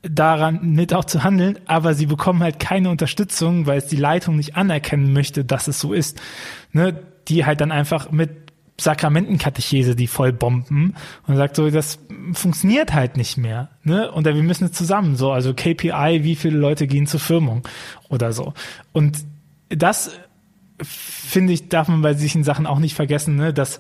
daran 0.04 0.74
mit 0.74 0.94
auch 0.94 1.06
zu 1.06 1.24
handeln, 1.24 1.60
aber 1.66 1.94
sie 1.94 2.08
bekommen 2.08 2.42
halt 2.42 2.60
keine 2.60 2.90
Unterstützung, 2.90 3.68
weil 3.68 3.78
es 3.78 3.88
die 3.88 3.98
Leitung 3.98 4.36
nicht 4.36 4.56
anerkennen 4.56 5.14
möchte, 5.14 5.46
dass 5.46 5.68
es 5.68 5.80
so 5.80 5.94
ist. 5.94 6.20
Ne? 6.72 7.00
Die 7.28 7.46
halt 7.46 7.62
dann 7.62 7.72
einfach 7.72 8.12
mit 8.12 8.52
Sakramentenkatechese, 8.80 9.96
die 9.96 10.08
voll 10.08 10.34
bomben 10.34 10.96
und 11.28 11.36
sagt 11.36 11.56
so, 11.56 11.70
das 11.70 12.00
funktioniert 12.34 12.94
halt 12.94 13.16
nicht 13.16 13.38
mehr, 13.38 13.70
ne? 13.84 14.12
Und 14.12 14.26
wir 14.26 14.34
müssen 14.34 14.74
zusammen 14.74 15.16
so, 15.16 15.32
also 15.32 15.54
KPI, 15.54 16.22
wie 16.24 16.36
viele 16.36 16.58
Leute 16.58 16.88
gehen 16.88 17.06
zur 17.06 17.20
Firmung 17.20 17.62
oder 18.10 18.34
so. 18.34 18.54
Und 18.92 19.20
das 19.70 20.12
finde 20.84 21.54
ich, 21.54 21.70
darf 21.70 21.88
man 21.88 22.02
bei 22.02 22.14
solchen 22.14 22.44
Sachen 22.44 22.66
auch 22.66 22.80
nicht 22.80 22.96
vergessen, 22.96 23.36
ne, 23.36 23.54
dass 23.54 23.80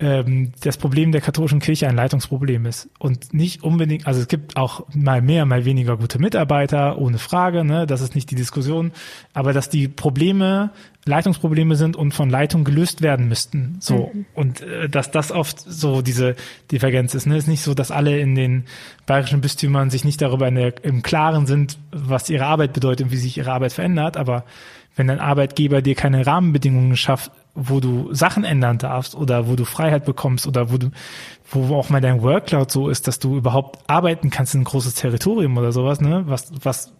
ähm, 0.00 0.52
das 0.62 0.78
Problem 0.78 1.12
der 1.12 1.20
katholischen 1.20 1.60
Kirche 1.60 1.86
ein 1.86 1.94
Leitungsproblem 1.94 2.64
ist. 2.66 2.88
Und 2.98 3.34
nicht 3.34 3.62
unbedingt, 3.62 4.06
also 4.06 4.20
es 4.20 4.28
gibt 4.28 4.56
auch 4.56 4.86
mal 4.94 5.20
mehr, 5.20 5.44
mal 5.44 5.64
weniger 5.64 5.96
gute 5.98 6.18
Mitarbeiter, 6.18 6.98
ohne 6.98 7.18
Frage, 7.18 7.64
ne, 7.64 7.86
das 7.86 8.00
ist 8.00 8.14
nicht 8.14 8.30
die 8.30 8.34
Diskussion, 8.34 8.92
aber 9.34 9.52
dass 9.52 9.68
die 9.68 9.88
Probleme 9.88 10.70
Leitungsprobleme 11.06 11.76
sind 11.76 11.96
und 11.96 12.12
von 12.12 12.28
Leitung 12.28 12.64
gelöst 12.64 13.00
werden 13.00 13.28
müssten, 13.28 13.76
so. 13.80 14.10
Mhm. 14.12 14.26
und 14.34 14.60
äh, 14.62 14.88
dass 14.88 15.10
das 15.10 15.32
oft 15.32 15.60
so 15.60 16.02
diese 16.02 16.34
Divergenz 16.70 17.14
ist, 17.14 17.26
ne, 17.26 17.36
ist 17.36 17.48
nicht 17.48 17.62
so, 17.62 17.74
dass 17.74 17.90
alle 17.90 18.18
in 18.20 18.34
den 18.34 18.64
bayerischen 19.06 19.40
Bistümern 19.40 19.90
sich 19.90 20.04
nicht 20.04 20.20
darüber 20.22 20.48
in 20.48 20.54
der, 20.54 20.84
im 20.84 21.02
Klaren 21.02 21.46
sind, 21.46 21.78
was 21.90 22.30
ihre 22.30 22.46
Arbeit 22.46 22.72
bedeutet 22.72 23.06
und 23.06 23.12
wie 23.12 23.16
sich 23.16 23.36
ihre 23.36 23.52
Arbeit 23.52 23.72
verändert, 23.72 24.16
aber 24.16 24.44
wenn 24.96 25.08
ein 25.08 25.20
Arbeitgeber 25.20 25.82
dir 25.82 25.94
keine 25.94 26.26
Rahmenbedingungen 26.26 26.96
schafft, 26.96 27.32
wo 27.54 27.80
du 27.80 28.12
Sachen 28.14 28.44
ändern 28.44 28.78
darfst 28.78 29.14
oder 29.14 29.48
wo 29.48 29.56
du 29.56 29.64
Freiheit 29.64 30.04
bekommst 30.04 30.46
oder 30.46 30.70
wo 30.70 30.78
du, 30.78 30.90
wo 31.50 31.74
auch 31.76 31.90
mal 31.90 32.00
dein 32.00 32.22
Workload 32.22 32.70
so 32.70 32.88
ist, 32.88 33.08
dass 33.08 33.18
du 33.18 33.36
überhaupt 33.36 33.78
arbeiten 33.88 34.30
kannst 34.30 34.54
in 34.54 34.62
ein 34.62 34.64
großes 34.64 34.94
Territorium 34.94 35.56
oder 35.56 35.72
sowas, 35.72 36.00
ne? 36.00 36.24
Was, 36.26 36.52
was, 36.62 36.92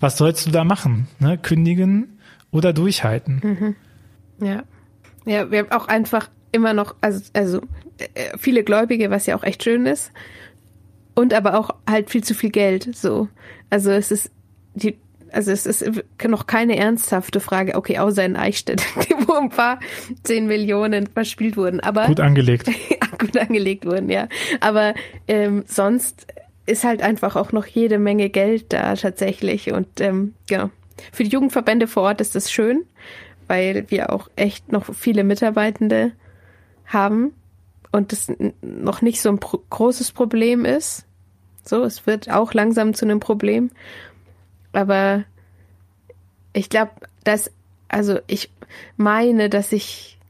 was 0.00 0.18
sollst 0.18 0.46
du 0.46 0.50
da 0.50 0.64
machen? 0.64 1.08
Ne? 1.18 1.38
Kündigen 1.38 2.18
oder 2.50 2.72
durchhalten? 2.72 3.40
Mhm. 3.42 4.46
Ja. 4.46 4.62
Ja, 5.24 5.50
wir 5.50 5.58
haben 5.60 5.72
auch 5.72 5.88
einfach 5.88 6.30
immer 6.52 6.72
noch, 6.72 6.94
also, 7.00 7.22
also 7.34 7.60
äh, 8.14 8.36
viele 8.38 8.64
Gläubige, 8.64 9.10
was 9.10 9.26
ja 9.26 9.36
auch 9.36 9.42
echt 9.42 9.62
schön 9.64 9.86
ist. 9.86 10.12
Und 11.14 11.34
aber 11.34 11.58
auch 11.58 11.70
halt 11.88 12.10
viel 12.10 12.22
zu 12.22 12.34
viel 12.34 12.50
Geld. 12.50 12.94
So. 12.94 13.28
Also 13.70 13.90
es 13.90 14.10
ist 14.10 14.30
die 14.74 14.98
also 15.32 15.50
es 15.50 15.66
ist 15.66 15.90
noch 16.26 16.46
keine 16.46 16.76
ernsthafte 16.76 17.40
Frage, 17.40 17.74
okay, 17.74 17.98
außer 17.98 18.24
in 18.24 18.36
Eichstätt, 18.36 18.82
wo 19.26 19.34
ein 19.34 19.50
paar 19.50 19.80
zehn 20.22 20.46
Millionen 20.46 21.06
verspielt 21.06 21.56
wurden. 21.56 21.80
Aber 21.80 22.06
gut 22.06 22.20
angelegt. 22.20 22.70
gut 23.18 23.36
angelegt 23.36 23.84
wurden, 23.86 24.10
ja. 24.10 24.28
Aber 24.60 24.94
ähm, 25.26 25.64
sonst 25.66 26.26
ist 26.66 26.84
halt 26.84 27.02
einfach 27.02 27.36
auch 27.36 27.52
noch 27.52 27.66
jede 27.66 27.98
Menge 27.98 28.28
Geld 28.28 28.72
da 28.72 28.94
tatsächlich. 28.94 29.72
Und 29.72 30.00
ähm, 30.00 30.34
genau. 30.48 30.70
Für 31.12 31.24
die 31.24 31.30
Jugendverbände 31.30 31.86
vor 31.86 32.04
Ort 32.04 32.20
ist 32.20 32.34
das 32.34 32.50
schön, 32.50 32.84
weil 33.46 33.84
wir 33.88 34.12
auch 34.12 34.28
echt 34.36 34.72
noch 34.72 34.92
viele 34.94 35.24
Mitarbeitende 35.24 36.12
haben 36.86 37.32
und 37.92 38.12
das 38.12 38.30
noch 38.60 39.00
nicht 39.00 39.20
so 39.20 39.28
ein 39.30 39.38
pro 39.38 39.62
großes 39.70 40.12
Problem 40.12 40.64
ist. 40.64 41.06
So, 41.64 41.84
es 41.84 42.06
wird 42.06 42.30
auch 42.30 42.54
langsam 42.54 42.94
zu 42.94 43.04
einem 43.04 43.20
Problem. 43.20 43.70
Aber 44.78 45.24
ich 46.52 46.70
glaube, 46.70 46.92
dass, 47.24 47.50
also 47.88 48.20
ich 48.28 48.48
meine, 48.96 49.48
dass 49.48 49.72
ich 49.72 50.20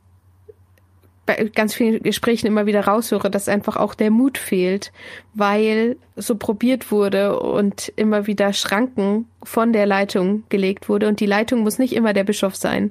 bei 1.26 1.50
ganz 1.54 1.74
vielen 1.74 2.02
Gesprächen 2.02 2.46
immer 2.46 2.64
wieder 2.64 2.86
raushöre, 2.86 3.30
dass 3.30 3.50
einfach 3.50 3.76
auch 3.76 3.94
der 3.94 4.10
Mut 4.10 4.38
fehlt, 4.38 4.90
weil 5.34 5.98
so 6.16 6.36
probiert 6.36 6.90
wurde 6.90 7.38
und 7.38 7.92
immer 7.96 8.26
wieder 8.26 8.54
Schranken 8.54 9.26
von 9.42 9.74
der 9.74 9.84
Leitung 9.84 10.44
gelegt 10.48 10.88
wurde. 10.88 11.08
Und 11.08 11.20
die 11.20 11.26
Leitung 11.26 11.60
muss 11.60 11.78
nicht 11.78 11.94
immer 11.94 12.14
der 12.14 12.24
Bischof 12.24 12.56
sein. 12.56 12.90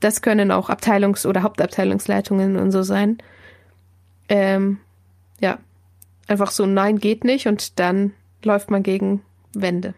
Das 0.00 0.22
können 0.22 0.50
auch 0.50 0.70
Abteilungs- 0.70 1.26
oder 1.26 1.42
Hauptabteilungsleitungen 1.42 2.56
und 2.56 2.70
so 2.70 2.82
sein. 2.82 3.18
Ähm, 4.30 4.78
ja, 5.40 5.58
einfach 6.26 6.52
so, 6.52 6.64
nein, 6.64 7.00
geht 7.00 7.22
nicht 7.22 7.48
und 7.48 7.78
dann 7.78 8.14
läuft 8.42 8.70
man 8.70 8.82
gegen 8.82 9.20
Wände. 9.52 9.92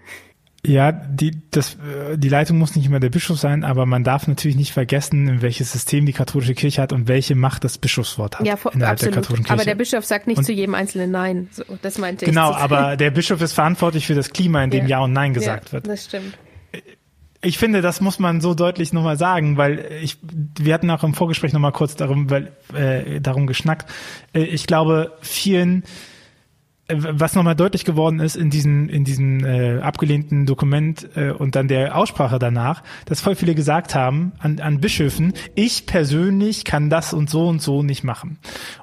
Ja, 0.68 0.92
die, 0.92 1.32
das, 1.50 1.74
äh, 1.76 2.18
die 2.18 2.28
Leitung 2.28 2.58
muss 2.58 2.76
nicht 2.76 2.84
immer 2.84 3.00
der 3.00 3.08
Bischof 3.08 3.38
sein, 3.38 3.64
aber 3.64 3.86
man 3.86 4.04
darf 4.04 4.28
natürlich 4.28 4.56
nicht 4.56 4.72
vergessen, 4.72 5.26
in 5.26 5.42
welches 5.42 5.72
System 5.72 6.04
die 6.04 6.12
katholische 6.12 6.54
Kirche 6.54 6.82
hat 6.82 6.92
und 6.92 7.08
welche 7.08 7.34
Macht 7.34 7.64
das 7.64 7.78
Bischofswort 7.78 8.38
hat. 8.38 8.46
Ja, 8.46 8.56
vor, 8.56 8.74
absolut. 8.82 9.50
Aber 9.50 9.64
der 9.64 9.74
Bischof 9.74 10.04
sagt 10.04 10.26
nicht 10.26 10.38
und, 10.38 10.44
zu 10.44 10.52
jedem 10.52 10.74
Einzelnen 10.74 11.10
Nein. 11.10 11.48
So, 11.52 11.64
das 11.80 11.96
meinte 11.96 12.26
ich. 12.26 12.30
Genau, 12.30 12.52
aber 12.54 12.96
der 12.98 13.10
Bischof 13.10 13.40
ist 13.40 13.54
verantwortlich 13.54 14.06
für 14.06 14.14
das 14.14 14.30
Klima, 14.30 14.62
in 14.62 14.70
dem 14.70 14.86
Ja, 14.86 14.98
ja 14.98 15.04
und 15.04 15.14
Nein 15.14 15.32
gesagt 15.32 15.68
ja, 15.68 15.72
wird. 15.72 15.88
Das 15.88 16.04
stimmt. 16.04 16.36
Ich 17.40 17.56
finde, 17.56 17.80
das 17.80 18.00
muss 18.02 18.18
man 18.18 18.40
so 18.42 18.52
deutlich 18.52 18.92
nochmal 18.92 19.16
sagen, 19.16 19.56
weil 19.56 19.86
ich, 20.02 20.18
wir 20.58 20.74
hatten 20.74 20.90
auch 20.90 21.04
im 21.04 21.14
Vorgespräch 21.14 21.52
nochmal 21.54 21.72
kurz 21.72 21.94
darum, 21.96 22.28
weil, 22.30 22.52
äh, 22.74 23.20
darum 23.20 23.46
geschnackt. 23.46 23.88
Äh, 24.34 24.42
ich 24.42 24.66
glaube, 24.66 25.12
vielen 25.22 25.84
was 26.90 27.34
nochmal 27.34 27.54
deutlich 27.54 27.84
geworden 27.84 28.18
ist 28.18 28.34
in 28.34 28.50
diesem 28.50 28.88
in 28.88 29.04
diesem 29.04 29.44
äh, 29.44 29.78
abgelehnten 29.80 30.46
Dokument 30.46 31.08
äh, 31.16 31.30
und 31.30 31.54
dann 31.54 31.68
der 31.68 31.96
Aussprache 31.96 32.38
danach, 32.38 32.82
dass 33.04 33.20
voll 33.20 33.34
viele 33.34 33.54
gesagt 33.54 33.94
haben 33.94 34.32
an, 34.38 34.58
an 34.60 34.80
Bischöfen, 34.80 35.34
ich 35.54 35.86
persönlich 35.86 36.64
kann 36.64 36.88
das 36.88 37.12
und 37.12 37.28
so 37.28 37.46
und 37.46 37.60
so 37.60 37.82
nicht 37.82 38.04
machen. 38.04 38.38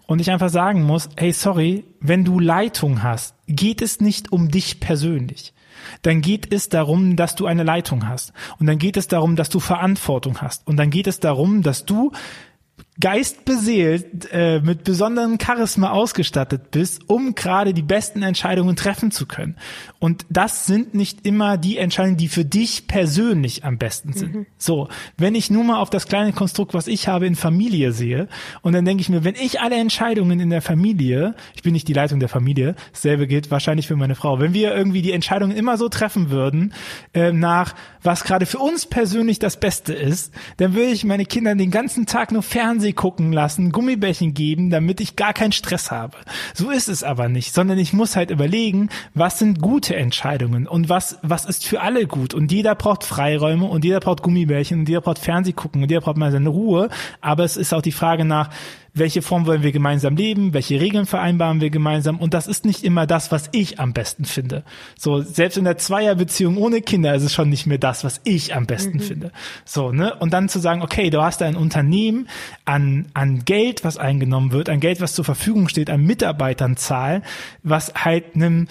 Und 0.05 0.19
ich 0.21 0.29
einfach 0.29 0.49
sagen 0.49 0.83
muss, 0.83 1.09
hey, 1.17 1.31
sorry, 1.31 1.83
wenn 1.99 2.23
du 2.23 2.39
Leitung 2.39 3.01
hast, 3.01 3.35
geht 3.47 3.81
es 3.81 3.99
nicht 3.99 4.31
um 4.31 4.49
dich 4.49 4.79
persönlich. 4.79 5.53
Dann 6.01 6.21
geht 6.21 6.53
es 6.53 6.69
darum, 6.69 7.15
dass 7.15 7.35
du 7.35 7.45
eine 7.45 7.63
Leitung 7.63 8.07
hast. 8.07 8.33
Und 8.59 8.67
dann 8.67 8.77
geht 8.77 8.97
es 8.97 9.07
darum, 9.07 9.35
dass 9.35 9.49
du 9.49 9.59
Verantwortung 9.59 10.41
hast. 10.41 10.67
Und 10.67 10.77
dann 10.77 10.89
geht 10.89 11.07
es 11.07 11.19
darum, 11.19 11.63
dass 11.63 11.85
du 11.85 12.11
geistbeseelt 12.99 14.29
äh, 14.31 14.61
mit 14.61 14.85
besonderem 14.85 15.37
Charisma 15.37 15.91
ausgestattet 15.91 16.71
bist, 16.71 17.09
um 17.09 17.35
gerade 17.35 17.73
die 17.73 17.81
besten 17.81 18.23
Entscheidungen 18.23 18.77
treffen 18.77 19.11
zu 19.11 19.25
können. 19.25 19.57
Und 19.99 20.25
das 20.29 20.65
sind 20.65 20.93
nicht 20.93 21.25
immer 21.25 21.57
die 21.57 21.77
Entscheidungen, 21.77 22.15
die 22.15 22.29
für 22.29 22.45
dich 22.45 22.87
persönlich 22.87 23.65
am 23.65 23.77
besten 23.77 24.13
sind. 24.13 24.33
Mhm. 24.33 24.45
So, 24.57 24.87
wenn 25.17 25.35
ich 25.35 25.49
nur 25.49 25.65
mal 25.65 25.79
auf 25.79 25.89
das 25.89 26.07
kleine 26.07 26.31
Konstrukt, 26.31 26.73
was 26.73 26.87
ich 26.87 27.09
habe 27.09 27.27
in 27.27 27.35
Familie 27.35 27.91
sehe, 27.91 28.29
und 28.61 28.71
dann 28.71 28.85
denke 28.85 29.01
ich 29.01 29.09
mir, 29.09 29.25
wenn 29.25 29.35
ich 29.35 29.59
alle 29.59 29.75
Entscheidungen 29.75 30.39
in 30.39 30.49
der 30.49 30.61
Familie, 30.61 31.35
ich 31.53 31.63
bin 31.63 31.73
nicht 31.73 31.89
die 31.89 31.93
Leitung 31.93 32.21
der 32.21 32.29
Familie, 32.29 32.75
dasselbe 32.93 33.27
gilt 33.27 33.51
wahrscheinlich 33.51 33.87
für 33.87 33.97
meine 33.97 34.15
Frau, 34.15 34.39
wenn 34.39 34.53
wir 34.53 34.73
irgendwie 34.73 35.01
die 35.01 35.11
Entscheidungen 35.11 35.55
immer 35.55 35.77
so 35.77 35.89
treffen 35.89 36.29
würden, 36.29 36.73
äh, 37.13 37.33
nach 37.33 37.75
was 38.05 38.23
gerade 38.23 38.45
für 38.45 38.59
uns 38.59 38.85
persönlich 38.85 39.39
das 39.39 39.59
Beste 39.59 39.93
ist, 39.93 40.33
dann 40.57 40.73
würde 40.73 40.91
ich 40.91 41.03
meine 41.03 41.25
Kinder 41.25 41.55
den 41.55 41.71
ganzen 41.71 42.05
Tag 42.05 42.31
nur 42.31 42.43
Fernseh 42.43 42.93
gucken 42.93 43.31
lassen, 43.31 43.71
Gummibärchen 43.71 44.33
geben, 44.33 44.69
damit 44.69 45.01
ich 45.01 45.15
gar 45.15 45.33
keinen 45.33 45.51
Stress 45.51 45.91
habe. 45.91 46.17
So 46.53 46.69
ist 46.69 46.89
es 46.89 47.03
aber 47.03 47.29
nicht, 47.29 47.53
sondern 47.53 47.77
ich 47.77 47.93
muss 47.93 48.15
halt 48.15 48.31
überlegen, 48.31 48.89
was 49.13 49.39
sind 49.39 49.61
gute 49.61 49.95
Entscheidungen 49.95 50.67
und 50.67 50.89
was, 50.89 51.17
was 51.21 51.45
ist 51.45 51.65
für 51.65 51.81
alle 51.81 52.07
gut. 52.07 52.33
Und 52.33 52.51
jeder 52.51 52.75
braucht 52.75 53.03
Freiräume 53.03 53.65
und 53.65 53.83
jeder 53.83 53.99
braucht 53.99 54.21
Gummibärchen 54.21 54.79
und 54.79 54.89
jeder 54.89 55.01
braucht 55.01 55.19
Fernseh 55.19 55.53
gucken 55.53 55.83
und 55.83 55.89
jeder 55.89 56.01
braucht 56.01 56.17
mal 56.17 56.31
seine 56.31 56.49
Ruhe. 56.49 56.89
Aber 57.21 57.43
es 57.43 57.57
ist 57.57 57.73
auch 57.73 57.81
die 57.81 57.91
Frage 57.91 58.25
nach, 58.25 58.49
welche 58.95 59.21
Form 59.21 59.45
wollen 59.45 59.61
wir 59.61 59.71
gemeinsam 59.71 60.15
leben, 60.15 60.53
welche 60.53 60.79
Regeln 60.79 61.05
vereinbaren 61.05 61.61
wir 61.61 61.69
gemeinsam 61.69 62.19
und 62.19 62.33
das 62.33 62.47
ist 62.47 62.65
nicht 62.65 62.83
immer 62.83 63.05
das, 63.05 63.31
was 63.31 63.49
ich 63.51 63.79
am 63.79 63.93
besten 63.93 64.25
finde. 64.25 64.63
So, 64.97 65.21
selbst 65.21 65.57
in 65.57 65.65
der 65.65 65.77
Zweierbeziehung 65.77 66.57
ohne 66.57 66.81
Kinder 66.81 67.13
ist 67.13 67.23
es 67.23 67.33
schon 67.33 67.49
nicht 67.49 67.67
mehr 67.67 67.77
das, 67.77 68.03
was 68.03 68.21
ich 68.23 68.55
am 68.55 68.65
besten 68.65 68.97
mhm. 68.97 69.01
finde. 69.01 69.31
So, 69.65 69.91
ne? 69.91 70.15
Und 70.15 70.33
dann 70.33 70.49
zu 70.49 70.59
sagen, 70.59 70.81
okay, 70.81 71.09
du 71.09 71.21
hast 71.21 71.41
ein 71.41 71.55
Unternehmen 71.55 72.27
an, 72.63 73.07
an 73.13 73.43
Geld, 73.45 73.83
was 73.83 73.97
eingenommen 73.97 74.51
wird, 74.51 74.69
an 74.69 74.79
Geld, 74.79 75.01
was 75.01 75.13
zur 75.13 75.25
Verfügung 75.25 75.67
steht, 75.67 75.89
an 75.89 76.01
Mitarbeiternzahl, 76.01 77.21
was 77.63 77.93
halt 77.95 78.35
einem 78.35 78.67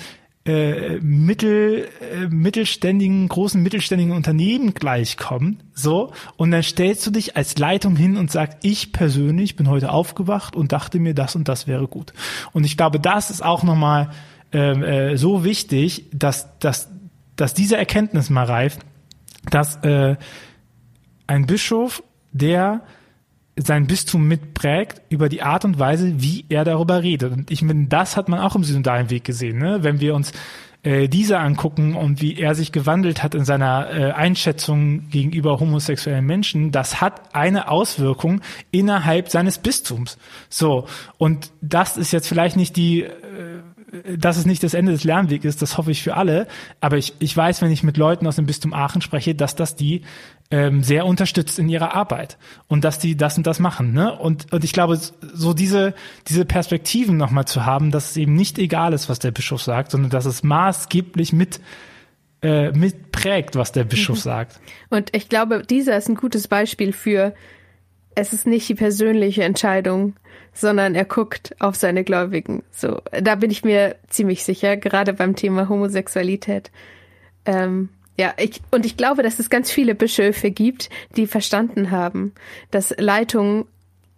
äh, 0.47 0.99
mittel, 1.01 1.88
äh, 2.01 2.26
mittelständigen, 2.28 3.26
großen 3.28 3.62
mittelständigen 3.62 4.12
Unternehmen 4.12 4.74
gleichkommen, 4.74 5.62
so, 5.72 6.12
und 6.36 6.51
dann 6.51 6.62
stellst 6.62 7.07
du 7.07 7.11
dich 7.11 7.36
als 7.36 7.59
Leitung 7.59 7.97
hin 7.97 8.16
und 8.16 8.30
sagst, 8.30 8.59
ich 8.62 8.92
persönlich 8.92 9.57
bin 9.57 9.68
heute 9.68 9.90
aufgewacht 9.90 10.55
und 10.55 10.72
dachte 10.72 10.99
mir, 10.99 11.14
das 11.14 11.34
und 11.34 11.49
das 11.49 11.66
wäre 11.66 11.88
gut. 11.88 12.12
Und 12.53 12.64
ich 12.64 12.76
glaube, 12.76 13.01
das 13.01 13.30
ist 13.30 13.42
auch 13.42 13.62
nochmal 13.62 14.11
äh, 14.53 15.12
äh, 15.12 15.16
so 15.16 15.45
wichtig, 15.45 16.07
dass, 16.12 16.59
dass, 16.59 16.90
dass 17.36 17.55
diese 17.55 17.76
Erkenntnis 17.76 18.28
mal 18.28 18.45
reift, 18.45 18.80
dass 19.51 19.76
äh, 19.76 20.16
ein 21.26 21.47
Bischof, 21.47 22.03
der 22.32 22.82
sein 23.57 23.86
Bistum 23.86 24.26
mitprägt 24.26 25.00
über 25.11 25.28
die 25.28 25.42
Art 25.42 25.64
und 25.64 25.78
Weise, 25.78 26.20
wie 26.20 26.44
er 26.48 26.64
darüber 26.64 27.02
redet. 27.02 27.32
Und 27.32 27.50
ich 27.50 27.62
meine, 27.62 27.86
das 27.86 28.16
hat 28.16 28.28
man 28.28 28.40
auch 28.40 28.57
im 28.57 28.64
synodalen 28.64 29.11
Weg 29.11 29.24
gesehen. 29.24 29.59
Ne? 29.59 29.82
Wenn 29.82 30.00
wir 30.00 30.14
uns 30.14 30.32
äh, 30.82 31.09
diese 31.09 31.38
angucken 31.38 31.94
und 31.94 32.20
wie 32.20 32.38
er 32.38 32.55
sich 32.55 32.72
gewandelt 32.72 33.22
hat 33.22 33.34
in 33.34 33.44
seiner 33.44 33.88
äh, 33.90 34.12
Einschätzung 34.12 35.09
gegenüber 35.09 35.59
homosexuellen 35.61 36.26
Menschen, 36.26 36.72
das 36.72 37.00
hat 37.00 37.34
eine 37.34 37.68
Auswirkung 37.68 38.40
innerhalb 38.70 39.30
seines 39.30 39.59
Bistums. 39.59 40.18
So, 40.48 40.86
und 41.16 41.52
das 41.62 41.96
ist 41.96 42.12
jetzt 42.12 42.28
vielleicht 42.28 42.57
nicht 42.57 42.76
die 42.76 43.02
äh, 43.02 43.12
dass 44.16 44.36
es 44.36 44.47
nicht 44.47 44.62
das 44.62 44.74
Ende 44.74 44.92
des 44.92 45.05
Lernwegs 45.05 45.45
ist, 45.45 45.62
das 45.62 45.78
hoffe 45.78 45.90
ich 45.90 46.03
für 46.03 46.16
alle. 46.16 46.47
Aber 46.80 46.97
ich, 46.97 47.14
ich 47.18 47.36
weiß, 47.36 47.62
wenn 47.62 47.70
ich 47.70 47.82
mit 47.82 47.97
Leuten 47.97 48.26
aus 48.26 48.36
dem 48.36 48.47
Bistum 48.47 48.72
Aachen 48.72 49.03
spreche, 49.03 49.34
dass 49.34 49.55
das 49.55 49.76
die 49.76 50.03
ähm, 50.51 50.82
sehr 50.82 51.07
unterstützt 51.07 51.59
in 51.59 51.68
ihrer 51.68 51.95
Arbeit 51.95 52.38
und 52.68 52.84
dass 52.84 52.99
die 52.99 53.16
das 53.16 53.36
und 53.36 53.47
das 53.47 53.61
machen. 53.61 53.92
Ne? 53.92 54.16
Und, 54.16 54.53
und 54.53 54.64
ich 54.64 54.72
glaube, 54.72 54.97
so 54.97 55.55
diese, 55.55 55.95
diese 56.28 56.45
Perspektiven 56.45 57.16
nochmal 57.16 57.47
zu 57.47 57.64
haben, 57.64 57.90
dass 57.90 58.11
es 58.11 58.16
eben 58.16 58.34
nicht 58.34 58.59
egal 58.59 58.92
ist, 58.92 59.09
was 59.09 59.18
der 59.18 59.30
Bischof 59.30 59.62
sagt, 59.62 59.90
sondern 59.90 60.11
dass 60.11 60.26
es 60.26 60.42
maßgeblich 60.42 61.32
mit 61.32 61.61
äh, 62.42 62.72
mitprägt, 62.72 63.57
was 63.57 63.72
der 63.72 63.84
Bischof 63.84 64.18
mhm. 64.18 64.22
sagt. 64.22 64.61
Und 64.90 65.16
ich 65.16 65.30
glaube, 65.30 65.62
dieser 65.62 65.97
ist 65.97 66.09
ein 66.09 66.14
gutes 66.14 66.47
Beispiel 66.47 66.92
für, 66.92 67.34
es 68.14 68.32
ist 68.32 68.47
nicht 68.47 68.68
die 68.68 68.74
persönliche 68.74 69.45
Entscheidung, 69.45 70.14
sondern 70.55 70.94
er 70.94 71.05
guckt 71.05 71.55
auf 71.59 71.74
seine 71.74 72.05
Gläubigen. 72.05 72.62
So, 72.70 73.02
da 73.11 73.34
bin 73.34 73.50
ich 73.50 73.64
mir 73.64 73.96
ziemlich 74.09 74.44
sicher, 74.44 74.76
gerade 74.76 75.12
beim 75.12 75.36
Thema 75.36 75.68
Homosexualität. 75.68 76.70
Ähm, 77.44 77.90
ja, 78.16 78.32
ich, 78.38 78.62
und 78.70 78.86
ich 78.86 78.96
glaube, 78.96 79.22
dass 79.22 79.40
es 79.40 79.50
ganz 79.50 79.70
viele 79.70 79.94
Bischöfe 79.94 80.50
gibt, 80.50 80.88
die 81.16 81.26
verstanden 81.26 81.90
haben, 81.90 82.32
dass 82.70 82.94
Leitung 82.96 83.66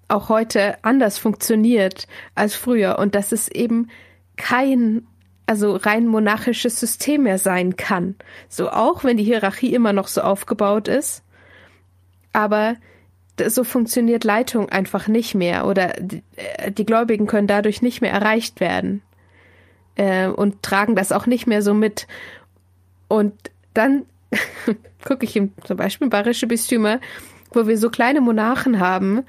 auch 0.09 0.29
heute 0.29 0.77
anders 0.85 1.19
funktioniert 1.19 2.07
als 2.35 2.55
früher 2.55 2.99
und 2.99 3.15
dass 3.15 3.33
es 3.33 3.49
eben 3.49 3.91
kein 4.37 5.07
also 5.47 5.77
rein 5.77 6.07
monarchisches 6.07 6.79
System 6.79 7.23
mehr 7.23 7.39
sein 7.39 7.77
kann. 7.77 8.17
So 8.49 8.71
auch 8.71 9.05
wenn 9.05 9.17
die 9.17 9.25
Hierarchie 9.25 9.73
immer 9.73 9.93
noch 9.93 10.09
so 10.09 10.21
aufgebaut 10.21 10.89
ist, 10.89 11.23
aber 12.33 12.77
so 13.47 13.65
funktioniert 13.65 14.25
Leitung 14.25 14.69
einfach 14.69 15.09
nicht 15.09 15.35
mehr 15.35 15.67
oder 15.67 15.89
die, 15.99 16.23
äh, 16.37 16.73
die 16.73 16.87
Gläubigen 16.87 17.27
können 17.27 17.47
dadurch 17.47 17.83
nicht 17.83 18.01
mehr 18.01 18.13
erreicht 18.13 18.61
werden 18.61 19.03
äh, 19.97 20.29
und 20.29 20.63
tragen 20.63 20.97
das 20.97 21.13
auch 21.13 21.27
nicht 21.27 21.47
mehr 21.47 21.63
so 21.63 21.75
mit. 21.75 22.07
Und 23.09 23.35
dann 23.75 24.07
gucke 25.05 25.25
ich 25.25 25.37
im, 25.37 25.53
zum 25.65 25.77
Beispiel 25.77 26.09
bayerische 26.09 26.47
Bistümer, 26.47 27.01
wo 27.53 27.67
wir 27.67 27.79
so 27.79 27.91
kleine 27.91 28.21
Monarchen 28.21 28.81
haben. 28.81 29.25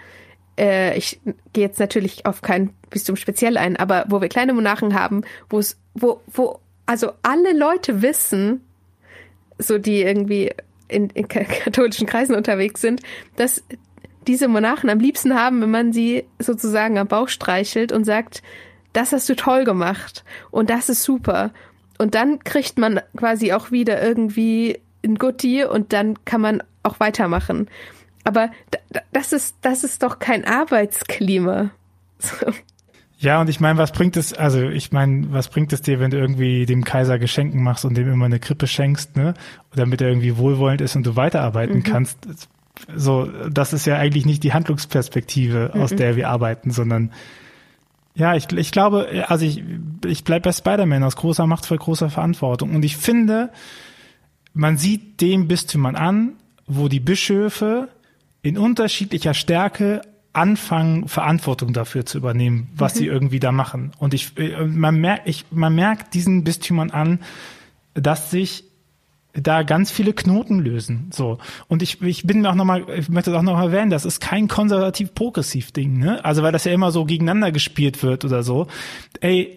Äh, 0.58 0.98
ich 0.98 1.20
gehe 1.54 1.66
jetzt 1.66 1.80
natürlich 1.80 2.26
auf 2.26 2.42
kein 2.42 2.72
Bistum 2.90 3.16
speziell 3.16 3.58
ein, 3.58 3.76
aber 3.76 4.06
wo 4.08 4.22
wir 4.22 4.30
kleine 4.30 4.54
Monarchen 4.54 4.94
haben, 4.94 5.22
wo 5.50 5.60
es, 5.60 5.78
wo, 5.94 6.22
wo 6.28 6.60
also 6.86 7.12
alle 7.22 7.58
Leute 7.58 8.02
wissen, 8.02 8.62
so 9.60 9.78
die 9.78 10.02
irgendwie 10.02 10.52
in, 10.88 11.10
in 11.10 11.28
katholischen 11.28 12.08
Kreisen 12.08 12.36
unterwegs 12.36 12.82
sind, 12.82 13.02
dass 13.36 13.64
diese 14.28 14.48
Monarchen 14.48 14.90
am 14.90 15.00
liebsten 15.00 15.34
haben, 15.34 15.62
wenn 15.62 15.72
man 15.72 15.94
sie 15.94 16.26
sozusagen 16.40 16.98
am 16.98 17.08
Bauch 17.08 17.30
streichelt 17.30 17.92
und 17.92 18.04
sagt, 18.04 18.44
das 18.94 19.12
hast 19.12 19.30
du 19.30 19.36
toll 19.36 19.64
gemacht 19.64 20.24
und 20.52 20.70
das 20.70 20.90
ist 20.90 21.04
super. 21.04 21.52
Und 21.98 22.16
dann 22.16 22.40
kriegt 22.40 22.78
man 22.78 23.02
quasi 23.16 23.54
auch 23.54 23.72
wieder 23.72 24.02
irgendwie 24.02 24.80
ein 25.04 25.16
Gutti 25.16 25.64
und 25.64 25.94
dann 25.94 26.24
kann 26.26 26.42
man 26.42 26.64
auch 26.84 27.00
weitermachen. 27.00 27.70
Aber 28.24 28.52
das 29.14 29.34
ist, 29.34 29.56
das 29.62 29.84
ist 29.84 30.04
doch 30.04 30.20
kein 30.20 30.46
Arbeitsklima. 30.46 31.72
Ja, 33.20 33.42
und 33.42 33.50
ich 33.50 33.60
meine, 33.60 33.80
was 33.80 33.94
bringt 33.94 34.16
es, 34.16 34.34
also 34.34 34.62
ich 34.70 34.92
meine, 34.92 35.32
was 35.32 35.50
bringt 35.50 35.74
es 35.74 35.82
dir, 35.82 36.00
wenn 36.00 36.12
du 36.12 36.18
irgendwie 36.18 36.68
dem 36.68 36.84
Kaiser 36.84 37.18
Geschenken 37.18 37.64
machst 37.64 37.84
und 37.84 37.98
dem 37.98 38.12
immer 38.14 38.26
eine 38.26 38.40
Krippe 38.40 38.68
schenkst, 38.68 39.18
ne? 39.18 39.34
Damit 39.76 40.02
er 40.02 40.10
irgendwie 40.10 40.38
wohlwollend 40.38 40.82
ist 40.82 40.96
und 40.96 41.04
du 41.04 41.16
weiterarbeiten 41.16 41.78
mhm. 41.78 41.84
kannst. 41.84 42.48
So, 42.96 43.30
das 43.50 43.74
ist 43.74 43.86
ja 43.86 43.98
eigentlich 43.98 44.26
nicht 44.26 44.44
die 44.44 44.54
Handlungsperspektive, 44.54 45.72
aus 45.74 45.92
mhm. 45.92 45.98
der 45.98 46.16
wir 46.16 46.30
arbeiten, 46.30 46.72
sondern 46.72 47.12
ja, 48.16 48.36
ich, 48.36 48.52
ich 48.52 48.72
glaube, 48.72 49.26
also 49.28 49.46
ich, 49.46 49.64
ich 50.06 50.24
bleib 50.24 50.44
bei 50.44 50.52
Spider-Man 50.52 51.04
aus 51.04 51.16
großer 51.16 51.46
Macht 51.46 51.68
für 51.68 51.78
großer 51.78 52.10
Verantwortung. 52.10 52.74
Und 52.76 52.84
ich 52.84 52.98
finde, 52.98 53.52
man 54.54 54.78
sieht 54.78 55.22
dem 55.22 55.48
Bistümern 55.48 55.96
an, 55.96 56.34
wo 56.66 56.88
die 56.88 57.00
Bischöfe 57.00 57.90
in 58.42 58.58
unterschiedlicher 58.58 59.36
Stärke 59.36 60.02
anfangen, 60.34 61.08
Verantwortung 61.08 61.74
dafür 61.74 62.06
zu 62.06 62.18
übernehmen, 62.18 62.70
was 62.76 62.96
mhm. 62.96 62.98
sie 62.98 63.06
irgendwie 63.06 63.40
da 63.40 63.52
machen. 63.52 63.92
Und 64.00 64.14
ich, 64.14 64.38
äh, 64.38 64.66
man 64.66 65.00
merkt, 65.00 65.28
ich, 65.28 65.46
man 65.52 65.76
merkt 65.76 66.14
diesen 66.14 66.44
Bistümern 66.44 66.90
an, 66.90 67.20
dass 67.94 68.32
sich 68.32 68.64
da 69.42 69.64
ganz 69.64 69.92
viele 69.92 70.14
Knoten 70.14 70.60
lösen. 70.60 71.10
So. 71.14 71.38
Und 71.68 71.84
ich, 71.84 72.02
ich 72.02 72.26
bin 72.26 72.46
auch 72.46 72.56
nochmal, 72.56 72.86
ich 72.98 73.10
möchte 73.10 73.32
das 73.32 73.40
auch 73.40 73.44
noch 73.44 73.60
erwähnen, 73.60 73.90
das 73.90 74.06
ist 74.06 74.20
kein 74.20 74.48
konservativ-progressiv 74.48 75.72
Ding, 75.72 75.98
ne? 75.98 76.24
Also 76.26 76.44
weil 76.44 76.52
das 76.52 76.66
ja 76.66 76.72
immer 76.72 76.92
so 76.92 77.06
gegeneinander 77.06 77.52
gespielt 77.52 78.02
wird 78.04 78.26
oder 78.26 78.44
so. 78.44 78.68
Ey, 79.22 79.56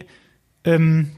ähm, 0.63 1.11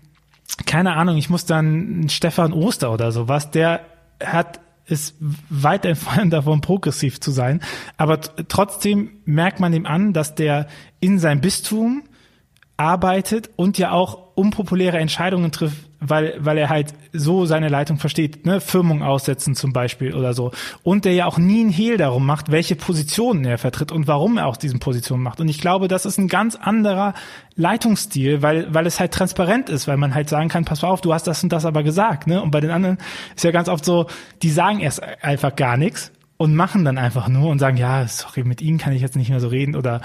keine 0.66 0.94
Ahnung, 0.96 1.18
ich 1.18 1.30
muss 1.30 1.46
dann 1.46 2.08
Stefan 2.10 2.54
Oster 2.54 2.92
oder 2.92 3.12
sowas, 3.12 3.52
der 3.52 3.82
hat 4.24 4.60
ist 4.86 5.16
weit 5.50 5.86
entfernt 5.86 6.34
davon, 6.34 6.60
progressiv 6.60 7.22
zu 7.22 7.32
sein. 7.32 7.62
Aber 7.96 8.20
trotzdem 8.20 9.12
merkt 9.24 9.62
man 9.62 9.74
ihm 9.74 9.86
an, 9.86 10.12
dass 10.12 10.36
der 10.36 10.68
in 11.00 11.20
seinem 11.20 11.40
Bistum 11.40 12.04
arbeitet 12.76 13.50
und 13.56 13.78
ja 13.78 13.92
auch 13.92 14.23
unpopuläre 14.36 14.98
Entscheidungen 14.98 15.52
trifft, 15.52 15.78
weil, 16.00 16.36
weil 16.40 16.58
er 16.58 16.70
halt 16.70 16.94
so 17.14 17.46
seine 17.46 17.70
Leitung 17.70 17.98
versteht, 17.98 18.46
ne, 18.46 18.60
Firmung 18.60 19.04
aussetzen 19.04 19.56
zum 19.56 19.74
Beispiel 19.74 20.14
oder 20.14 20.34
so. 20.34 20.52
Und 20.84 21.06
der 21.06 21.14
ja 21.14 21.26
auch 21.26 21.38
nie 21.38 21.64
ein 21.64 21.70
Hehl 21.70 21.98
darum 21.98 22.26
macht, 22.26 22.52
welche 22.52 22.76
Positionen 22.76 23.46
er 23.46 23.58
vertritt 23.58 23.92
und 23.92 24.08
warum 24.08 24.38
er 24.38 24.48
auch 24.48 24.58
diesen 24.58 24.80
Positionen 24.80 25.24
macht. 25.24 25.40
Und 25.40 25.48
ich 25.48 25.60
glaube, 25.60 25.88
das 25.88 26.06
ist 26.06 26.18
ein 26.18 26.28
ganz 26.28 26.56
anderer 26.56 27.14
Leitungsstil, 27.56 28.42
weil, 28.42 28.74
weil 28.74 28.86
es 28.86 29.00
halt 29.00 29.14
transparent 29.14 29.70
ist, 29.70 29.88
weil 29.88 29.98
man 29.98 30.16
halt 30.16 30.30
sagen 30.30 30.50
kann, 30.50 30.66
pass 30.66 30.82
mal 30.82 30.90
auf, 30.90 31.02
du 31.02 31.14
hast 31.14 31.28
das 31.28 31.44
und 31.44 31.54
das 31.54 31.66
aber 31.66 31.84
gesagt, 31.84 32.28
ne? 32.28 32.42
Und 32.42 32.52
bei 32.52 32.60
den 32.60 32.72
anderen 32.72 32.98
ist 33.36 33.44
ja 33.44 33.52
ganz 33.52 33.70
oft 33.70 33.86
so, 33.86 34.08
die 34.42 34.50
sagen 34.50 34.80
erst 34.80 35.02
einfach 35.24 35.56
gar 35.56 35.78
nichts 35.78 36.12
und 36.38 36.56
machen 36.56 36.84
dann 36.84 36.98
einfach 36.98 37.30
nur 37.30 37.50
und 37.50 37.60
sagen, 37.60 37.78
ja, 37.78 38.08
sorry, 38.08 38.44
mit 38.44 38.62
ihnen 38.62 38.78
kann 38.78 38.94
ich 38.94 39.02
jetzt 39.02 39.16
nicht 39.16 39.30
mehr 39.30 39.40
so 39.40 39.48
reden 39.48 39.76
oder 39.76 40.02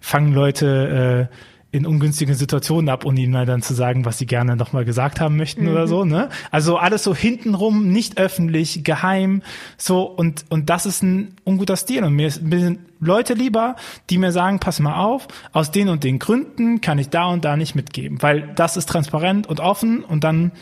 fangen 0.00 0.32
Leute, 0.32 1.28
äh, 1.30 1.51
in 1.72 1.86
ungünstigen 1.86 2.34
Situationen 2.34 2.90
ab, 2.90 3.06
um 3.06 3.16
ihnen 3.16 3.46
dann 3.46 3.62
zu 3.62 3.72
sagen, 3.72 4.04
was 4.04 4.18
sie 4.18 4.26
gerne 4.26 4.56
nochmal 4.56 4.84
gesagt 4.84 5.20
haben 5.20 5.38
möchten 5.38 5.64
mhm. 5.64 5.70
oder 5.70 5.88
so, 5.88 6.04
ne? 6.04 6.28
Also 6.50 6.76
alles 6.76 7.02
so 7.02 7.14
hintenrum, 7.14 7.88
nicht 7.88 8.18
öffentlich, 8.18 8.84
geheim, 8.84 9.42
so 9.78 10.02
und 10.02 10.44
und 10.50 10.68
das 10.68 10.84
ist 10.84 11.02
ein 11.02 11.34
unguter 11.44 11.76
Stil 11.76 12.04
und 12.04 12.12
mir 12.12 12.30
sind 12.30 12.80
Leute 13.00 13.32
lieber, 13.32 13.76
die 14.10 14.18
mir 14.18 14.32
sagen, 14.32 14.60
pass 14.60 14.80
mal 14.80 15.02
auf, 15.02 15.26
aus 15.52 15.70
den 15.70 15.88
und 15.88 16.04
den 16.04 16.18
Gründen 16.18 16.82
kann 16.82 16.98
ich 16.98 17.08
da 17.08 17.26
und 17.26 17.44
da 17.44 17.56
nicht 17.56 17.74
mitgeben, 17.74 18.20
weil 18.20 18.52
das 18.54 18.76
ist 18.76 18.88
transparent 18.88 19.46
und 19.46 19.58
offen 19.58 20.04
und 20.04 20.24
dann 20.24 20.52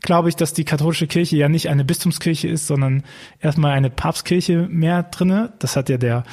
glaube 0.00 0.30
ich, 0.30 0.36
dass 0.36 0.54
die 0.54 0.64
katholische 0.64 1.06
Kirche 1.06 1.36
ja 1.36 1.50
nicht 1.50 1.68
eine 1.68 1.84
Bistumskirche 1.84 2.48
ist, 2.48 2.66
sondern 2.66 3.02
erstmal 3.40 3.72
eine 3.72 3.90
Papstkirche 3.90 4.68
mehr 4.70 5.02
drinne. 5.02 5.52
Das 5.58 5.76
hat 5.76 5.88
ja 5.88 5.98
der 5.98 6.24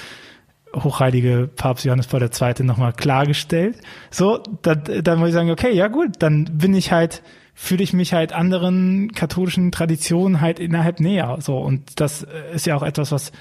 hochheilige 0.76 1.50
Papst 1.56 1.86
Johannes 1.86 2.08
Paul 2.08 2.22
II. 2.22 2.64
nochmal 2.64 2.94
klargestellt. 2.94 3.78
So, 4.12 4.42
da, 4.62 4.76
dann 4.76 5.20
muss 5.20 5.30
ich 5.30 5.34
sagen, 5.34 5.52
okay, 5.52 5.74
ja 5.74 5.88
gut, 5.88 6.16
dann 6.20 6.46
bin 6.46 6.74
ich 6.74 6.92
halt, 6.92 7.22
fühle 7.54 7.84
ich 7.84 7.94
mich 7.94 8.14
halt 8.14 8.34
anderen 8.34 9.12
katholischen 9.14 9.72
Traditionen 9.72 10.42
halt 10.42 10.60
innerhalb 10.60 11.00
näher. 11.00 11.38
So, 11.40 11.58
und 11.58 12.00
das 12.00 12.26
ist 12.54 12.66
ja 12.66 12.76
auch 12.76 12.84
etwas, 12.84 13.12
was 13.12 13.32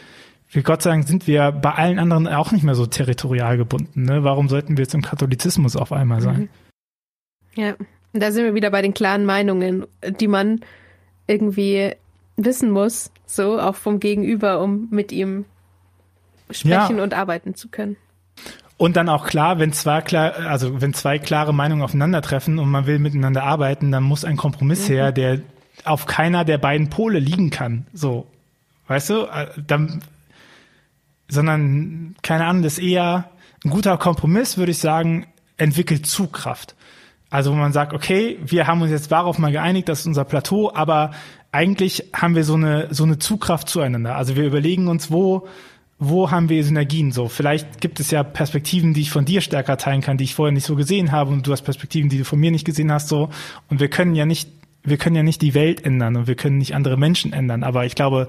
wir 0.50 0.62
Gott 0.62 0.84
Dank 0.84 1.08
sind 1.08 1.26
wir 1.26 1.50
bei 1.50 1.72
allen 1.72 1.98
anderen 1.98 2.28
auch 2.28 2.52
nicht 2.52 2.62
mehr 2.62 2.74
so 2.74 2.84
territorial 2.84 3.56
gebunden. 3.56 4.04
Ne? 4.04 4.22
Warum 4.22 4.50
sollten 4.50 4.76
wir 4.76 4.82
jetzt 4.84 4.94
im 4.94 5.00
Katholizismus 5.00 5.76
auf 5.76 5.92
einmal 5.92 6.20
sein? 6.20 6.40
Mhm. 6.42 6.48
Ja, 7.54 7.74
da 8.12 8.30
sind 8.32 8.44
wir 8.44 8.54
wieder 8.54 8.70
bei 8.70 8.82
den 8.82 8.92
klaren 8.92 9.24
Meinungen, 9.24 9.86
die 10.20 10.28
man 10.28 10.60
irgendwie 11.26 11.92
wissen 12.36 12.70
muss, 12.70 13.10
so 13.24 13.58
auch 13.58 13.76
vom 13.76 13.98
Gegenüber, 14.00 14.60
um 14.60 14.88
mit 14.90 15.12
ihm 15.12 15.46
sprechen 16.50 16.98
ja. 16.98 17.02
und 17.02 17.14
arbeiten 17.14 17.54
zu 17.54 17.68
können. 17.68 17.96
Und 18.76 18.96
dann 18.96 19.08
auch 19.08 19.26
klar, 19.26 19.58
wenn 19.58 19.72
zwei 19.72 20.00
klar, 20.00 20.34
also 20.48 20.80
wenn 20.80 20.92
zwei 20.92 21.18
klare 21.18 21.54
Meinungen 21.54 21.82
aufeinandertreffen 21.82 22.58
und 22.58 22.68
man 22.68 22.86
will 22.86 22.98
miteinander 22.98 23.44
arbeiten, 23.44 23.92
dann 23.92 24.02
muss 24.02 24.24
ein 24.24 24.36
Kompromiss 24.36 24.88
mhm. 24.88 24.92
her, 24.92 25.12
der 25.12 25.40
auf 25.84 26.06
keiner 26.06 26.44
der 26.44 26.58
beiden 26.58 26.90
Pole 26.90 27.18
liegen 27.18 27.50
kann. 27.50 27.86
So, 27.92 28.26
weißt 28.88 29.10
du, 29.10 29.22
äh, 29.26 29.48
dann, 29.66 30.02
sondern 31.28 32.16
keine 32.22 32.46
Ahnung, 32.46 32.62
das 32.62 32.78
ist 32.78 32.84
eher 32.84 33.30
ein 33.64 33.70
guter 33.70 33.96
Kompromiss, 33.98 34.58
würde 34.58 34.72
ich 34.72 34.78
sagen, 34.78 35.26
entwickelt 35.56 36.06
Zugkraft. 36.06 36.74
Also 37.30 37.52
wo 37.52 37.56
man 37.56 37.72
sagt, 37.72 37.94
okay, 37.94 38.38
wir 38.44 38.66
haben 38.66 38.82
uns 38.82 38.90
jetzt 38.90 39.10
darauf 39.10 39.38
mal 39.38 39.52
geeinigt, 39.52 39.88
das 39.88 40.00
ist 40.00 40.06
unser 40.06 40.24
Plateau, 40.24 40.72
aber 40.74 41.12
eigentlich 41.50 42.10
haben 42.14 42.34
wir 42.34 42.44
so 42.44 42.54
eine 42.54 42.88
so 42.92 43.04
eine 43.04 43.18
Zugkraft 43.18 43.68
zueinander. 43.68 44.16
Also 44.16 44.36
wir 44.36 44.44
überlegen 44.44 44.88
uns, 44.88 45.10
wo 45.10 45.46
wo 45.98 46.30
haben 46.30 46.48
wir 46.48 46.64
Synergien 46.64 47.12
so? 47.12 47.28
Vielleicht 47.28 47.80
gibt 47.80 48.00
es 48.00 48.10
ja 48.10 48.22
Perspektiven, 48.22 48.92
die 48.92 49.02
ich 49.02 49.10
von 49.10 49.24
dir 49.24 49.40
stärker 49.40 49.76
teilen 49.76 50.00
kann, 50.00 50.16
die 50.16 50.24
ich 50.24 50.34
vorher 50.34 50.52
nicht 50.52 50.66
so 50.66 50.74
gesehen 50.74 51.12
habe 51.12 51.30
und 51.30 51.46
du 51.46 51.52
hast 51.52 51.62
Perspektiven, 51.62 52.08
die 52.08 52.18
du 52.18 52.24
von 52.24 52.40
mir 52.40 52.50
nicht 52.50 52.64
gesehen 52.64 52.90
hast 52.90 53.08
so 53.08 53.30
und 53.70 53.80
wir 53.80 53.88
können 53.88 54.14
ja 54.14 54.26
nicht 54.26 54.48
wir 54.84 54.96
können 54.96 55.16
ja 55.16 55.22
nicht 55.22 55.42
die 55.42 55.54
Welt 55.54 55.84
ändern 55.84 56.16
und 56.16 56.26
wir 56.26 56.34
können 56.34 56.58
nicht 56.58 56.74
andere 56.74 56.96
Menschen 56.96 57.32
ändern, 57.32 57.62
aber 57.62 57.86
ich 57.86 57.94
glaube, 57.94 58.28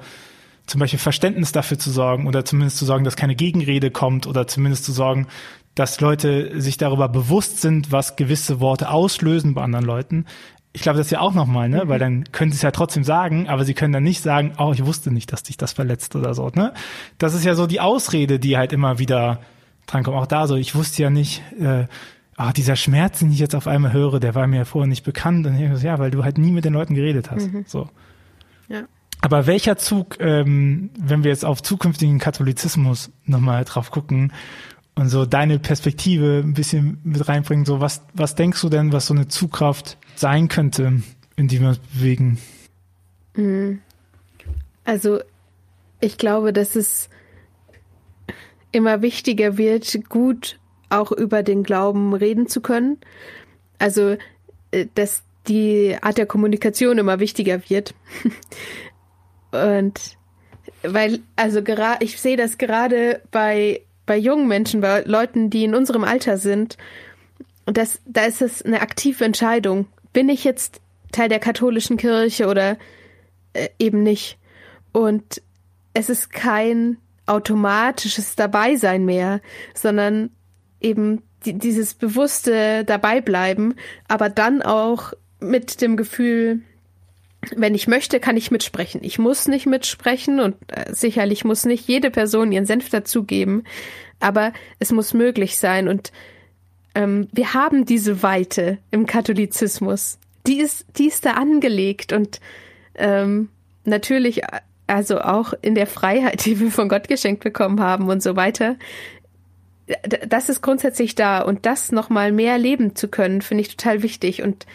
zum 0.65 0.79
Beispiel 0.79 0.99
Verständnis 0.99 1.51
dafür 1.51 1.77
zu 1.77 1.91
sorgen 1.91 2.27
oder 2.27 2.45
zumindest 2.45 2.77
zu 2.77 2.85
sorgen, 2.85 3.03
dass 3.03 3.15
keine 3.15 3.35
Gegenrede 3.35 3.91
kommt 3.91 4.27
oder 4.27 4.47
zumindest 4.47 4.85
zu 4.85 4.91
sorgen, 4.91 5.27
dass 5.75 5.99
Leute 5.99 6.61
sich 6.61 6.77
darüber 6.77 7.09
bewusst 7.09 7.61
sind, 7.61 7.91
was 7.91 8.15
gewisse 8.15 8.59
Worte 8.59 8.89
auslösen 8.89 9.55
bei 9.55 9.63
anderen 9.63 9.85
Leuten, 9.85 10.25
ich 10.73 10.81
glaube, 10.81 10.97
das 10.97 11.07
ist 11.07 11.11
ja 11.11 11.19
auch 11.19 11.33
nochmal, 11.33 11.69
ne? 11.69 11.85
Mhm. 11.85 11.89
Weil 11.89 11.99
dann 11.99 12.23
können 12.31 12.51
sie 12.51 12.55
es 12.55 12.63
ja 12.63 12.71
trotzdem 12.71 13.03
sagen, 13.03 13.47
aber 13.47 13.63
sie 13.63 13.75
können 13.75 13.93
dann 13.93 14.03
nicht 14.03 14.21
sagen, 14.21 14.53
oh, 14.57 14.71
ich 14.73 14.85
wusste 14.85 15.11
nicht, 15.11 15.31
dass 15.31 15.43
dich 15.43 15.55
das 15.55 15.71
verletzt 15.71 16.15
oder 16.15 16.33
so, 16.33 16.49
ne? 16.49 16.73
Das 17.19 17.35
ist 17.35 17.45
ja 17.45 17.53
so 17.53 17.67
die 17.67 17.79
Ausrede, 17.79 18.39
die 18.39 18.57
halt 18.57 18.73
immer 18.73 18.97
wieder 18.97 19.39
drankommt. 19.85 20.17
Auch 20.17 20.25
da 20.25 20.47
so, 20.47 20.55
ich 20.55 20.73
wusste 20.73 21.03
ja 21.03 21.09
nicht, 21.11 21.43
äh, 21.59 21.85
ah, 22.35 22.53
dieser 22.53 22.75
Schmerz, 22.75 23.19
den 23.19 23.31
ich 23.31 23.39
jetzt 23.39 23.55
auf 23.55 23.67
einmal 23.67 23.93
höre, 23.93 24.19
der 24.19 24.33
war 24.33 24.47
mir 24.47 24.57
ja 24.57 24.65
vorher 24.65 24.87
nicht 24.87 25.03
bekannt. 25.03 25.45
Und 25.45 25.59
ich 25.59 25.79
so, 25.79 25.85
ja, 25.85 25.99
weil 25.99 26.09
du 26.09 26.23
halt 26.23 26.39
nie 26.39 26.51
mit 26.51 26.65
den 26.65 26.73
Leuten 26.73 26.95
geredet 26.95 27.29
hast. 27.29 27.53
Mhm. 27.53 27.65
So. 27.67 27.89
Ja. 28.67 28.83
Aber 29.21 29.45
welcher 29.45 29.77
Zug, 29.77 30.17
ähm, 30.19 30.89
wenn 30.99 31.23
wir 31.23 31.29
jetzt 31.31 31.45
auf 31.45 31.61
zukünftigen 31.61 32.19
Katholizismus 32.19 33.11
nochmal 33.25 33.63
drauf 33.63 33.91
gucken 33.91 34.33
und 34.95 35.09
so 35.09 35.25
deine 35.25 35.59
Perspektive 35.59 36.41
ein 36.43 36.53
bisschen 36.53 36.99
mit 37.03 37.27
reinbringen, 37.27 37.65
so 37.65 37.79
was, 37.79 38.01
was 38.13 38.35
denkst 38.35 38.61
du 38.61 38.69
denn, 38.69 38.91
was 38.91 39.07
so 39.07 39.13
eine 39.13 39.27
Zugkraft 39.27 39.97
sein 40.15 40.47
könnte, 40.47 41.01
in 41.35 41.47
die 41.47 41.59
wir 41.59 41.69
uns 41.69 41.79
bewegen? 41.79 42.37
Mhm. 43.35 43.81
Also 44.83 45.19
ich 45.99 46.17
glaube, 46.17 46.53
dass 46.53 46.75
es 46.75 47.09
immer 48.71 49.01
wichtiger 49.01 49.57
wird, 49.57 50.09
gut 50.09 50.59
auch 50.89 51.11
über 51.11 51.43
den 51.43 51.63
Glauben 51.63 52.13
reden 52.13 52.47
zu 52.47 52.61
können. 52.61 52.97
Also, 53.79 54.17
äh, 54.71 54.87
dass 54.95 55.23
die 55.47 55.97
Art 56.01 56.17
der 56.17 56.25
Kommunikation 56.25 56.97
immer 56.97 57.19
wichtiger 57.19 57.69
wird. 57.69 57.95
Und 59.51 60.17
weil, 60.83 61.19
also 61.35 61.63
gerade, 61.63 62.03
ich 62.03 62.19
sehe 62.21 62.37
das 62.37 62.57
gerade 62.57 63.21
bei, 63.31 63.81
bei 64.05 64.17
jungen 64.17 64.47
Menschen, 64.47 64.81
bei 64.81 65.01
Leuten, 65.01 65.49
die 65.49 65.63
in 65.63 65.75
unserem 65.75 66.03
Alter 66.03 66.37
sind. 66.37 66.77
Das, 67.65 67.99
da 68.05 68.25
ist 68.25 68.41
es 68.41 68.61
eine 68.61 68.81
aktive 68.81 69.23
Entscheidung. 69.23 69.87
Bin 70.11 70.29
ich 70.29 70.43
jetzt 70.43 70.81
Teil 71.11 71.29
der 71.29 71.39
katholischen 71.39 71.97
Kirche 71.97 72.47
oder 72.47 72.77
äh, 73.53 73.69
eben 73.79 74.03
nicht? 74.03 74.37
Und 74.91 75.41
es 75.93 76.09
ist 76.09 76.31
kein 76.31 76.97
automatisches 77.25 78.35
Dabeisein 78.35 79.05
mehr, 79.05 79.41
sondern 79.73 80.29
eben 80.81 81.21
die, 81.45 81.53
dieses 81.53 81.93
bewusste 81.93 82.83
Dabeibleiben, 82.83 83.75
aber 84.07 84.29
dann 84.29 84.61
auch 84.61 85.13
mit 85.39 85.81
dem 85.81 85.97
Gefühl, 85.97 86.61
wenn 87.55 87.75
ich 87.75 87.87
möchte, 87.87 88.19
kann 88.19 88.37
ich 88.37 88.51
mitsprechen. 88.51 89.01
Ich 89.03 89.19
muss 89.19 89.47
nicht 89.47 89.65
mitsprechen 89.65 90.39
und 90.39 90.55
äh, 90.67 90.93
sicherlich 90.93 91.43
muss 91.43 91.65
nicht 91.65 91.87
jede 91.87 92.11
Person 92.11 92.51
ihren 92.51 92.65
Senf 92.65 92.89
dazugeben, 92.89 93.63
aber 94.19 94.53
es 94.79 94.91
muss 94.91 95.13
möglich 95.13 95.57
sein 95.57 95.87
und 95.87 96.11
ähm, 96.95 97.27
wir 97.31 97.53
haben 97.53 97.85
diese 97.85 98.23
Weite 98.23 98.77
im 98.91 99.05
Katholizismus. 99.05 100.19
Die 100.45 100.59
ist, 100.59 100.85
die 100.97 101.07
ist 101.07 101.25
da 101.25 101.31
angelegt 101.31 102.13
und 102.13 102.39
ähm, 102.95 103.49
natürlich 103.85 104.41
also 104.87 105.21
auch 105.21 105.53
in 105.61 105.75
der 105.75 105.87
Freiheit, 105.87 106.45
die 106.45 106.59
wir 106.59 106.71
von 106.71 106.89
Gott 106.89 107.07
geschenkt 107.07 107.43
bekommen 107.43 107.79
haben 107.79 108.09
und 108.09 108.21
so 108.21 108.35
weiter. 108.35 108.75
Das 110.27 110.47
ist 110.47 110.61
grundsätzlich 110.61 111.15
da 111.15 111.41
und 111.41 111.65
das 111.65 111.91
nochmal 111.91 112.31
mehr 112.31 112.57
leben 112.57 112.95
zu 112.95 113.09
können, 113.09 113.41
finde 113.41 113.61
ich 113.61 113.75
total 113.75 114.01
wichtig. 114.01 114.41
Und 114.41 114.65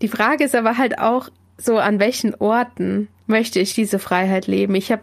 die 0.00 0.08
Frage 0.08 0.44
ist 0.44 0.54
aber 0.54 0.78
halt 0.78 0.98
auch 0.98 1.28
so, 1.58 1.78
an 1.78 2.00
welchen 2.00 2.34
Orten 2.36 3.08
möchte 3.26 3.60
ich 3.60 3.74
diese 3.74 3.98
Freiheit 3.98 4.46
leben? 4.46 4.74
Ich 4.74 4.90
habe 4.90 5.02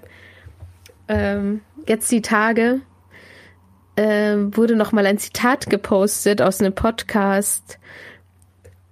ähm, 1.08 1.62
jetzt 1.88 2.12
die 2.12 2.22
Tage 2.22 2.82
ähm, 3.98 4.56
wurde 4.56 4.76
nochmal 4.76 5.06
ein 5.06 5.18
Zitat 5.18 5.70
gepostet 5.70 6.42
aus 6.42 6.60
einem 6.60 6.74
Podcast 6.74 7.80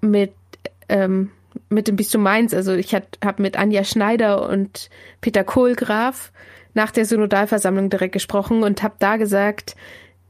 mit 0.02 0.34
ähm, 0.90 1.32
mit 1.70 1.88
dem 1.88 1.96
Bistum 1.96 2.24
Mainz, 2.24 2.54
also 2.54 2.74
ich 2.74 2.94
habe 2.96 3.42
mit 3.42 3.58
Anja 3.58 3.84
Schneider 3.84 4.48
und 4.50 4.90
Peter 5.22 5.44
Kohlgraf 5.44 6.32
nach 6.74 6.92
der 6.92 7.06
Synodalversammlung 7.06 7.90
direkt 7.90 8.14
gesprochen 8.14 8.64
und 8.64 8.82
habe 8.82 8.96
da 9.00 9.18
gesagt, 9.18 9.76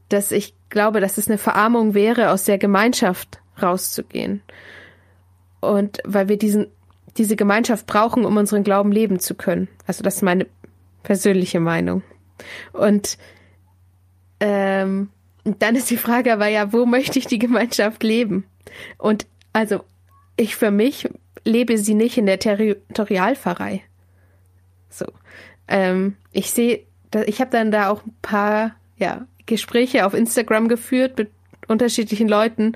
dass 0.08 0.32
ich 0.32 0.54
glaube, 0.68 1.00
dass 1.00 1.18
es 1.18 1.28
eine 1.28 1.38
Verarmung 1.38 1.94
wäre, 1.94 2.30
aus 2.30 2.44
der 2.44 2.58
Gemeinschaft 2.58 3.40
rauszugehen. 3.62 4.42
Und 5.60 6.00
weil 6.04 6.28
wir 6.28 6.36
diesen, 6.36 6.66
diese 7.16 7.36
Gemeinschaft 7.36 7.86
brauchen, 7.86 8.24
um 8.24 8.36
unseren 8.36 8.64
Glauben 8.64 8.92
leben 8.92 9.20
zu 9.20 9.34
können. 9.34 9.68
Also 9.86 10.02
das 10.02 10.16
ist 10.16 10.22
meine 10.22 10.46
persönliche 11.02 11.60
Meinung. 11.60 12.02
Und 12.72 13.18
ähm, 14.40 15.10
dann 15.44 15.76
ist 15.76 15.90
die 15.90 15.96
Frage 15.96 16.32
aber 16.32 16.48
ja, 16.48 16.72
wo 16.72 16.86
möchte 16.86 17.18
ich 17.18 17.26
die 17.26 17.38
Gemeinschaft 17.38 18.02
leben? 18.02 18.44
Und 18.98 19.26
also 19.52 19.84
ich 20.36 20.56
für 20.56 20.70
mich 20.70 21.08
lebe 21.44 21.78
sie 21.78 21.94
nicht 21.94 22.18
in 22.18 22.26
der 22.26 22.38
Territorialpfarrei. 22.38 23.82
So. 24.88 25.06
Ähm, 25.68 26.16
ich 26.32 26.50
sehe, 26.50 26.80
ich 27.26 27.40
habe 27.40 27.50
dann 27.50 27.70
da 27.70 27.90
auch 27.90 28.04
ein 28.04 28.16
paar 28.22 28.74
ja, 28.96 29.26
Gespräche 29.46 30.06
auf 30.06 30.14
Instagram 30.14 30.68
geführt 30.68 31.18
mit 31.18 31.30
unterschiedlichen 31.68 32.28
Leuten, 32.28 32.72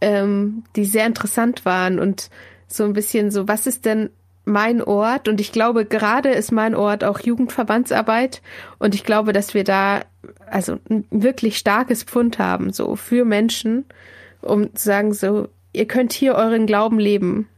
ähm, 0.00 0.64
die 0.76 0.84
sehr 0.84 1.06
interessant 1.06 1.64
waren 1.64 1.98
und 1.98 2.30
so 2.72 2.84
ein 2.84 2.92
bisschen 2.92 3.30
so, 3.30 3.48
was 3.48 3.66
ist 3.66 3.84
denn 3.84 4.10
mein 4.44 4.82
Ort? 4.82 5.28
Und 5.28 5.40
ich 5.40 5.52
glaube, 5.52 5.84
gerade 5.84 6.30
ist 6.30 6.52
mein 6.52 6.74
Ort 6.74 7.04
auch 7.04 7.20
Jugendverbandsarbeit. 7.20 8.42
Und 8.78 8.94
ich 8.94 9.04
glaube, 9.04 9.32
dass 9.32 9.54
wir 9.54 9.64
da 9.64 10.02
also 10.50 10.78
ein 10.88 11.04
wirklich 11.10 11.58
starkes 11.58 12.02
Pfund 12.02 12.38
haben, 12.38 12.72
so 12.72 12.96
für 12.96 13.24
Menschen, 13.24 13.84
um 14.40 14.74
zu 14.74 14.84
sagen, 14.84 15.12
so, 15.12 15.48
ihr 15.72 15.86
könnt 15.86 16.12
hier 16.12 16.34
euren 16.34 16.66
Glauben 16.66 16.98
leben. 16.98 17.48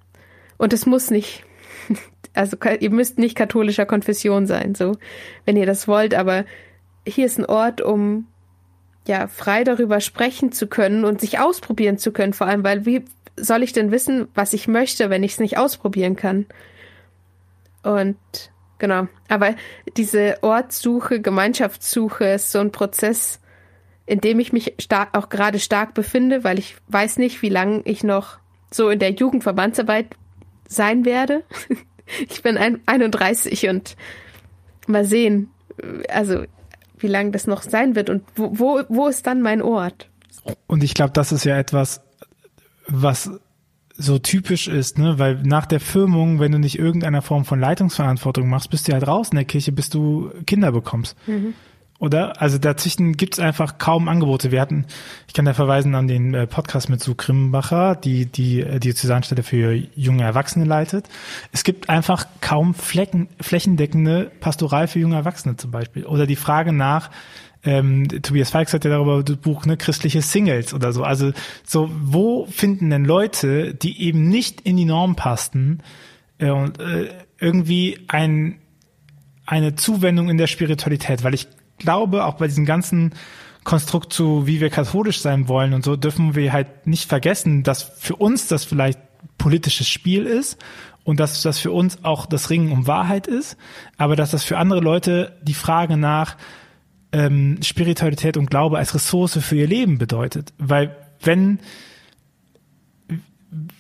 Und 0.57 0.73
es 0.73 0.87
muss 0.87 1.11
nicht, 1.11 1.45
also 2.35 2.57
ihr 2.81 2.91
müsst 2.91 3.19
nicht 3.19 3.37
katholischer 3.37 3.87
Konfession 3.87 4.47
sein, 4.47 4.75
so, 4.75 4.97
wenn 5.45 5.57
ihr 5.57 5.67
das 5.67 5.89
wollt, 5.89 6.15
aber 6.15 6.45
hier 7.07 7.27
ist 7.27 7.39
ein 7.39 7.47
Ort, 7.47 7.81
um 7.81 8.27
ja 9.07 9.27
frei 9.27 9.65
darüber 9.65 10.01
sprechen 10.01 10.53
zu 10.53 10.67
können 10.67 11.05
und 11.05 11.21
sich 11.21 11.39
ausprobieren 11.39 11.99
zu 11.99 12.13
können, 12.13 12.33
vor 12.33 12.47
allem, 12.47 12.65
weil 12.65 12.87
wie 12.87 13.05
soll 13.37 13.63
ich 13.63 13.73
denn 13.73 13.91
wissen, 13.91 14.29
was 14.35 14.53
ich 14.53 14.69
möchte, 14.69 15.11
wenn 15.11 15.23
ich 15.23 15.33
es 15.33 15.41
nicht 15.41 15.59
ausprobieren 15.59 16.17
kann? 16.17 16.47
Und 17.83 18.17
genau, 18.79 19.09
aber 19.29 19.55
diese 19.97 20.39
Ortssuche, 20.43 21.21
Gemeinschaftssuche 21.21 22.25
ist 22.25 22.53
so 22.53 22.61
ein 22.61 22.73
Prozess, 22.73 23.41
in 24.07 24.21
dem 24.21 24.39
ich 24.39 24.53
mich 24.53 24.75
stark, 24.79 25.17
auch 25.17 25.29
gerade 25.29 25.59
stark 25.59 25.95
befinde, 25.95 26.45
weil 26.45 26.59
ich 26.59 26.77
weiß 26.89 27.19
nicht, 27.19 27.43
wie 27.43 27.49
lange 27.49 27.83
ich 27.85 28.05
noch 28.05 28.39
so 28.71 28.91
in 28.91 28.99
der 28.99 29.13
Jugendverbandsarbeit 29.13 30.17
sein 30.69 31.05
werde. 31.05 31.45
Ich 32.29 32.43
bin 32.43 32.59
ein, 32.59 32.83
31 32.85 33.67
und 33.71 33.97
mal 34.87 35.07
sehen, 35.07 35.49
also 36.11 36.45
wie 36.99 37.07
lange 37.07 37.31
das 37.31 37.47
noch 37.47 37.63
sein 37.63 37.95
wird 37.95 38.11
und 38.11 38.25
wo, 38.37 38.59
wo, 38.59 38.83
wo 38.91 39.09
ist 39.09 39.27
dann 39.27 39.41
mein 39.41 39.63
Ort? 39.63 40.11
Und 40.67 40.85
ich 40.85 40.93
glaube, 40.93 41.13
das 41.13 41.33
ist 41.33 41.45
ja 41.45 41.59
etwas, 41.59 42.03
was 42.87 43.31
so 43.97 44.19
typisch 44.19 44.67
ist, 44.67 44.99
ne? 44.99 45.19
Weil 45.19 45.41
nach 45.43 45.67
der 45.67 45.81
Firmung, 45.81 46.41
wenn 46.41 46.53
du 46.53 46.59
nicht 46.59 46.79
irgendeiner 46.79 47.23
Form 47.23 47.45
von 47.45 47.61
Leitungsverantwortung 47.61 48.49
machst, 48.49 48.71
bist 48.71 48.89
du 48.89 48.93
halt 48.93 49.07
raus 49.07 49.29
in 49.31 49.37
der 49.37 49.45
Kirche, 49.45 49.73
bis 49.73 49.89
du 49.89 50.31
Kinder 50.47 50.73
bekommst. 50.73 51.17
Mhm. 51.27 51.55
Oder? 52.01 52.43
Also 52.43 52.59
dazwischen 52.59 53.17
gibt's 53.17 53.39
einfach 53.39 53.79
kaum 53.79 54.09
Angebote. 54.09 54.51
Wir 54.51 54.61
hatten, 54.61 54.85
ich 55.29 55.33
kann 55.33 55.45
da 55.45 55.55
verweisen 55.55 55.95
an 55.95 56.09
den 56.09 56.35
äh, 56.35 56.47
Podcast 56.47 56.89
mit 56.89 57.01
Sue 57.01 57.15
Grimbacher, 57.15 57.95
die 57.95 58.27
die 58.27 58.61
äh, 58.61 58.81
die 58.81 58.95
Zusammenstelle 58.95 59.45
für 59.45 59.73
junge 59.95 60.25
Erwachsene 60.25 60.65
leitet. 60.65 61.09
Es 61.53 61.63
gibt 61.63 61.89
einfach 61.89 62.27
kaum 62.41 62.75
Flecken, 62.75 63.29
flächendeckende 63.41 64.33
Pastoral 64.41 64.89
für 64.89 64.99
junge 64.99 65.17
Erwachsene 65.17 65.57
zum 65.57 65.71
Beispiel. 65.71 66.05
Oder 66.05 66.27
die 66.27 66.37
Frage 66.37 66.73
nach, 66.73 67.11
ähm, 67.65 68.09
Tobias 68.09 68.51
Falks 68.51 68.73
hat 68.75 68.85
ja 68.85 68.91
darüber 68.91 69.23
das 69.23 69.37
Buch, 69.37 69.65
ne, 69.67 69.77
christliche 69.77 70.23
Singles 70.23 70.75
oder 70.75 70.93
so. 70.93 71.03
Also 71.03 71.33
so, 71.65 71.91
wo 71.93 72.47
finden 72.47 72.91
denn 72.91 73.05
Leute, 73.05 73.75
die 73.75 74.03
eben 74.03 74.29
nicht 74.29 74.61
in 74.63 74.77
die 74.77 74.85
Norm 74.85 75.17
passten 75.17 75.83
äh, 76.39 76.51
und 76.51 76.81
äh, 76.81 77.09
irgendwie 77.39 78.01
ein 78.09 78.61
eine 79.47 79.75
Zuwendung 79.75 80.31
in 80.31 80.39
der 80.39 80.47
Spiritualität, 80.47 81.23
weil 81.23 81.35
ich 81.35 81.49
glaube, 81.79 82.25
auch 82.25 82.35
bei 82.35 82.47
diesem 82.47 82.65
ganzen 82.65 83.13
Konstrukt 83.63 84.13
zu, 84.13 84.47
wie 84.47 84.61
wir 84.61 84.71
katholisch 84.71 85.21
sein 85.21 85.49
wollen 85.49 85.75
und 85.75 85.85
so, 85.85 85.97
dürfen 85.97 86.35
wir 86.35 86.53
halt 86.53 86.87
nicht 86.87 87.09
vergessen, 87.09 87.63
dass 87.63 87.83
für 87.83 88.17
uns 88.17 88.47
das 88.47 88.65
vielleicht 88.65 88.99
politisches 89.39 89.89
Spiel 89.89 90.27
ist 90.27 90.59
und 91.03 91.21
dass 91.21 91.43
das 91.43 91.59
für 91.59 91.73
uns 91.73 92.05
auch 92.05 92.27
das 92.27 92.51
Ringen 92.51 92.73
um 92.73 92.87
Wahrheit 92.87 93.27
ist, 93.27 93.57
aber 93.97 94.17
dass 94.17 94.31
das 94.31 94.45
für 94.45 94.59
andere 94.59 94.81
Leute 94.81 95.39
die 95.43 95.55
Frage 95.55 95.97
nach 95.97 96.37
ähm, 97.15 97.59
Spiritualität 97.63 98.37
und 98.37 98.51
Glaube 98.51 98.79
als 98.79 98.95
Ressource 98.95 99.39
für 99.39 99.57
ihr 99.57 99.69
Leben 99.69 99.99
bedeutet. 99.99 100.53
Weil 100.59 100.97
wenn, 101.23 101.61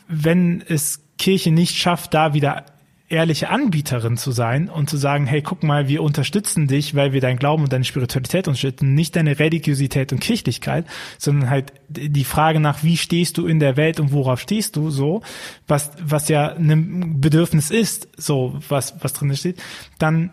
wenn 0.09 0.62
es 0.66 1.03
Kirche 1.18 1.51
nicht 1.51 1.76
schafft, 1.76 2.14
da 2.14 2.32
wieder 2.32 2.64
ehrliche 3.09 3.51
Anbieterin 3.51 4.16
zu 4.16 4.32
sein 4.32 4.68
und 4.68 4.89
zu 4.89 4.97
sagen, 4.97 5.26
hey, 5.26 5.43
guck 5.43 5.62
mal, 5.62 5.89
wir 5.89 6.03
unterstützen 6.03 6.66
dich, 6.66 6.95
weil 6.95 7.12
wir 7.12 7.20
deinen 7.20 7.39
Glauben 7.39 7.64
und 7.64 7.72
deine 7.72 7.85
Spiritualität 7.85 8.49
unterstützen, 8.49 8.95
nicht 8.95 9.14
deine 9.14 9.39
Religiosität 9.39 10.12
und 10.12 10.20
Kirchlichkeit, 10.20 10.87
sondern 11.18 11.51
halt 11.51 11.72
die 11.89 12.24
Frage 12.24 12.61
nach, 12.61 12.82
wie 12.82 12.97
stehst 12.97 13.37
du 13.37 13.47
in 13.47 13.61
der 13.61 13.76
Welt 13.76 14.01
und 14.01 14.12
worauf 14.12 14.41
stehst 14.41 14.76
du, 14.76 14.91
so, 14.91 15.22
was, 15.68 15.93
was 16.03 16.28
ja 16.28 16.55
ein 16.55 17.20
Bedürfnis 17.20 17.70
ist, 17.70 18.09
so, 18.16 18.59
was, 18.68 18.95
was 19.01 19.12
drin 19.12 19.37
steht, 19.37 19.62
dann, 19.99 20.30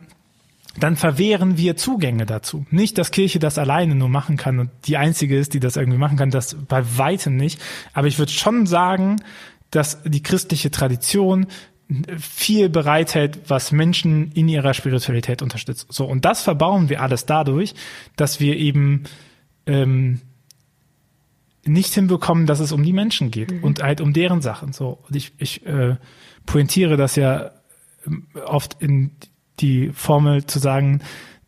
dann 0.79 0.95
verwehren 0.95 1.57
wir 1.57 1.75
Zugänge 1.75 2.25
dazu. 2.25 2.65
Nicht, 2.69 2.97
dass 2.97 3.11
Kirche 3.11 3.39
das 3.39 3.57
alleine 3.57 3.95
nur 3.95 4.09
machen 4.09 4.37
kann 4.37 4.59
und 4.59 4.69
die 4.85 4.97
einzige 4.97 5.37
ist, 5.37 5.53
die 5.53 5.59
das 5.59 5.75
irgendwie 5.75 5.97
machen 5.97 6.17
kann, 6.17 6.29
das 6.29 6.55
bei 6.55 6.83
weitem 6.97 7.35
nicht. 7.35 7.61
Aber 7.93 8.07
ich 8.07 8.17
würde 8.17 8.31
schon 8.31 8.65
sagen, 8.65 9.17
dass 9.69 10.01
die 10.03 10.23
christliche 10.23 10.71
Tradition 10.71 11.47
viel 12.17 12.69
Bereitheit, 12.69 13.49
was 13.49 13.71
Menschen 13.71 14.31
in 14.31 14.47
ihrer 14.47 14.73
Spiritualität 14.73 15.41
unterstützt. 15.41 15.87
So, 15.89 16.05
und 16.05 16.23
das 16.23 16.41
verbauen 16.41 16.87
wir 16.89 17.01
alles 17.01 17.25
dadurch, 17.25 17.73
dass 18.15 18.39
wir 18.39 18.55
eben 18.55 19.03
ähm, 19.65 20.21
nicht 21.65 21.93
hinbekommen, 21.93 22.45
dass 22.45 22.59
es 22.59 22.71
um 22.71 22.83
die 22.83 22.93
Menschen 22.93 23.29
geht 23.29 23.51
mhm. 23.51 23.63
und 23.63 23.83
halt 23.83 23.99
um 23.99 24.13
deren 24.13 24.41
Sachen. 24.41 24.71
So, 24.71 24.99
und 25.07 25.15
ich, 25.15 25.33
ich 25.37 25.65
äh, 25.65 25.97
pointiere 26.45 26.95
das 26.95 27.17
ja 27.17 27.51
ähm, 28.05 28.27
oft 28.45 28.81
in 28.81 29.11
die 29.61 29.91
Formel 29.93 30.45
zu 30.45 30.59
sagen, 30.59 31.01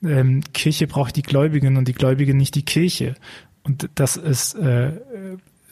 ähm, 0.03 0.41
Kirche 0.53 0.87
braucht 0.87 1.15
die 1.15 1.21
Gläubigen 1.21 1.77
und 1.77 1.87
die 1.87 1.93
Gläubigen 1.93 2.37
nicht 2.37 2.55
die 2.55 2.65
Kirche. 2.65 3.15
Und 3.63 3.89
das 3.95 4.17
ist 4.17 4.55
äh, 4.55 4.91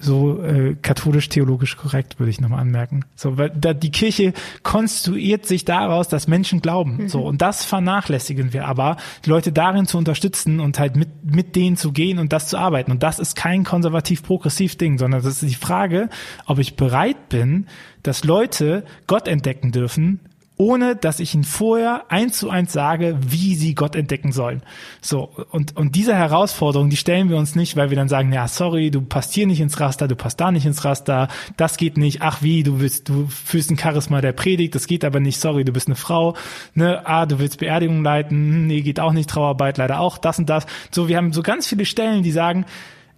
so 0.02 0.42
äh, 0.44 0.76
katholisch-theologisch 0.82 1.78
korrekt, 1.78 2.20
würde 2.20 2.30
ich 2.30 2.42
nochmal 2.42 2.60
anmerken. 2.60 3.06
So, 3.16 3.38
weil 3.38 3.52
da, 3.52 3.74
die 3.74 3.92
Kirche 3.92 4.34
konstruiert 4.64 5.46
sich 5.46 5.66
daraus, 5.66 6.08
dass 6.08 6.28
Menschen 6.28 6.62
glauben. 6.62 6.98
Mhm. 6.98 7.10
So, 7.10 7.22
und 7.22 7.42
das 7.42 7.64
vernachlässigen 7.64 8.54
wir 8.54 8.68
aber, 8.68 8.98
die 9.26 9.30
Leute 9.30 9.52
darin 9.52 9.86
zu 9.86 9.98
unterstützen 9.98 10.60
und 10.60 10.80
halt 10.80 10.96
mit, 10.96 11.10
mit 11.24 11.56
denen 11.56 11.78
zu 11.78 11.92
gehen 11.92 12.18
und 12.20 12.34
das 12.34 12.48
zu 12.48 12.58
arbeiten. 12.58 12.92
Und 12.92 13.04
das 13.04 13.20
ist 13.20 13.36
kein 13.36 13.64
konservativ-progressiv 13.64 14.76
Ding, 14.78 14.98
sondern 14.98 15.22
das 15.22 15.42
ist 15.42 15.52
die 15.52 15.56
Frage, 15.56 16.10
ob 16.46 16.60
ich 16.60 16.76
bereit 16.76 17.30
bin, 17.30 17.68
dass 18.04 18.24
Leute 18.24 18.84
Gott 19.08 19.28
entdecken 19.28 19.72
dürfen, 19.72 20.20
ohne 20.62 20.96
dass 20.96 21.20
ich 21.20 21.34
ihnen 21.34 21.44
vorher 21.44 22.04
eins 22.10 22.38
zu 22.38 22.52
eins 22.52 22.72
sage, 22.72 23.18
wie 23.20 23.56
sie 23.56 23.74
Gott 23.74 23.96
entdecken 23.96 24.32
sollen. 24.32 24.62
So, 25.02 25.32
und, 25.50 25.76
und 25.76 25.96
diese 25.96 26.14
Herausforderung, 26.14 26.92
die 26.92 26.98
stellen 26.98 27.30
wir 27.30 27.38
uns 27.38 27.56
nicht, 27.56 27.76
weil 27.78 27.90
wir 27.90 27.98
dann 27.98 28.08
sagen, 28.08 28.32
ja, 28.32 28.48
sorry, 28.48 28.92
du 28.92 29.02
passt 29.02 29.34
hier 29.34 29.48
nicht 29.48 29.60
ins 29.60 29.80
Raster, 29.80 30.08
du 30.08 30.16
passt 30.16 30.40
da 30.40 30.52
nicht 30.52 30.68
ins 30.68 30.86
Raster, 30.86 31.30
das 31.58 31.78
geht 31.78 31.98
nicht, 31.98 32.22
ach 32.22 32.44
wie, 32.44 32.62
du 32.62 32.80
willst, 32.80 33.10
du 33.10 33.26
fühlst 33.26 33.72
ein 33.72 33.80
Charisma 33.80 34.22
der 34.22 34.34
Predigt, 34.34 34.76
das 34.76 34.86
geht 34.86 35.04
aber 35.04 35.20
nicht, 35.20 35.40
sorry, 35.40 35.66
du 35.66 35.74
bist 35.74 35.88
eine 35.88 35.96
Frau, 35.96 36.36
ne, 36.76 37.02
ah, 37.06 37.26
du 37.26 37.40
willst 37.40 37.58
Beerdigung 37.58 38.04
leiten, 38.04 38.38
hm, 38.38 38.68
nee, 38.68 38.82
geht 38.82 39.00
auch 39.00 39.14
nicht, 39.14 39.32
Trauarbeit, 39.32 39.80
leider 39.80 40.00
auch, 40.00 40.20
das 40.20 40.38
und 40.38 40.48
das. 40.48 40.68
So, 40.92 41.08
wir 41.08 41.18
haben 41.18 41.34
so 41.34 41.42
ganz 41.42 41.66
viele 41.66 41.86
Stellen, 41.86 42.22
die 42.22 42.32
sagen, 42.32 42.68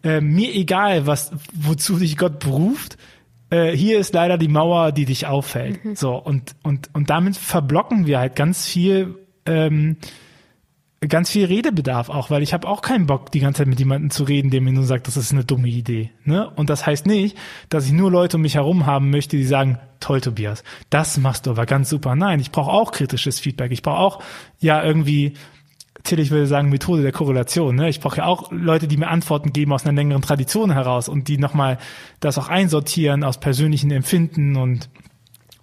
äh, 0.02 0.22
mir 0.22 0.56
egal, 0.56 1.08
was, 1.08 1.32
wozu 1.54 1.98
dich 1.98 2.16
Gott 2.16 2.39
beruft, 2.39 2.98
äh, 3.54 3.78
hier 3.78 3.99
ist 3.99 4.14
leider 4.14 4.38
die 4.39 4.47
Mauer, 4.47 4.91
die 4.91 5.06
dich 5.06 5.28
auffällt. 5.28 5.86
Mhm. 5.86 5.95
So, 5.95 6.16
und, 6.16 6.56
und, 6.64 6.89
und 6.93 7.10
damit 7.10 7.38
verblocken 7.38 8.08
wir 8.08 8.20
halt 8.20 8.36
ganz 8.36 8.68
viel, 8.68 9.16
ähm, 9.45 9.97
ganz 11.08 11.30
viel 11.30 11.45
Redebedarf 11.45 12.10
auch, 12.10 12.32
weil 12.32 12.41
ich 12.41 12.54
habe 12.54 12.68
auch 12.68 12.82
keinen 12.82 13.06
Bock, 13.06 13.32
die 13.32 13.41
ganze 13.41 13.60
Zeit 13.60 13.68
mit 13.68 13.78
jemandem 13.78 14.10
zu 14.10 14.24
reden, 14.24 14.49
der 14.49 14.62
mir 14.62 14.74
nur 14.74 14.86
sagt, 14.86 15.08
das 15.08 15.18
ist 15.18 15.34
eine 15.34 15.45
dumme 15.45 15.68
Idee. 15.68 16.10
Ne? 16.24 16.49
Und 16.49 16.72
das 16.72 16.88
heißt 16.88 17.06
nicht, 17.06 17.38
dass 17.70 17.86
ich 17.86 17.91
nur 17.91 18.10
Leute 18.10 18.38
um 18.38 18.41
mich 18.41 18.56
herum 18.56 18.88
haben 18.88 19.12
möchte, 19.12 19.38
die 19.38 19.43
sagen, 19.43 19.78
toll, 19.99 20.22
Tobias, 20.22 20.64
das 20.89 21.18
machst 21.18 21.45
du 21.45 21.51
aber 21.51 21.68
ganz 21.68 21.89
super. 21.89 22.16
Nein, 22.16 22.39
ich 22.39 22.51
brauche 22.51 22.72
auch 22.72 22.91
kritisches 22.91 23.39
Feedback. 23.39 23.72
Ich 23.72 23.84
brauche 23.84 23.99
auch 23.99 24.24
ja 24.62 24.84
irgendwie 24.84 25.34
Till, 26.04 26.20
ich 26.20 26.32
würde 26.32 26.47
sagen, 26.47 26.70
Methode 26.70 27.01
der 27.01 27.12
Korrelation. 27.12 27.76
Ne? 27.76 27.89
Ich 27.89 27.99
brauche 27.99 28.18
ja 28.18 28.26
auch 28.26 28.51
Leute, 28.51 28.88
die 28.88 28.97
mir 28.97 29.08
Antworten 29.08 29.54
geben 29.54 29.72
aus 29.72 29.86
einer 29.86 29.93
längeren 29.93 30.22
Tradition 30.22 30.72
heraus 30.72 31.08
und 31.08 31.28
die 31.28 31.38
nochmal 31.38 31.78
das 32.20 32.38
auch 32.38 32.49
einsortieren 32.49 33.24
aus 33.24 33.39
persönlichen 33.39 33.89
Empfinden 33.91 34.58
und 34.58 34.89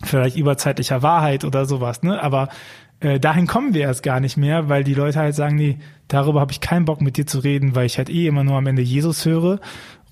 vielleicht 0.03 0.36
überzeitlicher 0.36 1.03
Wahrheit 1.03 1.45
oder 1.45 1.66
sowas. 1.66 2.03
Ne? 2.03 2.22
Aber 2.22 2.49
äh, 3.01 3.20
dahin 3.20 3.47
kommen 3.47 3.74
wir 3.74 3.82
erst 3.82 4.03
gar 4.03 4.20
nicht 4.20 4.36
mehr, 4.36 4.68
weil 4.68 4.84
die 4.84 4.95
Leute 4.95 5.18
halt 5.18 5.34
sagen, 5.34 5.57
nee, 5.57 5.78
darüber 6.09 6.41
habe 6.41 6.53
ich 6.53 6.61
keinen 6.61 6.84
Bock 6.84 7.01
mit 7.01 7.16
dir 7.16 7.26
zu 7.26 7.41
reden, 7.41 7.74
weil 7.74 7.86
ich 7.86 7.99
halt 7.99 8.09
eh 8.09 8.26
immer 8.26 8.45
nur 8.45 8.57
am 8.57 8.66
Ende 8.66 8.82
Jesus 8.82 9.24
höre. 9.24 9.61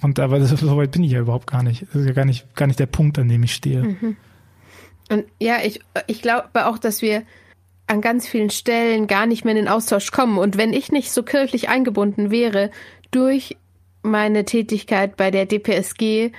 Und 0.03 0.21
aber 0.21 0.41
so 0.45 0.77
weit 0.77 0.93
bin 0.93 1.05
ich 1.05 1.13
ja 1.13 1.21
überhaupt 1.21 1.47
gar 1.47 1.63
nicht. 1.63 1.83
Das 1.83 1.97
ist 1.97 2.07
ja 2.07 2.13
gar 2.13 2.25
nicht, 2.25 2.55
gar 2.55 2.67
nicht 2.67 2.79
der 2.79 2.87
Punkt, 2.87 3.19
an 3.19 3.29
dem 3.29 3.43
ich 3.43 3.55
stehe. 3.55 3.83
Mhm. 3.83 4.17
Und 5.11 5.25
ja, 5.41 5.57
ich, 5.65 5.81
ich 6.07 6.21
glaube 6.21 6.67
auch, 6.67 6.79
dass 6.79 7.01
wir 7.01 7.23
an 7.89 8.01
ganz 8.01 8.29
vielen 8.29 8.51
Stellen 8.51 9.07
gar 9.07 9.27
nicht 9.27 9.45
mehr 9.45 9.53
in 9.53 9.65
den 9.65 9.69
Austausch 9.69 10.13
kommen. 10.13 10.39
Und 10.39 10.57
wenn 10.57 10.73
ich 10.73 10.93
nicht 10.93 11.11
so 11.11 11.23
kirchlich 11.23 11.69
eingebunden 11.69 12.31
wäre 12.31 12.71
durch 13.11 13.57
meine 14.03 14.45
Tätigkeit 14.45 15.17
bei 15.17 15.31
der 15.31 15.47
DPSG, 15.47 16.31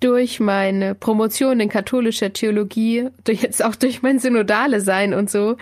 durch 0.00 0.40
meine 0.40 0.94
Promotion 0.94 1.60
in 1.60 1.68
katholischer 1.68 2.32
Theologie, 2.32 3.08
durch 3.24 3.42
jetzt 3.42 3.64
auch 3.64 3.74
durch 3.74 4.02
mein 4.02 4.18
synodale 4.18 4.80
Sein 4.80 5.14
und 5.14 5.30
so, 5.30 5.56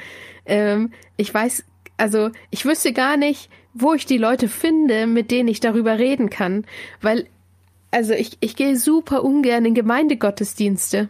ähm, 0.47 0.93
ich 1.16 1.33
weiß, 1.33 1.64
also 1.97 2.31
ich 2.51 2.64
wüsste 2.64 2.93
gar 2.93 3.16
nicht, 3.16 3.51
wo 3.74 3.95
ich 3.95 4.07
die 4.07 4.18
Leute 4.18 4.49
finde, 4.49 5.07
mit 5.07 5.31
denen 5.31 5.49
ich 5.49 5.61
darüber 5.61 5.99
reden 5.99 6.31
kann, 6.31 6.64
weil 7.01 7.26
also 7.93 8.14
ich, 8.14 8.37
ich 8.41 8.57
gehe 8.57 8.76
super 8.76 9.24
ungern 9.24 9.64
in 9.64 9.74
Gemeindegottesdienste 9.74 11.09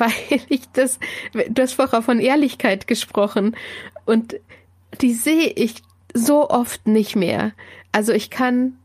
weil 0.00 0.40
ich 0.48 0.62
das, 0.72 0.98
du 1.32 1.62
hast 1.62 1.74
vorher 1.74 2.02
von 2.02 2.20
Ehrlichkeit 2.20 2.86
gesprochen 2.86 3.56
und 4.04 4.36
die 5.00 5.12
sehe 5.12 5.48
ich 5.48 5.82
so 6.14 6.48
oft 6.48 6.86
nicht 6.86 7.16
mehr. 7.16 7.52
Also 7.92 8.12
ich 8.12 8.30
kann, 8.30 8.78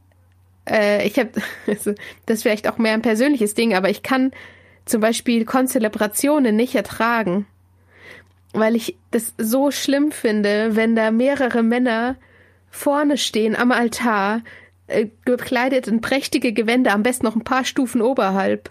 äh, 0.70 1.06
ich 1.08 1.18
habe, 1.18 1.32
also 1.68 1.94
das 2.26 2.38
ist 2.38 2.44
vielleicht 2.44 2.68
auch 2.68 2.78
mehr 2.78 2.94
ein 2.94 3.02
persönliches 3.02 3.54
Ding, 3.54 3.74
aber 3.74 3.90
ich 3.90 4.04
kann 4.04 4.32
zum 4.86 5.02
Beispiel 5.02 5.46
Konzelebrationen 5.46 6.56
nicht 6.56 6.76
ertragen, 6.76 7.46
weil 8.54 8.76
ich 8.76 8.98
das 9.12 9.34
so 9.38 9.72
schlimm 9.72 10.12
finde, 10.12 10.76
wenn 10.76 10.96
da 10.96 11.12
mehrere 11.12 11.64
Männer 11.64 12.18
vorne 12.70 13.18
stehen 13.18 13.56
am 13.56 13.72
Altar, 13.72 14.42
äh, 14.88 15.08
gekleidet 15.26 15.88
in 15.88 16.02
prächtige 16.02 16.52
Gewänder, 16.52 16.94
am 16.94 17.04
besten 17.04 17.26
noch 17.26 17.36
ein 17.36 17.44
paar 17.44 17.64
Stufen 17.64 18.02
oberhalb 18.02 18.70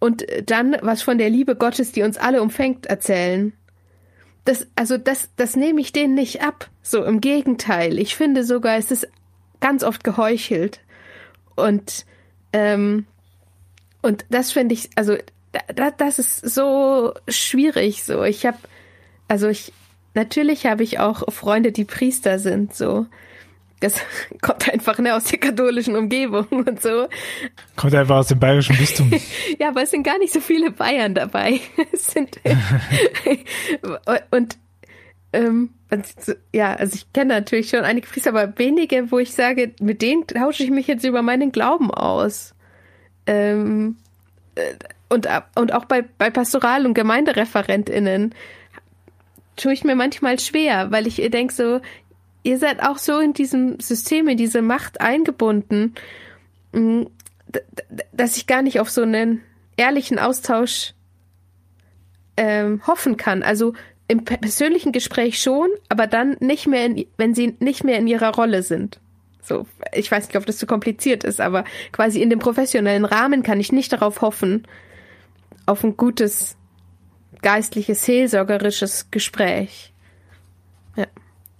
und 0.00 0.26
dann 0.46 0.76
was 0.80 1.02
von 1.02 1.18
der 1.18 1.30
Liebe 1.30 1.56
Gottes, 1.56 1.92
die 1.92 2.02
uns 2.02 2.16
alle 2.16 2.42
umfängt, 2.42 2.86
erzählen. 2.86 3.52
Das, 4.44 4.66
also 4.76 4.96
das, 4.96 5.30
das 5.36 5.56
nehme 5.56 5.80
ich 5.80 5.92
denen 5.92 6.14
nicht 6.14 6.42
ab. 6.42 6.70
So 6.82 7.04
im 7.04 7.20
Gegenteil. 7.20 7.98
Ich 7.98 8.16
finde 8.16 8.44
sogar, 8.44 8.76
es 8.76 8.90
ist 8.90 9.08
ganz 9.60 9.82
oft 9.82 10.04
geheuchelt. 10.04 10.80
Und, 11.56 12.06
ähm, 12.52 13.06
und 14.00 14.24
das 14.30 14.52
finde 14.52 14.74
ich, 14.74 14.90
also 14.94 15.16
da, 15.74 15.90
das 15.90 16.18
ist 16.18 16.48
so 16.48 17.12
schwierig. 17.28 18.04
So, 18.04 18.22
ich 18.22 18.46
habe, 18.46 18.58
also 19.26 19.48
ich, 19.48 19.72
natürlich 20.14 20.66
habe 20.66 20.84
ich 20.84 21.00
auch 21.00 21.30
Freunde, 21.32 21.72
die 21.72 21.84
Priester 21.84 22.38
sind. 22.38 22.74
So, 22.74 23.06
das 23.80 24.00
kommt 24.42 24.68
einfach 24.68 24.98
ne, 24.98 25.14
aus 25.14 25.24
der 25.24 25.38
katholischen 25.38 25.96
Umgebung 25.96 26.46
und 26.50 26.82
so. 26.82 27.08
Kommt 27.76 27.94
einfach 27.94 28.16
aus 28.16 28.28
dem 28.28 28.38
bayerischen 28.38 28.76
Bistum. 28.76 29.10
ja, 29.58 29.68
aber 29.68 29.82
es 29.82 29.90
sind 29.90 30.02
gar 30.02 30.18
nicht 30.18 30.32
so 30.32 30.40
viele 30.40 30.70
Bayern 30.70 31.14
dabei. 31.14 31.60
es 31.92 32.06
sind 32.08 32.40
und 34.30 34.58
ähm, 35.32 35.70
ja, 36.54 36.74
also 36.74 36.94
ich 36.94 37.12
kenne 37.12 37.34
natürlich 37.34 37.68
schon 37.70 37.80
einige 37.80 38.06
Priester, 38.06 38.30
aber 38.30 38.58
wenige, 38.58 39.10
wo 39.10 39.18
ich 39.18 39.32
sage, 39.32 39.74
mit 39.80 40.02
denen 40.02 40.26
tausche 40.26 40.62
ich 40.62 40.70
mich 40.70 40.86
jetzt 40.86 41.04
über 41.04 41.22
meinen 41.22 41.52
Glauben 41.52 41.90
aus. 41.90 42.54
Ähm, 43.26 43.96
äh, 44.54 44.74
und, 45.10 45.28
und 45.54 45.72
auch 45.72 45.84
bei, 45.86 46.02
bei 46.02 46.30
Pastoral- 46.30 46.86
und 46.86 46.94
GemeindereferentInnen 46.94 48.34
tue 49.56 49.72
ich 49.72 49.84
mir 49.84 49.96
manchmal 49.96 50.38
schwer, 50.38 50.90
weil 50.90 51.06
ich 51.06 51.16
denke 51.16 51.52
so, 51.52 51.80
ihr 52.42 52.58
seid 52.58 52.82
auch 52.82 52.98
so 52.98 53.18
in 53.18 53.32
diesem 53.32 53.80
System, 53.80 54.28
in 54.28 54.36
diese 54.36 54.62
Macht 54.62 55.00
eingebunden, 55.00 55.94
mm, 56.72 57.02
dass 58.12 58.36
ich 58.36 58.46
gar 58.46 58.62
nicht 58.62 58.80
auf 58.80 58.90
so 58.90 59.02
einen 59.02 59.42
ehrlichen 59.76 60.18
Austausch 60.18 60.94
ähm, 62.36 62.86
hoffen 62.86 63.16
kann. 63.16 63.42
Also 63.42 63.72
im 64.06 64.24
persönlichen 64.24 64.92
Gespräch 64.92 65.40
schon, 65.40 65.68
aber 65.88 66.06
dann 66.06 66.36
nicht 66.40 66.66
mehr, 66.66 66.86
in, 66.86 67.06
wenn 67.16 67.34
sie 67.34 67.56
nicht 67.60 67.84
mehr 67.84 67.98
in 67.98 68.06
ihrer 68.06 68.34
Rolle 68.34 68.62
sind. 68.62 69.00
So, 69.42 69.66
ich 69.92 70.10
weiß 70.10 70.28
nicht, 70.28 70.36
ob 70.36 70.46
das 70.46 70.58
zu 70.58 70.66
kompliziert 70.66 71.24
ist, 71.24 71.40
aber 71.40 71.64
quasi 71.92 72.20
in 72.20 72.30
dem 72.30 72.38
professionellen 72.38 73.04
Rahmen 73.04 73.42
kann 73.42 73.60
ich 73.60 73.72
nicht 73.72 73.92
darauf 73.92 74.20
hoffen, 74.20 74.66
auf 75.66 75.84
ein 75.84 75.96
gutes 75.96 76.56
geistliches, 77.42 78.04
seelsorgerisches 78.04 79.10
Gespräch. 79.10 79.92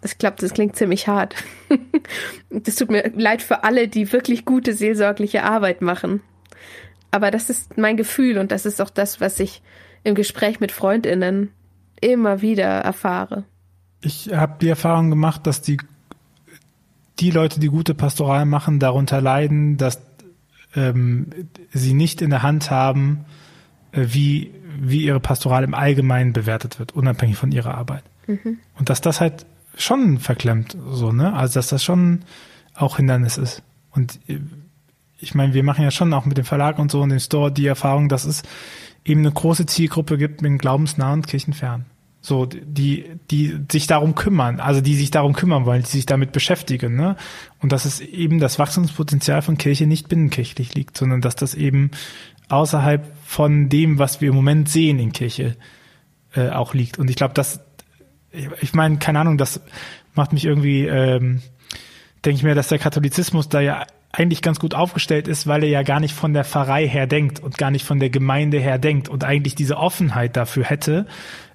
Das 0.00 0.18
klappt, 0.18 0.42
das 0.42 0.54
klingt 0.54 0.76
ziemlich 0.76 1.08
hart. 1.08 1.34
das 2.50 2.76
tut 2.76 2.90
mir 2.90 3.10
leid 3.16 3.42
für 3.42 3.64
alle, 3.64 3.88
die 3.88 4.12
wirklich 4.12 4.44
gute 4.44 4.72
seelsorgliche 4.72 5.42
Arbeit 5.42 5.82
machen. 5.82 6.20
Aber 7.10 7.30
das 7.30 7.50
ist 7.50 7.78
mein 7.78 7.96
Gefühl 7.96 8.38
und 8.38 8.52
das 8.52 8.66
ist 8.66 8.80
auch 8.80 8.90
das, 8.90 9.20
was 9.20 9.40
ich 9.40 9.62
im 10.04 10.14
Gespräch 10.14 10.60
mit 10.60 10.72
Freundinnen 10.72 11.50
immer 12.00 12.42
wieder 12.42 12.64
erfahre. 12.64 13.44
Ich 14.00 14.32
habe 14.32 14.56
die 14.60 14.68
Erfahrung 14.68 15.10
gemacht, 15.10 15.46
dass 15.46 15.62
die, 15.62 15.78
die 17.18 17.30
Leute, 17.30 17.58
die 17.58 17.68
gute 17.68 17.94
Pastoral 17.94 18.46
machen, 18.46 18.78
darunter 18.78 19.20
leiden, 19.20 19.76
dass 19.76 20.00
ähm, 20.76 21.30
sie 21.72 21.94
nicht 21.94 22.22
in 22.22 22.30
der 22.30 22.42
Hand 22.42 22.70
haben, 22.70 23.24
äh, 23.92 24.06
wie, 24.08 24.52
wie 24.78 25.04
ihre 25.04 25.20
Pastoral 25.20 25.64
im 25.64 25.74
Allgemeinen 25.74 26.32
bewertet 26.32 26.78
wird, 26.78 26.92
unabhängig 26.92 27.36
von 27.36 27.50
ihrer 27.50 27.74
Arbeit. 27.74 28.04
Mhm. 28.26 28.58
Und 28.78 28.90
dass 28.90 29.00
das 29.00 29.20
halt 29.20 29.46
schon 29.76 30.18
verklemmt, 30.18 30.76
so, 30.90 31.12
ne? 31.12 31.32
Also, 31.34 31.54
dass 31.54 31.68
das 31.68 31.84
schon 31.84 32.24
auch 32.74 32.96
Hindernis 32.96 33.38
ist. 33.38 33.62
Und 33.90 34.20
äh, 34.28 34.40
ich 35.18 35.34
meine, 35.34 35.54
wir 35.54 35.64
machen 35.64 35.82
ja 35.82 35.90
schon 35.90 36.12
auch 36.12 36.24
mit 36.24 36.38
dem 36.38 36.44
Verlag 36.44 36.78
und 36.78 36.90
so 36.90 37.00
und 37.00 37.10
dem 37.10 37.18
Store 37.18 37.50
die 37.50 37.66
Erfahrung, 37.66 38.08
dass 38.08 38.24
es 38.24 38.42
eben 39.04 39.20
eine 39.20 39.32
große 39.32 39.66
Zielgruppe 39.66 40.16
gibt 40.18 40.42
mit 40.42 40.60
glaubensnah 40.60 41.12
und 41.12 41.26
kirchenfern. 41.26 41.86
So, 42.20 42.46
die, 42.46 43.06
die 43.30 43.60
sich 43.70 43.86
darum 43.86 44.14
kümmern, 44.14 44.58
also 44.58 44.80
die 44.80 44.96
sich 44.96 45.10
darum 45.10 45.34
kümmern 45.34 45.66
wollen, 45.66 45.82
die 45.82 45.88
sich 45.88 46.06
damit 46.06 46.32
beschäftigen, 46.32 46.96
ne? 46.96 47.16
Und 47.60 47.72
dass 47.72 47.84
es 47.84 48.00
eben 48.00 48.40
das 48.40 48.58
Wachstumspotenzial 48.58 49.40
von 49.42 49.56
Kirche 49.56 49.86
nicht 49.86 50.08
binnenkirchlich 50.08 50.74
liegt, 50.74 50.96
sondern 50.96 51.20
dass 51.20 51.36
das 51.36 51.54
eben 51.54 51.92
außerhalb 52.48 53.06
von 53.24 53.68
dem, 53.68 53.98
was 53.98 54.20
wir 54.20 54.30
im 54.30 54.34
Moment 54.34 54.68
sehen 54.68 54.98
in 54.98 55.12
Kirche, 55.12 55.56
äh, 56.34 56.50
auch 56.50 56.74
liegt. 56.74 56.98
Und 56.98 57.08
ich 57.08 57.16
glaube, 57.16 57.34
dass 57.34 57.60
ich 58.32 58.74
meine, 58.74 58.98
keine 58.98 59.20
Ahnung, 59.20 59.38
das 59.38 59.60
macht 60.14 60.32
mich 60.32 60.44
irgendwie 60.44 60.86
ähm, 60.86 61.42
denke 62.24 62.36
ich 62.38 62.42
mir, 62.42 62.54
dass 62.54 62.68
der 62.68 62.78
Katholizismus 62.78 63.48
da 63.48 63.60
ja 63.60 63.86
eigentlich 64.10 64.42
ganz 64.42 64.58
gut 64.58 64.74
aufgestellt 64.74 65.28
ist, 65.28 65.46
weil 65.46 65.62
er 65.62 65.68
ja 65.68 65.82
gar 65.82 66.00
nicht 66.00 66.14
von 66.14 66.32
der 66.32 66.44
Pfarrei 66.44 66.88
her 66.88 67.06
denkt 67.06 67.40
und 67.40 67.58
gar 67.58 67.70
nicht 67.70 67.84
von 67.84 68.00
der 68.00 68.10
Gemeinde 68.10 68.58
her 68.58 68.78
denkt 68.78 69.08
und 69.08 69.24
eigentlich 69.24 69.54
diese 69.54 69.76
Offenheit 69.76 70.36
dafür 70.36 70.64
hätte, 70.64 71.06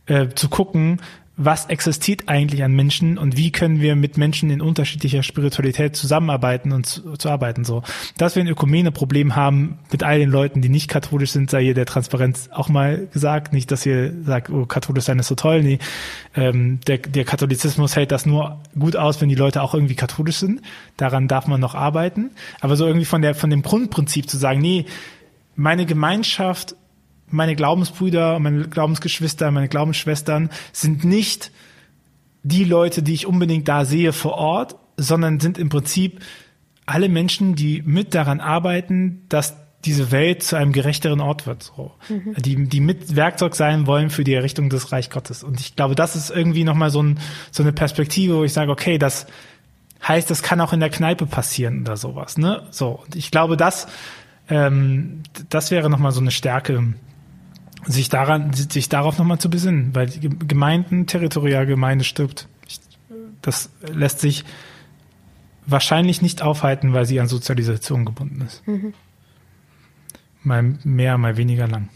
äh, 0.06 0.30
zu 0.30 0.50
gucken, 0.50 1.02
was 1.36 1.66
existiert 1.66 2.30
eigentlich 2.30 2.64
an 2.64 2.74
Menschen 2.74 3.18
und 3.18 3.38
wie 3.38 3.52
können 3.52 3.82
wir 3.82 3.96
mit 3.96 4.18
Menschen 4.18 4.52
in 4.52 4.62
unterschiedlicher 4.62 5.24
Spiritualität 5.24 5.96
zusammenarbeiten 5.96 6.72
und 6.72 6.86
zu, 6.86 7.18
zu 7.18 7.30
arbeiten 7.30 7.64
so. 7.64 7.82
Dass 8.20 8.36
wir 8.36 8.44
ein 8.44 8.48
Ökumene-Problem 8.48 9.36
haben 9.36 9.80
mit 9.92 10.04
all 10.04 10.20
den 10.20 10.30
Leuten, 10.30 10.62
die 10.62 10.70
nicht 10.70 10.90
katholisch 10.90 11.32
sind, 11.32 11.50
sei 11.50 11.64
hier 11.64 11.74
der 11.74 11.88
Transparenz 11.88 12.50
auch 12.52 12.70
mal 12.70 13.08
gesagt. 13.12 13.52
Nicht, 13.52 13.72
dass 13.72 13.84
ihr 13.84 14.14
sagt, 14.24 14.52
oh, 14.52 14.68
katholisch 14.68 15.06
sein 15.06 15.18
ist 15.18 15.28
so 15.28 15.34
toll. 15.34 15.64
Nee, 15.64 15.80
ähm, 16.36 16.80
der, 16.86 17.00
der 17.00 17.26
Katholizismus 17.26 17.96
hält 17.96 18.12
das 18.12 18.28
nur 18.28 18.62
gut 18.78 18.96
aus, 18.96 19.20
wenn 19.20 19.30
die 19.30 19.36
Leute 19.36 19.64
auch 19.64 19.74
irgendwie 19.74 19.96
katholisch 19.96 20.38
sind. 20.38 20.62
Daran 20.98 21.28
darf 21.28 21.48
man 21.48 21.60
noch 21.60 21.74
arbeiten. 21.74 22.30
Aber 22.62 22.76
so 22.76 22.86
irgendwie 22.86 23.06
von 23.06 23.24
der, 23.24 23.34
von 23.34 23.50
dem 23.50 23.64
Grundprinzip 23.64 24.30
zu 24.30 24.38
sagen, 24.38 24.62
nee, 24.62 24.86
meine 25.56 25.88
Gemeinschaft 25.88 26.76
meine 27.34 27.56
Glaubensbrüder, 27.56 28.40
meine 28.40 28.68
Glaubensgeschwister, 28.68 29.52
meine 29.52 29.68
Glaubensschwestern 29.68 30.50
sind 30.72 31.04
nicht 31.04 31.52
die 32.44 32.64
Leute, 32.64 33.04
die 33.04 33.14
ich 33.14 33.26
unbedingt 33.26 33.68
da 33.68 33.86
sehe 33.86 34.14
vor 34.14 34.34
Ort, 34.34 34.76
sondern 34.98 35.40
sind 35.40 35.58
im 35.58 35.70
Prinzip 35.70 36.20
alle 36.86 37.10
Menschen, 37.10 37.56
die 37.56 37.82
mit 37.86 38.14
daran 38.14 38.40
arbeiten, 38.40 39.24
dass 39.30 39.56
diese 39.86 40.12
Welt 40.12 40.44
zu 40.44 40.56
einem 40.56 40.72
gerechteren 40.72 41.20
Ort 41.20 41.46
wird, 41.46 41.64
so. 41.64 41.92
Mhm. 42.08 42.36
die, 42.38 42.68
die 42.70 42.80
mit 42.80 43.16
Werkzeug 43.16 43.56
sein 43.56 43.86
wollen 43.86 44.10
für 44.10 44.24
die 44.24 44.34
Errichtung 44.34 44.70
des 44.70 44.92
Reich 44.92 45.10
Gottes. 45.10 45.44
Und 45.44 45.60
ich 45.60 45.76
glaube, 45.76 45.96
das 45.96 46.16
ist 46.16 46.30
irgendwie 46.30 46.64
nochmal 46.64 46.90
so, 46.90 47.02
ein, 47.02 47.20
so 47.52 47.64
eine 47.64 47.74
Perspektive, 47.74 48.38
wo 48.38 48.44
ich 48.44 48.54
sage, 48.54 48.72
okay, 48.72 48.98
das 48.98 49.28
heißt, 50.08 50.30
das 50.30 50.42
kann 50.42 50.62
auch 50.62 50.74
in 50.74 50.80
der 50.80 50.90
Kneipe 50.90 51.26
passieren 51.26 51.82
oder 51.82 51.98
sowas, 51.98 52.38
ne? 52.38 52.64
So. 52.72 53.02
Und 53.06 53.16
ich 53.16 53.32
glaube, 53.32 53.58
das, 53.58 53.88
ähm, 54.50 55.24
das 55.50 55.72
wäre 55.72 55.90
nochmal 55.90 56.12
so 56.12 56.22
eine 56.22 56.32
Stärke, 56.32 56.94
sich 57.86 58.10
daran, 58.10 58.54
sich 58.54 58.90
darauf 58.90 59.18
nochmal 59.18 59.40
zu 59.40 59.50
besinnen, 59.50 59.94
weil 59.94 60.10
Gemeinden, 60.10 61.08
Territorialgemeinde 61.08 62.04
stirbt. 62.04 62.48
Das 63.42 63.70
lässt 63.92 64.20
sich 64.20 64.46
wahrscheinlich 65.66 66.22
nicht 66.22 66.42
aufhalten, 66.42 66.94
weil 66.94 67.06
sie 67.06 67.20
an 67.20 67.28
Sozialisation 67.28 68.06
gebunden 68.06 68.42
ist. 68.42 68.66
Mhm. 68.68 68.94
Mal 70.44 70.78
mehr, 70.84 71.18
mal 71.18 71.38
weniger 71.38 71.68
lang. 71.68 71.90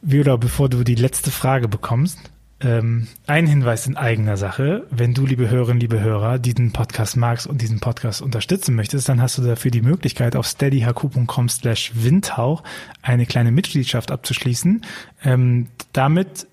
Viola, 0.00 0.36
bevor 0.36 0.68
du 0.68 0.84
die 0.84 0.94
letzte 0.94 1.30
Frage 1.30 1.68
bekommst, 1.68 2.18
ähm, 2.64 3.08
ein 3.26 3.46
Hinweis 3.46 3.86
in 3.86 3.96
eigener 3.96 4.36
Sache. 4.36 4.86
Wenn 4.90 5.14
du, 5.14 5.26
liebe 5.26 5.48
Hörerinnen, 5.48 5.80
liebe 5.80 6.00
Hörer, 6.00 6.38
diesen 6.38 6.72
Podcast 6.72 7.16
magst 7.16 7.46
und 7.46 7.60
diesen 7.60 7.80
Podcast 7.80 8.22
unterstützen 8.22 8.74
möchtest, 8.74 9.08
dann 9.08 9.20
hast 9.20 9.38
du 9.38 9.42
dafür 9.42 9.70
die 9.70 9.82
Möglichkeit, 9.82 10.36
auf 10.36 10.46
steadyhq.com 10.46 11.48
slash 11.48 11.92
windhauch 11.94 12.62
eine 13.02 13.26
kleine 13.26 13.52
Mitgliedschaft 13.52 14.10
abzuschließen. 14.10 14.82
Ähm, 15.22 15.68
damit 15.92 16.46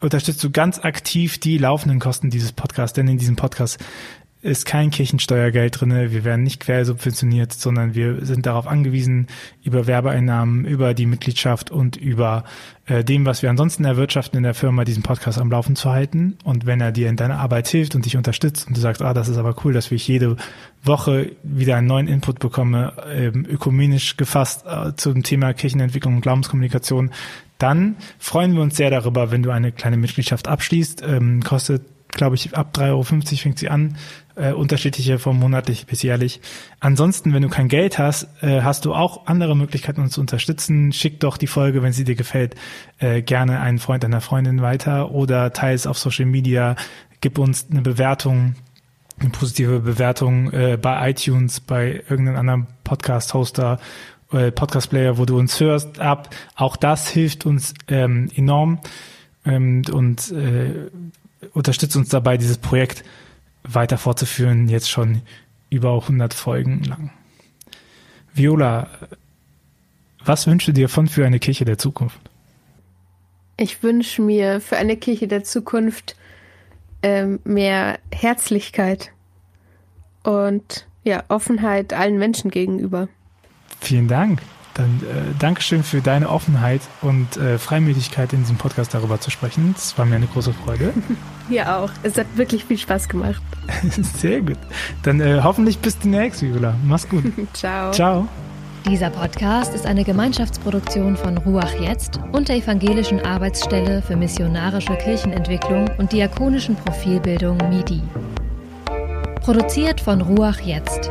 unterstützt 0.00 0.42
du 0.42 0.50
ganz 0.50 0.78
aktiv 0.78 1.38
die 1.38 1.58
laufenden 1.58 2.00
Kosten 2.00 2.30
dieses 2.30 2.52
Podcasts, 2.52 2.94
denn 2.94 3.08
in 3.08 3.18
diesem 3.18 3.36
Podcast 3.36 3.78
ist 4.42 4.64
kein 4.64 4.90
Kirchensteuergeld 4.90 5.80
drinne. 5.80 6.12
Wir 6.12 6.24
werden 6.24 6.44
nicht 6.44 6.60
quersubventioniert, 6.60 7.52
sondern 7.52 7.94
wir 7.94 8.24
sind 8.24 8.46
darauf 8.46 8.66
angewiesen, 8.66 9.26
über 9.62 9.86
Werbeeinnahmen, 9.86 10.64
über 10.64 10.94
die 10.94 11.04
Mitgliedschaft 11.04 11.70
und 11.70 11.96
über 11.96 12.44
äh, 12.86 13.04
dem, 13.04 13.26
was 13.26 13.42
wir 13.42 13.50
ansonsten 13.50 13.84
erwirtschaften 13.84 14.38
in 14.38 14.42
der 14.42 14.54
Firma, 14.54 14.84
diesen 14.84 15.02
Podcast 15.02 15.38
am 15.38 15.50
Laufen 15.50 15.76
zu 15.76 15.90
halten. 15.90 16.38
Und 16.42 16.64
wenn 16.64 16.80
er 16.80 16.90
dir 16.90 17.10
in 17.10 17.16
deiner 17.16 17.38
Arbeit 17.38 17.68
hilft 17.68 17.94
und 17.94 18.06
dich 18.06 18.16
unterstützt 18.16 18.66
und 18.66 18.76
du 18.76 18.80
sagst, 18.80 19.02
ah, 19.02 19.12
das 19.12 19.28
ist 19.28 19.36
aber 19.36 19.54
cool, 19.64 19.74
dass 19.74 19.90
ich 19.90 20.08
jede 20.08 20.36
Woche 20.82 21.32
wieder 21.42 21.76
einen 21.76 21.86
neuen 21.86 22.08
Input 22.08 22.38
bekomme, 22.38 22.94
ähm, 23.12 23.46
ökumenisch 23.46 24.16
gefasst 24.16 24.64
äh, 24.66 24.94
zum 24.96 25.22
Thema 25.22 25.52
Kirchenentwicklung 25.52 26.16
und 26.16 26.20
Glaubenskommunikation, 26.22 27.10
dann 27.58 27.96
freuen 28.18 28.54
wir 28.54 28.62
uns 28.62 28.76
sehr 28.76 28.88
darüber, 28.88 29.30
wenn 29.30 29.42
du 29.42 29.50
eine 29.50 29.70
kleine 29.70 29.98
Mitgliedschaft 29.98 30.48
abschließt. 30.48 31.02
Ähm, 31.06 31.42
kostet 31.42 31.82
glaube 32.12 32.36
ich, 32.36 32.56
ab 32.56 32.72
3,50 32.74 32.88
Euro 32.88 33.02
fängt 33.02 33.58
sie 33.58 33.68
an, 33.68 33.96
äh, 34.36 34.52
unterschiedliche 34.52 35.18
von 35.18 35.38
monatlich 35.38 35.86
bis 35.86 36.02
jährlich. 36.02 36.40
Ansonsten, 36.80 37.32
wenn 37.34 37.42
du 37.42 37.48
kein 37.48 37.68
Geld 37.68 37.98
hast, 37.98 38.28
äh, 38.42 38.62
hast 38.62 38.84
du 38.84 38.94
auch 38.94 39.26
andere 39.26 39.56
Möglichkeiten, 39.56 40.00
uns 40.00 40.14
zu 40.14 40.20
unterstützen. 40.20 40.92
Schick 40.92 41.20
doch 41.20 41.36
die 41.36 41.46
Folge, 41.46 41.82
wenn 41.82 41.92
sie 41.92 42.04
dir 42.04 42.14
gefällt, 42.14 42.54
äh, 42.98 43.22
gerne 43.22 43.60
einen 43.60 43.78
Freund, 43.78 44.04
einer 44.04 44.20
Freundin 44.20 44.62
weiter 44.62 45.10
oder 45.12 45.52
teile 45.52 45.74
es 45.74 45.86
auf 45.86 45.98
Social 45.98 46.26
Media, 46.26 46.76
gib 47.20 47.38
uns 47.38 47.66
eine 47.70 47.82
Bewertung, 47.82 48.54
eine 49.18 49.30
positive 49.30 49.80
Bewertung 49.80 50.52
äh, 50.52 50.78
bei 50.80 51.10
iTunes, 51.10 51.60
bei 51.60 52.02
irgendeinem 52.08 52.38
anderen 52.38 52.66
Podcast-Hoster 52.84 53.78
äh, 54.32 54.52
Podcast-Player, 54.52 55.18
wo 55.18 55.24
du 55.24 55.38
uns 55.38 55.58
hörst, 55.60 56.00
ab. 56.00 56.34
Auch 56.54 56.76
das 56.76 57.08
hilft 57.08 57.46
uns 57.46 57.74
ähm, 57.88 58.30
enorm. 58.34 58.78
Ähm, 59.44 59.82
und 59.92 60.30
äh, 60.32 60.90
unterstützt 61.52 61.96
uns 61.96 62.08
dabei, 62.08 62.36
dieses 62.36 62.58
Projekt 62.58 63.04
weiter 63.62 63.98
fortzuführen, 63.98 64.68
jetzt 64.68 64.90
schon 64.90 65.22
über 65.68 65.94
100 65.94 66.34
Folgen 66.34 66.82
lang. 66.84 67.10
Viola, 68.34 68.88
was 70.24 70.46
wünschst 70.46 70.68
du 70.68 70.72
dir 70.72 70.88
von 70.88 71.08
für 71.08 71.26
eine 71.26 71.38
Kirche 71.38 71.64
der 71.64 71.78
Zukunft? 71.78 72.18
Ich 73.56 73.82
wünsche 73.82 74.22
mir 74.22 74.60
für 74.60 74.76
eine 74.76 74.96
Kirche 74.96 75.28
der 75.28 75.44
Zukunft 75.44 76.16
ähm, 77.02 77.40
mehr 77.44 77.98
Herzlichkeit 78.12 79.12
und 80.22 80.86
ja, 81.04 81.24
Offenheit 81.28 81.92
allen 81.92 82.18
Menschen 82.18 82.50
gegenüber. 82.50 83.08
Vielen 83.80 84.08
Dank. 84.08 84.40
Dann 84.80 85.00
äh, 85.02 85.34
Dankeschön 85.38 85.82
für 85.82 86.00
deine 86.00 86.30
Offenheit 86.30 86.80
und 87.02 87.36
äh, 87.36 87.58
Freimütigkeit 87.58 88.32
in 88.32 88.40
diesem 88.40 88.56
Podcast 88.56 88.94
darüber 88.94 89.20
zu 89.20 89.30
sprechen. 89.30 89.74
Es 89.76 89.98
war 89.98 90.06
mir 90.06 90.16
eine 90.16 90.26
große 90.26 90.54
Freude. 90.54 90.94
Mir 91.50 91.76
auch. 91.76 91.90
Es 92.02 92.16
hat 92.16 92.26
wirklich 92.36 92.64
viel 92.64 92.78
Spaß 92.78 93.08
gemacht. 93.08 93.42
Sehr 94.18 94.40
gut. 94.40 94.56
Dann 95.02 95.20
äh, 95.20 95.40
hoffentlich 95.42 95.80
bis 95.80 95.98
demnächst, 95.98 96.42
Viola. 96.42 96.74
Mach's 96.84 97.08
gut. 97.08 97.24
Ciao. 97.52 97.90
Ciao. 97.90 98.28
Dieser 98.88 99.10
Podcast 99.10 99.74
ist 99.74 99.84
eine 99.84 100.04
Gemeinschaftsproduktion 100.04 101.16
von 101.16 101.36
Ruach 101.38 101.74
Jetzt 101.80 102.18
und 102.32 102.48
der 102.48 102.56
Evangelischen 102.56 103.20
Arbeitsstelle 103.20 104.00
für 104.00 104.16
missionarische 104.16 104.94
Kirchenentwicklung 104.96 105.90
und 105.98 106.12
diakonischen 106.12 106.76
Profilbildung 106.76 107.58
MIDI. 107.68 108.00
Produziert 109.42 110.00
von 110.00 110.22
Ruach 110.22 110.60
Jetzt. 110.60 111.10